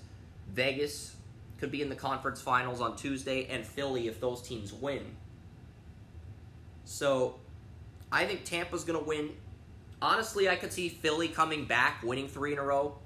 Vegas 0.52 1.16
could 1.58 1.70
be 1.70 1.82
in 1.82 1.88
the 1.88 1.96
conference 1.96 2.40
finals 2.40 2.80
on 2.80 2.96
Tuesday, 2.96 3.46
and 3.46 3.66
Philly 3.66 4.08
if 4.08 4.20
those 4.20 4.40
teams 4.40 4.72
win. 4.72 5.16
So 6.84 7.36
I 8.10 8.24
think 8.24 8.44
Tampa's 8.44 8.84
going 8.84 8.98
to 8.98 9.04
win. 9.04 9.30
Honestly, 10.00 10.48
I 10.48 10.56
could 10.56 10.72
see 10.72 10.88
Philly 10.88 11.28
coming 11.28 11.64
back, 11.64 12.02
winning 12.02 12.28
three 12.28 12.52
in 12.52 12.58
a 12.58 12.62
row. 12.62 12.96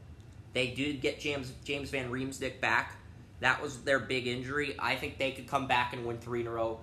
They 0.53 0.69
did 0.69 1.01
get 1.01 1.19
James 1.19 1.53
James 1.65 1.91
Van 1.91 2.11
Riemsdyk 2.11 2.61
back. 2.61 2.97
That 3.41 3.61
was 3.61 3.83
their 3.83 3.99
big 3.99 4.27
injury. 4.27 4.77
I 4.79 4.95
think 4.95 5.19
they 5.19 5.33
could 5.33 5.49
come 5.49 5.67
back 5.67 5.95
and 5.95 6.07
win 6.07 6.19
three 6.19 6.43
in 6.43 6.47
a 6.47 6.51
row. 6.51 6.79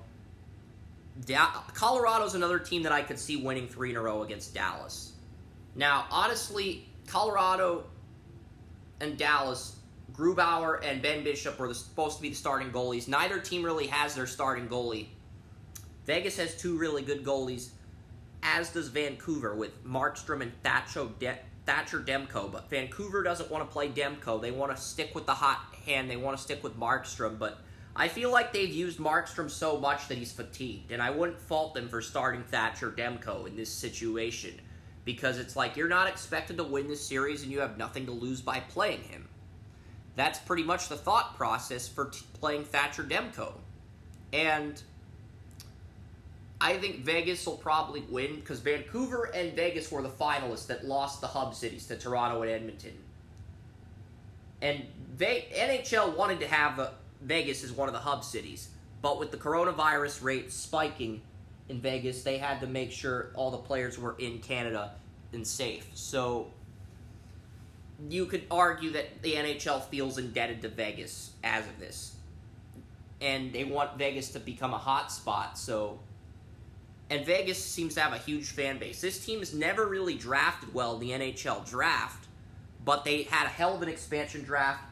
Da- 1.26 1.62
Colorado's 1.74 2.36
another 2.36 2.60
team 2.60 2.84
that 2.84 2.92
I 2.92 3.02
could 3.02 3.20
see 3.20 3.38
winning 3.38 3.68
three 3.68 3.92
in 3.92 3.96
a 3.96 4.02
row 4.02 4.24
against 4.24 4.54
Dallas. 4.54 5.14
Now, 5.76 6.06
honestly, 6.12 6.90
Colorado 7.08 7.86
and 9.02 9.18
Dallas 9.18 9.78
Grubauer 10.14 10.84
and 10.84 11.02
Ben 11.02 11.24
Bishop 11.24 11.58
were 11.60 11.74
supposed 11.74 12.18
to 12.18 12.22
be 12.22 12.30
the 12.30 12.36
starting 12.36 12.72
goalies. 12.72 13.08
Neither 13.08 13.40
team 13.40 13.64
really 13.64 13.88
has 13.88 14.16
their 14.16 14.28
starting 14.28 14.68
goalie. 14.68 15.08
Vegas 16.06 16.38
has 16.38 16.56
two 16.56 16.78
really 16.78 17.02
good 17.02 17.24
goalies, 17.24 17.70
as 18.44 18.72
does 18.72 18.88
Vancouver 18.90 19.56
with 19.56 19.86
Markstrom 19.86 20.42
and 20.42 20.52
Thatcher, 20.64 21.08
De- 21.20 21.40
Thatcher 21.66 22.00
Demko. 22.00 22.52
But 22.52 22.70
Vancouver 22.70 23.24
doesn't 23.24 23.52
want 23.52 23.68
to 23.68 23.72
play 23.72 23.90
Demko. 23.90 24.42
They 24.42 24.52
want 24.52 24.76
to 24.76 24.82
stick 24.82 25.14
with 25.14 25.26
the 25.26 25.36
hot 25.36 25.74
hand. 25.86 26.10
They 26.10 26.18
want 26.18 26.36
to 26.38 26.44
stick 26.44 26.64
with 26.64 26.78
Markstrom. 26.80 27.38
But 27.38 27.60
I 27.96 28.08
feel 28.08 28.32
like 28.32 28.52
they've 28.52 28.74
used 28.74 28.98
Markstrom 29.00 29.50
so 29.50 29.80
much 29.80 30.08
that 30.08 30.18
he's 30.18 30.32
fatigued. 30.32 30.92
And 30.92 31.02
I 31.02 31.12
wouldn't 31.12 31.40
fault 31.40 31.76
them 31.76 31.88
for 31.88 32.02
starting 32.02 32.44
Thatcher 32.44 32.92
Demko 32.92 33.48
in 33.48 33.56
this 33.56 33.70
situation. 33.70 34.60
Because 35.06 35.40
it's 35.40 35.56
like 35.56 35.76
you're 35.76 35.90
not 35.90 36.08
expected 36.08 36.58
to 36.58 36.64
win 36.64 36.88
this 36.88 37.06
series 37.06 37.44
and 37.44 37.52
you 37.52 37.60
have 37.60 37.78
nothing 37.78 38.06
to 38.06 38.12
lose 38.12 38.42
by 38.42 38.60
playing 38.60 39.02
him. 39.04 39.28
That's 40.16 40.40
pretty 40.40 40.64
much 40.64 40.90
the 40.90 40.98
thought 40.98 41.36
process 41.38 41.88
for 41.88 42.06
t- 42.06 42.26
playing 42.40 42.66
Thatcher 42.66 43.04
Demko. 43.04 43.54
And 44.34 44.82
I 46.62 46.78
think 46.78 46.98
Vegas 47.06 47.46
will 47.46 47.58
probably 47.58 48.02
win 48.10 48.36
because 48.36 48.60
Vancouver 48.60 49.32
and 49.34 49.54
Vegas 49.54 49.92
were 49.92 50.02
the 50.02 50.10
finalists 50.10 50.68
that 50.68 50.86
lost 50.86 51.22
the 51.22 51.28
hub 51.28 51.56
cities 51.56 51.88
to 51.88 51.96
Toronto 51.96 52.42
and 52.42 52.52
Edmonton. 52.52 52.98
And 54.62 54.84
NHL 55.18 56.16
wanted 56.18 56.42
to 56.42 56.48
have 56.48 56.78
the, 56.78 56.92
Vegas 57.22 57.64
as 57.64 57.72
one 57.72 57.88
of 57.88 57.94
the 57.94 58.00
hub 58.00 58.24
cities, 58.24 58.70
but 59.02 59.20
with 59.20 59.32
the 59.32 59.38
coronavirus 59.38 60.24
rate 60.24 60.52
spiking 60.52 61.22
in 61.70 61.80
Vegas, 61.80 62.24
they 62.24 62.38
had 62.38 62.60
to 62.62 62.68
make 62.68 62.92
sure 62.92 63.32
all 63.36 63.52
the 63.52 63.58
players 63.58 63.98
were 63.98 64.16
in 64.20 64.40
Canada 64.40 64.92
and 65.34 65.46
safe. 65.46 65.88
So 65.94 66.48
you 68.10 68.26
could 68.26 68.44
argue 68.50 68.92
that 68.92 69.22
the 69.22 69.34
NHL 69.34 69.84
feels 69.86 70.18
indebted 70.18 70.62
to 70.64 70.70
Vegas 70.70 71.32
as 71.44 71.66
of 71.66 71.80
this. 71.80 72.16
And 73.22 73.54
they 73.54 73.64
want 73.64 73.98
Vegas 73.98 74.30
to 74.32 74.40
become 74.40 74.74
a 74.74 74.78
hot 74.78 75.12
spot, 75.12 75.58
so 75.58 76.00
and 77.10 77.26
Vegas 77.26 77.64
seems 77.64 77.96
to 77.96 78.02
have 78.02 78.14
a 78.14 78.18
huge 78.18 78.52
fan 78.52 78.78
base. 78.78 79.02
This 79.02 79.26
team 79.26 79.40
has 79.40 79.54
never 79.54 79.88
really 79.88 80.16
drafted 80.16 80.74
well 80.74 80.94
in 80.94 81.00
the 81.00 81.12
NHL 81.12 81.68
draft, 81.68 82.28
but 82.86 83.04
they 83.04 83.24
had 83.24 83.48
a 83.48 83.50
hell 83.50 83.76
of 83.76 83.82
an 83.82 83.90
expansion 83.90 84.44
draft. 84.44 84.84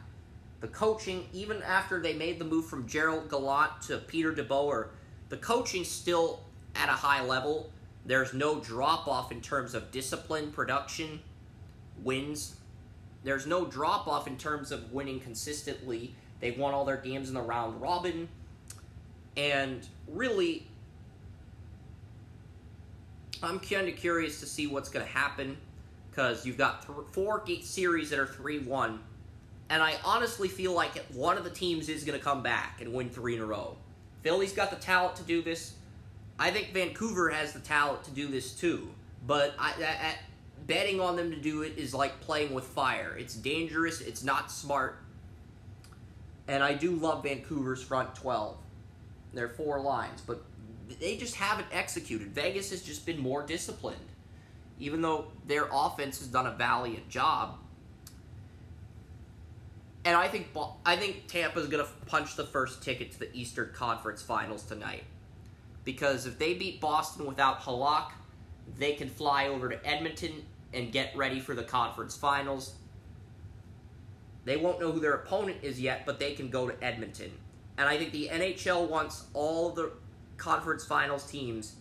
The 0.60 0.68
coaching, 0.68 1.28
even 1.32 1.62
after 1.62 2.00
they 2.00 2.14
made 2.14 2.40
the 2.40 2.44
move 2.44 2.66
from 2.66 2.88
Gerard 2.88 3.30
Gallant 3.30 3.82
to 3.82 3.98
Peter 3.98 4.32
DeBoer, 4.32 4.88
the 5.28 5.36
coaching 5.36 5.84
still 5.84 6.40
at 6.78 6.88
a 6.88 6.92
high 6.92 7.22
level. 7.22 7.70
There's 8.06 8.32
no 8.32 8.60
drop 8.60 9.06
off 9.06 9.32
in 9.32 9.40
terms 9.40 9.74
of 9.74 9.90
discipline, 9.90 10.52
production, 10.52 11.20
wins. 12.02 12.56
There's 13.24 13.46
no 13.46 13.66
drop 13.66 14.06
off 14.06 14.26
in 14.26 14.38
terms 14.38 14.72
of 14.72 14.92
winning 14.92 15.20
consistently. 15.20 16.14
They've 16.40 16.56
won 16.56 16.72
all 16.72 16.84
their 16.84 16.96
games 16.96 17.28
in 17.28 17.34
the 17.34 17.42
round 17.42 17.80
robin. 17.80 18.28
And 19.36 19.86
really, 20.06 20.66
I'm 23.42 23.60
kind 23.60 23.88
of 23.88 23.96
curious 23.96 24.40
to 24.40 24.46
see 24.46 24.66
what's 24.66 24.88
going 24.88 25.04
to 25.04 25.12
happen. 25.12 25.56
because 26.10 26.44
you've 26.46 26.58
got 26.58 26.86
th- 26.86 26.98
four 27.12 27.44
series 27.62 28.10
that 28.10 28.18
are 28.18 28.26
3 28.26 28.60
1. 28.60 29.00
And 29.70 29.82
I 29.82 29.96
honestly 30.04 30.48
feel 30.48 30.72
like 30.72 31.04
one 31.12 31.36
of 31.36 31.44
the 31.44 31.50
teams 31.50 31.88
is 31.88 32.04
going 32.04 32.18
to 32.18 32.24
come 32.24 32.42
back 32.42 32.80
and 32.80 32.92
win 32.92 33.10
three 33.10 33.36
in 33.36 33.42
a 33.42 33.44
row. 33.44 33.76
Philly's 34.22 34.52
got 34.52 34.70
the 34.70 34.76
talent 34.76 35.16
to 35.16 35.22
do 35.22 35.42
this. 35.42 35.74
I 36.38 36.50
think 36.50 36.72
Vancouver 36.72 37.30
has 37.30 37.52
the 37.52 37.60
talent 37.60 38.04
to 38.04 38.10
do 38.10 38.28
this 38.28 38.52
too. 38.52 38.88
But 39.26 39.54
I, 39.58 39.72
I, 39.80 40.14
betting 40.66 41.00
on 41.00 41.16
them 41.16 41.30
to 41.30 41.36
do 41.36 41.62
it 41.62 41.76
is 41.76 41.92
like 41.94 42.20
playing 42.20 42.54
with 42.54 42.64
fire. 42.64 43.16
It's 43.18 43.34
dangerous, 43.34 44.00
it's 44.00 44.22
not 44.22 44.50
smart. 44.52 44.98
And 46.46 46.62
I 46.62 46.74
do 46.74 46.92
love 46.92 47.24
Vancouver's 47.24 47.82
front 47.82 48.14
12. 48.14 48.56
They're 49.34 49.48
four 49.48 49.80
lines, 49.80 50.22
but 50.26 50.42
they 51.00 51.16
just 51.16 51.34
haven't 51.34 51.66
executed. 51.72 52.28
Vegas 52.28 52.70
has 52.70 52.82
just 52.82 53.04
been 53.04 53.18
more 53.18 53.42
disciplined. 53.42 54.00
Even 54.78 55.02
though 55.02 55.26
their 55.46 55.68
offense 55.72 56.20
has 56.20 56.28
done 56.28 56.46
a 56.46 56.52
valiant 56.52 57.08
job. 57.08 57.58
And 60.04 60.16
I 60.16 60.28
think 60.28 60.48
I 60.86 60.96
think 60.96 61.26
Tampa's 61.26 61.66
going 61.66 61.84
to 61.84 61.90
punch 62.06 62.36
the 62.36 62.44
first 62.44 62.82
ticket 62.82 63.12
to 63.12 63.18
the 63.18 63.36
Eastern 63.36 63.72
Conference 63.74 64.22
Finals 64.22 64.62
tonight. 64.62 65.02
Because 65.88 66.26
if 66.26 66.38
they 66.38 66.52
beat 66.52 66.82
Boston 66.82 67.24
without 67.24 67.62
Halak, 67.62 68.10
they 68.76 68.92
can 68.92 69.08
fly 69.08 69.48
over 69.48 69.70
to 69.70 69.86
Edmonton 69.86 70.44
and 70.74 70.92
get 70.92 71.16
ready 71.16 71.40
for 71.40 71.54
the 71.54 71.62
conference 71.62 72.14
finals. 72.14 72.74
They 74.44 74.58
won't 74.58 74.80
know 74.80 74.92
who 74.92 75.00
their 75.00 75.14
opponent 75.14 75.60
is 75.62 75.80
yet, 75.80 76.04
but 76.04 76.18
they 76.18 76.34
can 76.34 76.50
go 76.50 76.68
to 76.68 76.84
Edmonton. 76.84 77.30
And 77.78 77.88
I 77.88 77.96
think 77.96 78.12
the 78.12 78.28
NHL 78.30 78.86
wants 78.86 79.28
all 79.32 79.70
the 79.70 79.92
conference 80.36 80.84
finals 80.84 81.24
teams 81.24 81.76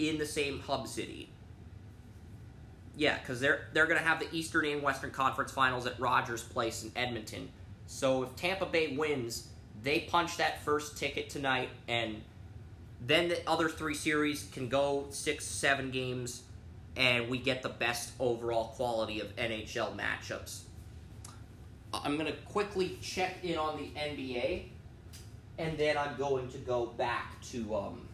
in 0.00 0.18
the 0.18 0.26
same 0.26 0.58
hub 0.58 0.88
city. 0.88 1.30
Yeah, 2.96 3.20
because 3.20 3.38
they're 3.38 3.68
they're 3.72 3.86
going 3.86 4.00
to 4.00 4.04
have 4.04 4.18
the 4.18 4.26
Eastern 4.32 4.66
and 4.66 4.82
Western 4.82 5.12
Conference 5.12 5.52
Finals 5.52 5.86
at 5.86 6.00
Rogers 6.00 6.42
Place 6.42 6.82
in 6.82 6.90
Edmonton. 6.96 7.50
So 7.86 8.24
if 8.24 8.34
Tampa 8.34 8.66
Bay 8.66 8.96
wins, 8.96 9.46
they 9.80 10.00
punch 10.00 10.38
that 10.38 10.64
first 10.64 10.98
ticket 10.98 11.30
tonight, 11.30 11.68
and 11.86 12.20
then 13.06 13.28
the 13.28 13.48
other 13.48 13.68
three 13.68 13.94
series 13.94 14.48
can 14.52 14.68
go 14.68 15.06
six, 15.10 15.44
seven 15.44 15.90
games, 15.90 16.42
and 16.96 17.28
we 17.28 17.38
get 17.38 17.62
the 17.62 17.68
best 17.68 18.12
overall 18.18 18.68
quality 18.68 19.20
of 19.20 19.34
NHL 19.36 19.96
matchups. 19.96 20.60
I'm 21.92 22.16
going 22.16 22.26
to 22.26 22.38
quickly 22.46 22.98
check 23.00 23.36
in 23.42 23.58
on 23.58 23.76
the 23.76 23.90
NBA, 23.98 24.64
and 25.58 25.78
then 25.78 25.96
I'm 25.98 26.16
going 26.16 26.48
to 26.48 26.58
go 26.58 26.86
back 26.86 27.40
to. 27.50 27.76
Um, 27.76 28.08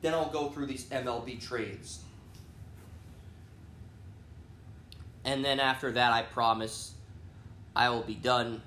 then 0.00 0.14
I'll 0.14 0.30
go 0.30 0.48
through 0.48 0.66
these 0.66 0.84
MLB 0.84 1.44
trades. 1.44 2.00
And 5.24 5.44
then 5.44 5.58
after 5.58 5.90
that, 5.92 6.12
I 6.12 6.22
promise 6.22 6.94
I 7.74 7.90
will 7.90 8.02
be 8.02 8.14
done. 8.14 8.62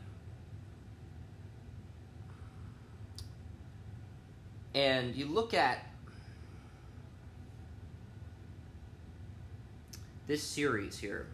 And 4.80 5.14
you 5.14 5.26
look 5.26 5.54
at 5.54 5.86
this 10.26 10.42
series 10.42 10.98
here. 10.98 11.28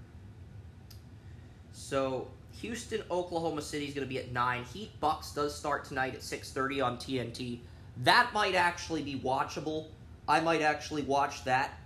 So 1.72 2.28
Houston, 2.62 3.04
Oklahoma 3.12 3.62
City 3.62 3.86
is 3.86 3.94
going 3.94 4.08
to 4.08 4.10
be 4.10 4.18
at 4.18 4.32
nine. 4.32 4.64
Heat 4.64 5.00
Bucks 5.00 5.32
does 5.32 5.56
start 5.56 5.86
tonight 5.86 6.16
at 6.16 6.24
six 6.24 6.52
thirty 6.52 6.82
on 6.82 6.98
TNT. 6.98 7.60
That 7.98 8.32
might 8.34 8.56
actually 8.56 9.04
be 9.04 9.20
watchable. 9.20 9.90
I 10.28 10.40
might 10.40 10.64
actually 10.64 11.04
watch 11.04 11.44
that 11.44 11.78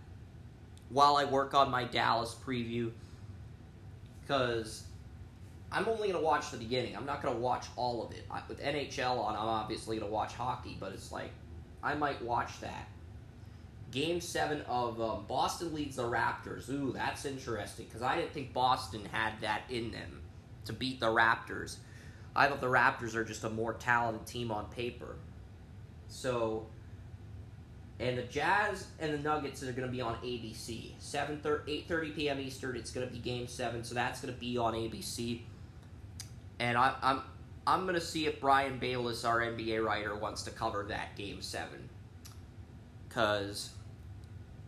while 0.87 1.17
I 1.17 1.25
work 1.25 1.53
on 1.53 1.69
my 1.69 1.83
Dallas 1.83 2.37
preview 2.41 2.89
because 4.21 4.83
I'm 5.73 5.89
only 5.89 6.07
going 6.07 6.21
to 6.21 6.25
watch 6.25 6.51
the 6.51 6.57
beginning. 6.57 6.95
I'm 6.95 7.05
not 7.05 7.21
going 7.21 7.35
to 7.35 7.41
watch 7.41 7.65
all 7.75 8.01
of 8.05 8.13
it. 8.13 8.23
I, 8.31 8.41
with 8.47 8.61
NHL 8.61 9.19
on, 9.19 9.35
I'm 9.35 9.41
obviously 9.41 9.97
going 9.97 10.09
to 10.09 10.13
watch 10.13 10.35
hockey, 10.35 10.77
but 10.79 10.93
it's 10.93 11.11
like 11.11 11.31
I 11.83 11.95
might 11.95 12.21
watch 12.21 12.59
that. 12.61 12.87
Game 13.91 14.21
seven 14.21 14.61
of 14.67 15.01
um, 15.01 15.25
Boston 15.27 15.73
leads 15.73 15.95
the 15.95 16.03
Raptors. 16.03 16.69
Ooh, 16.69 16.91
that's 16.93 17.25
interesting 17.25 17.85
because 17.85 18.01
I 18.01 18.17
didn't 18.17 18.33
think 18.33 18.53
Boston 18.53 19.01
had 19.11 19.33
that 19.41 19.63
in 19.69 19.91
them 19.91 20.21
to 20.65 20.73
beat 20.73 20.99
the 20.99 21.07
Raptors. 21.07 21.77
I 22.35 22.47
thought 22.47 22.61
the 22.61 22.67
Raptors 22.67 23.15
are 23.15 23.23
just 23.23 23.43
a 23.43 23.49
more 23.49 23.73
talented 23.73 24.27
team 24.27 24.51
on 24.51 24.65
paper. 24.67 25.15
So, 26.07 26.67
and 27.99 28.17
the 28.17 28.23
Jazz 28.23 28.87
and 28.99 29.13
the 29.13 29.17
Nuggets 29.17 29.63
are 29.63 29.71
going 29.71 29.87
to 29.87 29.91
be 29.91 30.01
on 30.01 30.15
ABC. 30.17 30.91
7 30.99 31.39
8.30 31.43 32.15
p.m. 32.15 32.39
Eastern, 32.39 32.75
it's 32.75 32.91
going 32.91 33.07
to 33.07 33.11
be 33.11 33.19
Game 33.19 33.47
7, 33.47 33.83
so 33.83 33.95
that's 33.95 34.21
going 34.21 34.33
to 34.33 34.39
be 34.39 34.57
on 34.57 34.73
ABC. 34.73 35.41
And 36.59 36.77
I, 36.77 36.93
I'm 37.01 37.21
I'm 37.67 37.83
going 37.83 37.95
to 37.95 38.01
see 38.01 38.25
if 38.25 38.39
Brian 38.39 38.79
Bayless, 38.79 39.25
our 39.25 39.41
NBA 39.41 39.83
writer, 39.85 40.15
wants 40.15 40.43
to 40.43 40.51
cover 40.51 40.85
that 40.89 41.15
Game 41.15 41.41
7. 41.41 41.89
Because 43.07 43.69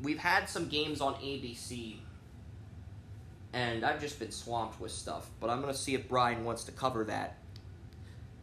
we've 0.02 0.20
had 0.20 0.50
some 0.50 0.68
games 0.68 1.02
on 1.02 1.16
ABC, 1.16 1.98
and 3.54 3.84
I've 3.86 4.00
just 4.00 4.20
been 4.20 4.32
swamped 4.32 4.80
with 4.80 4.92
stuff. 4.92 5.30
But 5.40 5.50
I'm 5.50 5.62
going 5.62 5.74
to 5.74 5.80
see 5.80 5.96
if 5.96 6.08
Brian 6.08 6.44
wants 6.44 6.64
to 6.66 6.72
cover 6.72 7.04
that. 7.06 7.38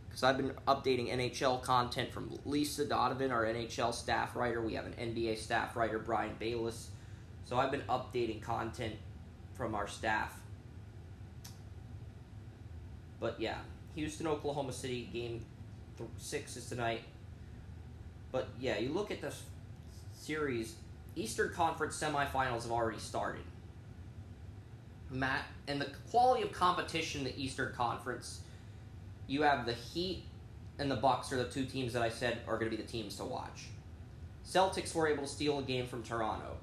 Because 0.09 0.23
I've 0.23 0.37
been 0.37 0.53
updating 0.67 1.13
NHL 1.13 1.63
content 1.63 2.13
from 2.13 2.39
Lisa 2.45 2.85
Donovan, 2.85 3.31
our 3.31 3.45
NHL 3.45 3.95
staff 3.95 4.35
writer. 4.35 4.61
We 4.61 4.75
have 4.75 4.87
an 4.87 4.95
NBA 4.95 5.39
staff 5.39 5.77
writer, 5.77 5.99
Brian 5.99 6.35
Bayless. 6.39 6.91
So 7.45 7.57
I've 7.57 7.71
been 7.71 7.83
updating 7.89 8.43
content 8.43 8.97
from 9.55 9.75
our 9.75 9.87
staff. 9.87 10.39
But 13.21 13.41
yeah, 13.41 13.59
Houston, 13.99 14.29
Oklahoma 14.29 14.73
City 14.73 15.09
game 15.13 15.45
th- 15.97 16.09
six 16.19 16.57
is 16.57 16.69
tonight. 16.69 17.01
But 18.31 18.49
yeah, 18.61 18.79
you 18.79 18.91
look 18.91 19.11
at 19.11 19.21
the 19.21 19.35
series. 20.15 20.77
Eastern 21.17 21.53
Conference 21.53 22.01
semifinals 22.01 22.63
have 22.63 22.71
already 22.71 23.01
started. 23.01 23.43
Matt, 25.11 25.43
and 25.67 25.81
the 25.81 25.89
quality 26.11 26.45
of 26.45 26.53
competition 26.53 27.23
in 27.23 27.33
the 27.33 27.43
Eastern 27.43 27.75
Conference, 27.75 28.41
you 29.27 29.43
have 29.43 29.67
the 29.67 29.73
Heat 29.73 30.23
and 30.79 30.89
the 30.89 30.97
Bucks 30.97 31.33
are 31.33 31.37
the 31.37 31.49
two 31.49 31.65
teams 31.65 31.93
that 31.95 32.03
I 32.03 32.09
said 32.09 32.39
are 32.47 32.57
going 32.57 32.71
to 32.71 32.77
be 32.77 32.81
the 32.81 32.89
teams 32.89 33.17
to 33.17 33.25
watch. 33.25 33.67
Celtics 34.47 34.95
were 34.95 35.09
able 35.09 35.25
to 35.25 35.29
steal 35.29 35.59
a 35.59 35.63
game 35.63 35.87
from 35.89 36.05
Toronto 36.05 36.57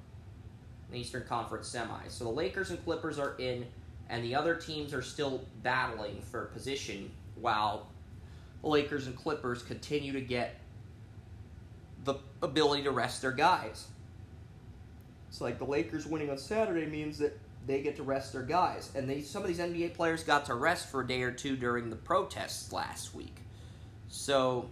in 0.88 0.94
the 0.94 1.00
Eastern 1.00 1.26
Conference 1.26 1.70
semis. 1.70 2.12
So 2.12 2.24
the 2.24 2.30
Lakers 2.30 2.70
and 2.70 2.82
Clippers 2.86 3.20
are 3.20 3.36
in, 3.40 3.66
and 4.10 4.24
the 4.24 4.36
other 4.36 4.56
teams 4.56 4.94
are 4.94 5.02
still 5.02 5.44
battling 5.64 6.22
for 6.22 6.46
position 6.46 7.12
while 7.40 7.88
Lakers 8.64 9.08
and 9.08 9.16
Clippers 9.16 9.62
continue 9.62 10.14
to 10.14 10.22
get 10.22 10.56
the 12.04 12.16
ability 12.42 12.84
to 12.84 12.92
rest 12.92 13.22
their 13.22 13.32
guys. 13.32 13.88
It's 15.30 15.42
like 15.42 15.58
the 15.58 15.66
Lakers 15.66 16.06
winning 16.06 16.30
on 16.30 16.38
Saturday 16.38 16.86
means 16.86 17.18
that 17.18 17.38
they 17.68 17.82
get 17.82 17.96
to 17.98 18.04
rest 18.04 18.32
their 18.34 18.44
guys. 18.44 18.92
And 18.96 19.10
they, 19.10 19.22
some 19.22 19.42
of 19.42 19.48
these 19.48 19.60
NBA 19.60 19.94
players 19.96 20.24
got 20.24 20.46
to 20.46 20.54
rest 20.54 20.90
for 20.90 21.02
a 21.02 21.08
day 21.08 21.24
or 21.24 21.32
two 21.32 21.56
during 21.56 21.90
the 21.90 21.96
protests 21.96 22.72
last 22.72 23.14
week. 23.16 23.36
So, 24.08 24.70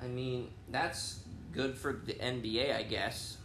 I 0.00 0.06
mean, 0.06 0.48
that's 0.70 1.20
good 1.52 1.76
for 1.76 1.92
the 1.92 2.14
NBA, 2.14 2.74
I 2.74 2.84
guess. 2.84 3.36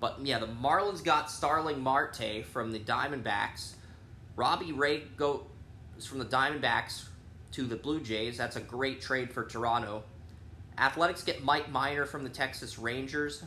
But 0.00 0.20
yeah, 0.22 0.38
the 0.38 0.46
Marlins 0.46 1.02
got 1.02 1.30
Starling 1.30 1.80
Marte 1.82 2.44
from 2.44 2.70
the 2.70 2.78
Diamondbacks. 2.78 3.72
Robbie 4.38 4.70
Ray 4.70 5.02
goes 5.16 5.42
from 6.06 6.20
the 6.20 6.24
Diamondbacks 6.24 7.06
to 7.50 7.64
the 7.64 7.74
Blue 7.74 8.00
Jays. 8.00 8.38
That's 8.38 8.54
a 8.54 8.60
great 8.60 9.00
trade 9.00 9.32
for 9.32 9.44
Toronto. 9.44 10.04
Athletics 10.78 11.24
get 11.24 11.42
Mike 11.42 11.72
Minor 11.72 12.06
from 12.06 12.22
the 12.22 12.30
Texas 12.30 12.78
Rangers. 12.78 13.42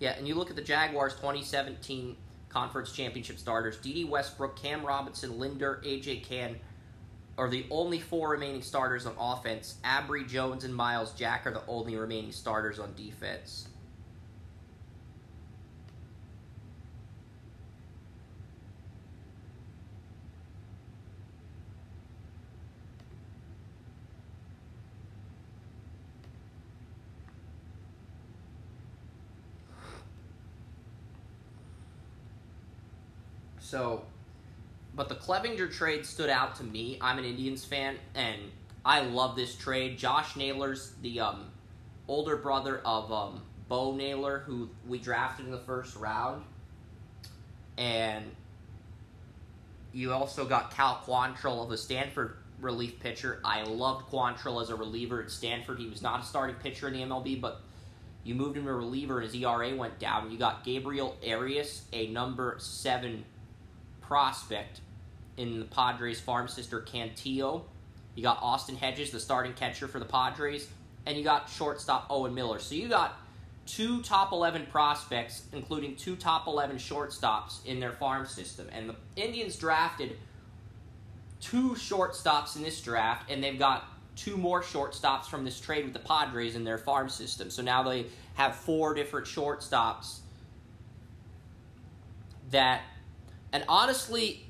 Yeah, 0.00 0.14
and 0.18 0.26
you 0.26 0.34
look 0.34 0.50
at 0.50 0.56
the 0.56 0.62
Jaguars 0.62 1.14
2017 1.14 2.16
conference 2.48 2.90
championship 2.90 3.38
starters. 3.38 3.76
Dede 3.76 4.10
Westbrook, 4.10 4.60
Cam 4.60 4.84
Robinson, 4.84 5.38
Linder, 5.38 5.80
AJ 5.84 6.24
Cann 6.24 6.56
are 7.38 7.48
the 7.48 7.64
only 7.70 8.00
four 8.00 8.30
remaining 8.30 8.62
starters 8.62 9.06
on 9.06 9.14
offense. 9.18 9.76
Abry 9.84 10.28
Jones 10.28 10.64
and 10.64 10.74
Myles 10.74 11.12
Jack 11.12 11.46
are 11.46 11.52
the 11.52 11.62
only 11.68 11.96
remaining 11.96 12.32
starters 12.32 12.80
on 12.80 12.92
defense. 12.96 13.68
So, 33.60 34.06
but 34.98 35.08
the 35.08 35.14
Clevinger 35.14 35.72
trade 35.72 36.04
stood 36.04 36.28
out 36.28 36.56
to 36.56 36.64
me. 36.64 36.98
I'm 37.00 37.20
an 37.20 37.24
Indians 37.24 37.64
fan, 37.64 37.98
and 38.16 38.36
I 38.84 39.02
love 39.02 39.36
this 39.36 39.54
trade. 39.54 39.96
Josh 39.96 40.34
Naylor's 40.34 40.92
the 41.02 41.20
um, 41.20 41.52
older 42.08 42.36
brother 42.36 42.80
of 42.84 43.12
um, 43.12 43.40
Bo 43.68 43.94
Naylor, 43.94 44.40
who 44.40 44.68
we 44.88 44.98
drafted 44.98 45.46
in 45.46 45.52
the 45.52 45.58
first 45.58 45.94
round. 45.94 46.42
And 47.76 48.24
you 49.92 50.12
also 50.12 50.44
got 50.44 50.74
Cal 50.74 51.00
Quantrill 51.06 51.62
of 51.62 51.70
the 51.70 51.78
Stanford 51.78 52.34
relief 52.60 52.98
pitcher. 52.98 53.40
I 53.44 53.62
loved 53.62 54.10
Quantrill 54.10 54.60
as 54.60 54.70
a 54.70 54.74
reliever 54.74 55.22
at 55.22 55.30
Stanford. 55.30 55.78
He 55.78 55.88
was 55.88 56.02
not 56.02 56.22
a 56.22 56.24
starting 56.24 56.56
pitcher 56.56 56.88
in 56.88 56.94
the 56.94 57.02
MLB, 57.02 57.40
but 57.40 57.60
you 58.24 58.34
moved 58.34 58.56
him 58.56 58.64
to 58.64 58.70
a 58.70 58.74
reliever 58.74 59.20
and 59.20 59.30
his 59.30 59.40
ERA 59.40 59.76
went 59.76 60.00
down. 60.00 60.32
You 60.32 60.38
got 60.38 60.64
Gabriel 60.64 61.16
Arias, 61.24 61.84
a 61.92 62.08
number 62.08 62.56
seven 62.58 63.24
prospect 64.00 64.80
in 65.38 65.60
the 65.60 65.64
Padres 65.66 66.20
farm 66.20 66.48
sister 66.48 66.80
Cantillo. 66.80 67.62
You 68.14 68.22
got 68.22 68.38
Austin 68.42 68.76
Hedges, 68.76 69.12
the 69.12 69.20
starting 69.20 69.54
catcher 69.54 69.88
for 69.88 69.98
the 69.98 70.04
Padres, 70.04 70.68
and 71.06 71.16
you 71.16 71.24
got 71.24 71.48
shortstop 71.48 72.06
Owen 72.10 72.34
Miller. 72.34 72.58
So 72.58 72.74
you 72.74 72.88
got 72.88 73.16
two 73.64 74.02
top 74.02 74.32
11 74.32 74.66
prospects, 74.66 75.44
including 75.52 75.94
two 75.94 76.16
top 76.16 76.46
11 76.46 76.76
shortstops 76.76 77.64
in 77.64 77.78
their 77.78 77.92
farm 77.92 78.26
system. 78.26 78.66
And 78.72 78.90
the 78.90 78.96
Indians 79.22 79.56
drafted 79.56 80.16
two 81.40 81.70
shortstops 81.74 82.56
in 82.56 82.62
this 82.62 82.80
draft, 82.80 83.30
and 83.30 83.42
they've 83.42 83.58
got 83.58 83.84
two 84.16 84.36
more 84.36 84.62
shortstops 84.62 85.26
from 85.26 85.44
this 85.44 85.60
trade 85.60 85.84
with 85.84 85.92
the 85.92 86.00
Padres 86.00 86.56
in 86.56 86.64
their 86.64 86.78
farm 86.78 87.08
system. 87.08 87.50
So 87.50 87.62
now 87.62 87.84
they 87.84 88.06
have 88.34 88.56
four 88.56 88.94
different 88.94 89.26
shortstops 89.26 90.18
that, 92.50 92.82
and 93.52 93.64
honestly, 93.68 94.47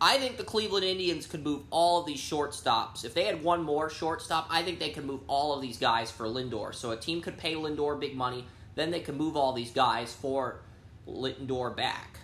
I 0.00 0.18
think 0.18 0.36
the 0.36 0.44
Cleveland 0.44 0.84
Indians 0.84 1.26
could 1.26 1.42
move 1.42 1.62
all 1.70 2.00
of 2.00 2.06
these 2.06 2.20
shortstops. 2.20 3.04
If 3.04 3.14
they 3.14 3.24
had 3.24 3.42
one 3.42 3.62
more 3.62 3.90
shortstop, 3.90 4.46
I 4.48 4.62
think 4.62 4.78
they 4.78 4.90
could 4.90 5.04
move 5.04 5.20
all 5.26 5.52
of 5.54 5.60
these 5.60 5.78
guys 5.78 6.10
for 6.10 6.26
Lindor. 6.26 6.74
So 6.74 6.92
a 6.92 6.96
team 6.96 7.20
could 7.20 7.36
pay 7.36 7.54
Lindor 7.54 7.98
big 7.98 8.16
money 8.16 8.44
then 8.78 8.92
they 8.92 9.00
could 9.00 9.16
move 9.16 9.36
all 9.36 9.52
these 9.52 9.72
guys 9.72 10.14
for 10.14 10.60
Lindor 11.06 11.76
back. 11.76 12.20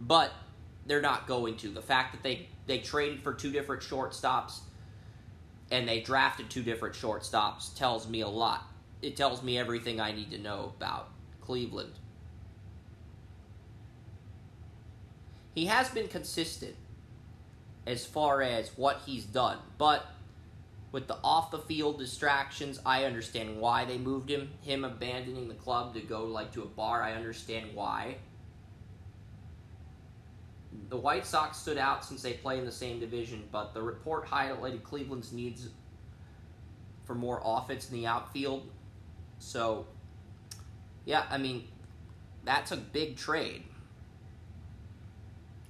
But 0.00 0.32
they're 0.86 1.02
not 1.02 1.26
going 1.26 1.58
to. 1.58 1.68
The 1.68 1.82
fact 1.82 2.12
that 2.12 2.22
they, 2.22 2.48
they 2.66 2.78
traded 2.78 3.22
for 3.22 3.34
two 3.34 3.52
different 3.52 3.82
shortstops 3.82 4.60
and 5.70 5.86
they 5.86 6.00
drafted 6.00 6.48
two 6.48 6.62
different 6.62 6.94
shortstops 6.94 7.76
tells 7.76 8.08
me 8.08 8.22
a 8.22 8.28
lot. 8.28 8.64
It 9.02 9.16
tells 9.16 9.42
me 9.42 9.58
everything 9.58 10.00
I 10.00 10.12
need 10.12 10.30
to 10.30 10.38
know 10.38 10.72
about 10.78 11.10
Cleveland. 11.42 11.92
He 15.58 15.66
has 15.66 15.88
been 15.88 16.06
consistent 16.06 16.76
as 17.84 18.06
far 18.06 18.42
as 18.42 18.70
what 18.76 19.00
he's 19.04 19.24
done, 19.24 19.58
but 19.76 20.06
with 20.92 21.08
the 21.08 21.16
off 21.24 21.50
the 21.50 21.58
field 21.58 21.98
distractions, 21.98 22.78
I 22.86 23.06
understand 23.06 23.60
why 23.60 23.84
they 23.84 23.98
moved 23.98 24.30
him. 24.30 24.50
Him 24.60 24.84
abandoning 24.84 25.48
the 25.48 25.54
club 25.54 25.94
to 25.94 26.00
go 26.00 26.26
like 26.26 26.52
to 26.52 26.62
a 26.62 26.66
bar, 26.66 27.02
I 27.02 27.14
understand 27.14 27.70
why. 27.74 28.18
The 30.90 30.96
White 30.96 31.26
Sox 31.26 31.58
stood 31.58 31.76
out 31.76 32.04
since 32.04 32.22
they 32.22 32.34
play 32.34 32.60
in 32.60 32.64
the 32.64 32.70
same 32.70 33.00
division, 33.00 33.42
but 33.50 33.74
the 33.74 33.82
report 33.82 34.28
highlighted 34.28 34.84
Cleveland's 34.84 35.32
needs 35.32 35.66
for 37.04 37.16
more 37.16 37.42
offense 37.44 37.90
in 37.90 37.96
the 37.96 38.06
outfield. 38.06 38.70
So, 39.40 39.88
yeah, 41.04 41.24
I 41.28 41.36
mean, 41.38 41.66
that's 42.44 42.70
a 42.70 42.76
big 42.76 43.16
trade. 43.16 43.64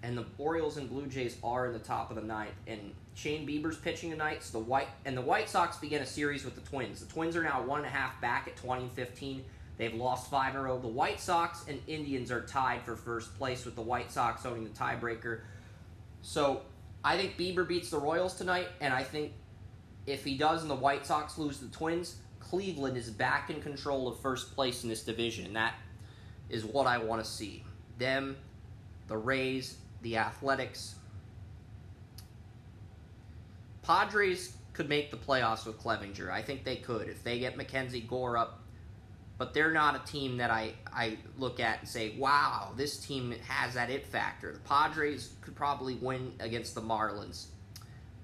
And 0.03 0.17
the 0.17 0.25
Orioles 0.39 0.77
and 0.77 0.89
Blue 0.89 1.07
Jays 1.07 1.37
are 1.43 1.67
in 1.67 1.73
the 1.73 1.79
top 1.81 2.11
of 2.11 2.17
the 2.17 2.23
ninth, 2.23 2.55
and 2.69 2.93
Shane 3.15 3.47
Bieber's 3.47 3.77
pitching 3.77 4.11
tonight. 4.11 4.45
So 4.45 4.59
the 4.59 4.65
White 4.65 4.89
and 5.05 5.17
the 5.17 5.23
White 5.23 5.49
Sox 5.49 5.77
begin 5.77 6.03
a 6.03 6.07
series 6.07 6.45
with 6.45 6.55
the 6.55 6.61
Twins. 6.61 7.01
The 7.01 7.13
Twins 7.13 7.35
are 7.35 7.43
now 7.43 7.63
one 7.63 7.81
and 7.81 7.87
a 7.87 7.91
half 7.91 8.21
back 8.21 8.47
at 8.47 8.57
20 8.57 8.83
and 8.83 8.93
15. 8.93 9.45
They've 9.77 9.95
lost 9.95 10.31
five 10.31 10.55
in 10.55 10.61
a 10.61 10.63
row. 10.63 10.79
The 10.79 10.87
White 10.87 11.21
Sox 11.21 11.65
and 11.69 11.81
Indians 11.87 12.31
are 12.31 12.43
tied 12.43 12.83
for 12.83 12.97
first 12.97 13.37
place 13.39 13.65
with 13.65 13.75
the 13.75 13.83
White 13.83 14.13
Sox 14.13 14.47
owning 14.47 14.65
the 14.65 14.71
tiebreaker. 14.71 15.41
So 16.23 16.63
I 17.05 17.17
think 17.17 17.37
Bieber 17.37 17.67
beats 17.67 17.91
the 17.91 17.99
Royals 17.99 18.35
tonight, 18.35 18.69
and 18.81 18.93
I 18.93 19.03
think 19.03 19.33
if 20.07 20.25
he 20.25 20.37
does 20.37 20.63
and 20.63 20.71
the 20.71 20.77
White 20.77 21.07
Sox 21.07 21.39
lose 21.39 21.59
the 21.59 21.69
Twins, 21.69 22.17
Cleveland 22.41 22.97
is 22.97 23.11
back 23.11 23.51
in 23.51 23.61
control 23.61 24.09
of 24.09 24.19
first 24.21 24.55
place 24.55 24.83
in 24.83 24.89
this 24.89 25.03
division. 25.03 25.47
And 25.47 25.57
that 25.57 25.75
is 26.49 26.65
what 26.65 26.87
I 26.87 26.99
want 26.99 27.23
to 27.25 27.29
see. 27.29 27.65
Them, 27.99 28.37
the 29.07 29.17
Rays, 29.17 29.77
the 30.03 30.17
Athletics, 30.17 30.95
Padres 33.83 34.55
could 34.73 34.89
make 34.89 35.11
the 35.11 35.17
playoffs 35.17 35.67
with 35.67 35.81
Clevinger. 35.81 36.31
I 36.31 36.43
think 36.43 36.65
they 36.65 36.77
could 36.77 37.09
if 37.09 37.25
they 37.25 37.39
get 37.39 37.57
Mackenzie 37.57 38.01
Gore 38.01 38.37
up. 38.37 38.61
But 39.39 39.55
they're 39.55 39.73
not 39.73 39.95
a 39.95 40.11
team 40.11 40.37
that 40.39 40.51
I, 40.51 40.75
I 40.93 41.17
look 41.37 41.61
at 41.61 41.81
and 41.81 41.89
say, 41.89 42.17
wow, 42.19 42.73
this 42.77 42.99
team 42.99 43.33
has 43.47 43.75
that 43.75 43.89
it 43.89 44.05
factor. 44.05 44.53
The 44.53 44.59
Padres 44.61 45.35
could 45.43 45.55
probably 45.55 45.95
win 45.95 46.33
against 46.41 46.75
the 46.75 46.81
Marlins. 46.81 47.47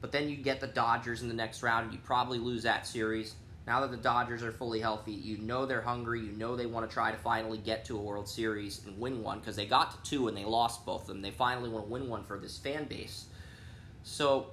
But 0.01 0.11
then 0.11 0.29
you 0.29 0.37
get 0.37 0.61
the 0.61 0.67
Dodgers 0.67 1.23
in 1.23 1.29
the 1.29 1.35
next 1.35 1.63
round, 1.63 1.85
and 1.85 1.95
you 1.95 2.01
probably 2.03 2.39
lose 2.39 2.65
that 2.65 2.85
series. 2.87 3.37
Now 3.67 3.81
that 3.81 3.91
the 3.91 3.97
Dodgers 3.97 4.43
are 4.43 4.53
fully 4.53 4.81
healthy, 4.81 5.13
you 5.13 5.39
know 5.39 5.65
they're 5.65 5.81
hungry. 5.81 6.21
You 6.21 6.33
know 6.33 6.55
they 6.55 6.67
want 6.67 6.89
to 6.89 6.93
try 6.93 7.11
to 7.11 7.17
finally 7.17 7.57
get 7.57 7.87
to 7.87 7.97
a 7.97 8.01
World 8.01 8.29
Series 8.29 8.85
and 8.85 8.99
win 8.99 9.23
one 9.23 9.39
because 9.39 9.57
they 9.57 9.65
got 9.65 10.05
to 10.05 10.11
two 10.11 10.29
and 10.29 10.37
they 10.37 10.45
lost 10.45 10.85
both 10.85 11.03
of 11.03 11.07
them. 11.09 11.23
They 11.23 11.31
finally 11.31 11.71
want 11.71 11.87
to 11.87 11.91
win 11.91 12.09
one 12.09 12.25
for 12.25 12.39
this 12.39 12.59
fan 12.59 12.85
base. 12.85 13.25
So 14.03 14.49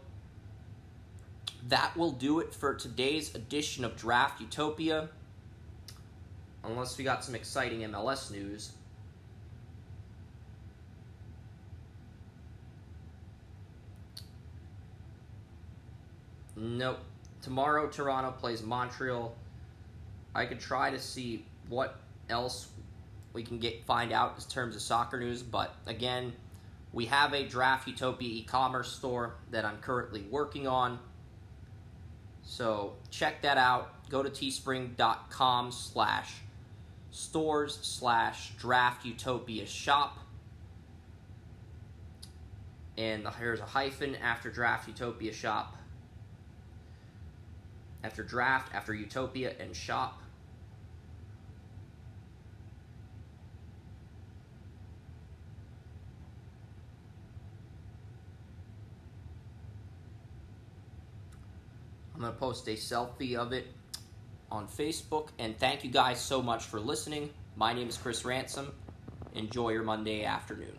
that 1.67 1.95
will 1.97 2.11
do 2.11 2.39
it 2.39 2.55
for 2.55 2.73
today's 2.73 3.35
edition 3.35 3.83
of 3.83 3.97
Draft 3.97 4.39
Utopia. 4.39 5.09
Unless 6.63 6.97
we 6.97 7.03
got 7.03 7.25
some 7.25 7.35
exciting 7.35 7.81
MLS 7.81 8.31
news. 8.31 8.71
Nope. 16.55 16.99
Tomorrow, 17.41 17.87
Toronto 17.87 18.31
plays 18.31 18.61
Montreal. 18.61 19.35
I 20.33 20.45
could 20.45 20.59
try 20.59 20.91
to 20.91 20.99
see 20.99 21.45
what 21.69 21.99
else 22.29 22.69
we 23.33 23.43
can 23.43 23.59
get 23.59 23.83
find 23.85 24.11
out 24.11 24.35
in 24.37 24.43
terms 24.49 24.75
of 24.75 24.81
soccer 24.81 25.19
news, 25.19 25.41
but 25.41 25.75
again, 25.85 26.33
we 26.93 27.05
have 27.05 27.33
a 27.33 27.47
Draft 27.47 27.87
Utopia 27.87 28.29
e-commerce 28.29 28.91
store 28.91 29.35
that 29.51 29.63
I'm 29.65 29.77
currently 29.77 30.23
working 30.29 30.67
on. 30.67 30.99
So 32.43 32.93
check 33.09 33.41
that 33.43 33.57
out. 33.57 34.09
Go 34.09 34.23
to 34.23 34.29
teespring.com 34.29 35.71
slash 35.71 36.41
stores 37.11 37.79
slash 37.81 38.51
draft 38.57 39.05
utopia 39.05 39.65
shop. 39.65 40.19
And 42.97 43.27
here's 43.39 43.59
a 43.59 43.65
hyphen 43.65 44.15
after 44.15 44.49
draft 44.49 44.87
utopia 44.87 45.33
shop. 45.33 45.77
After 48.03 48.23
draft, 48.23 48.73
after 48.73 48.93
utopia, 48.93 49.53
and 49.59 49.75
shop. 49.75 50.21
I'm 62.21 62.21
going 62.21 62.33
to 62.33 62.39
post 62.39 62.67
a 62.67 62.73
selfie 62.73 63.35
of 63.35 63.51
it 63.51 63.67
on 64.51 64.67
Facebook. 64.67 65.29
And 65.39 65.57
thank 65.57 65.83
you 65.83 65.89
guys 65.89 66.19
so 66.19 66.41
much 66.41 66.65
for 66.65 66.79
listening. 66.79 67.31
My 67.55 67.73
name 67.73 67.89
is 67.89 67.97
Chris 67.97 68.23
Ransom. 68.23 68.71
Enjoy 69.33 69.69
your 69.69 69.83
Monday 69.83 70.23
afternoon. 70.23 70.75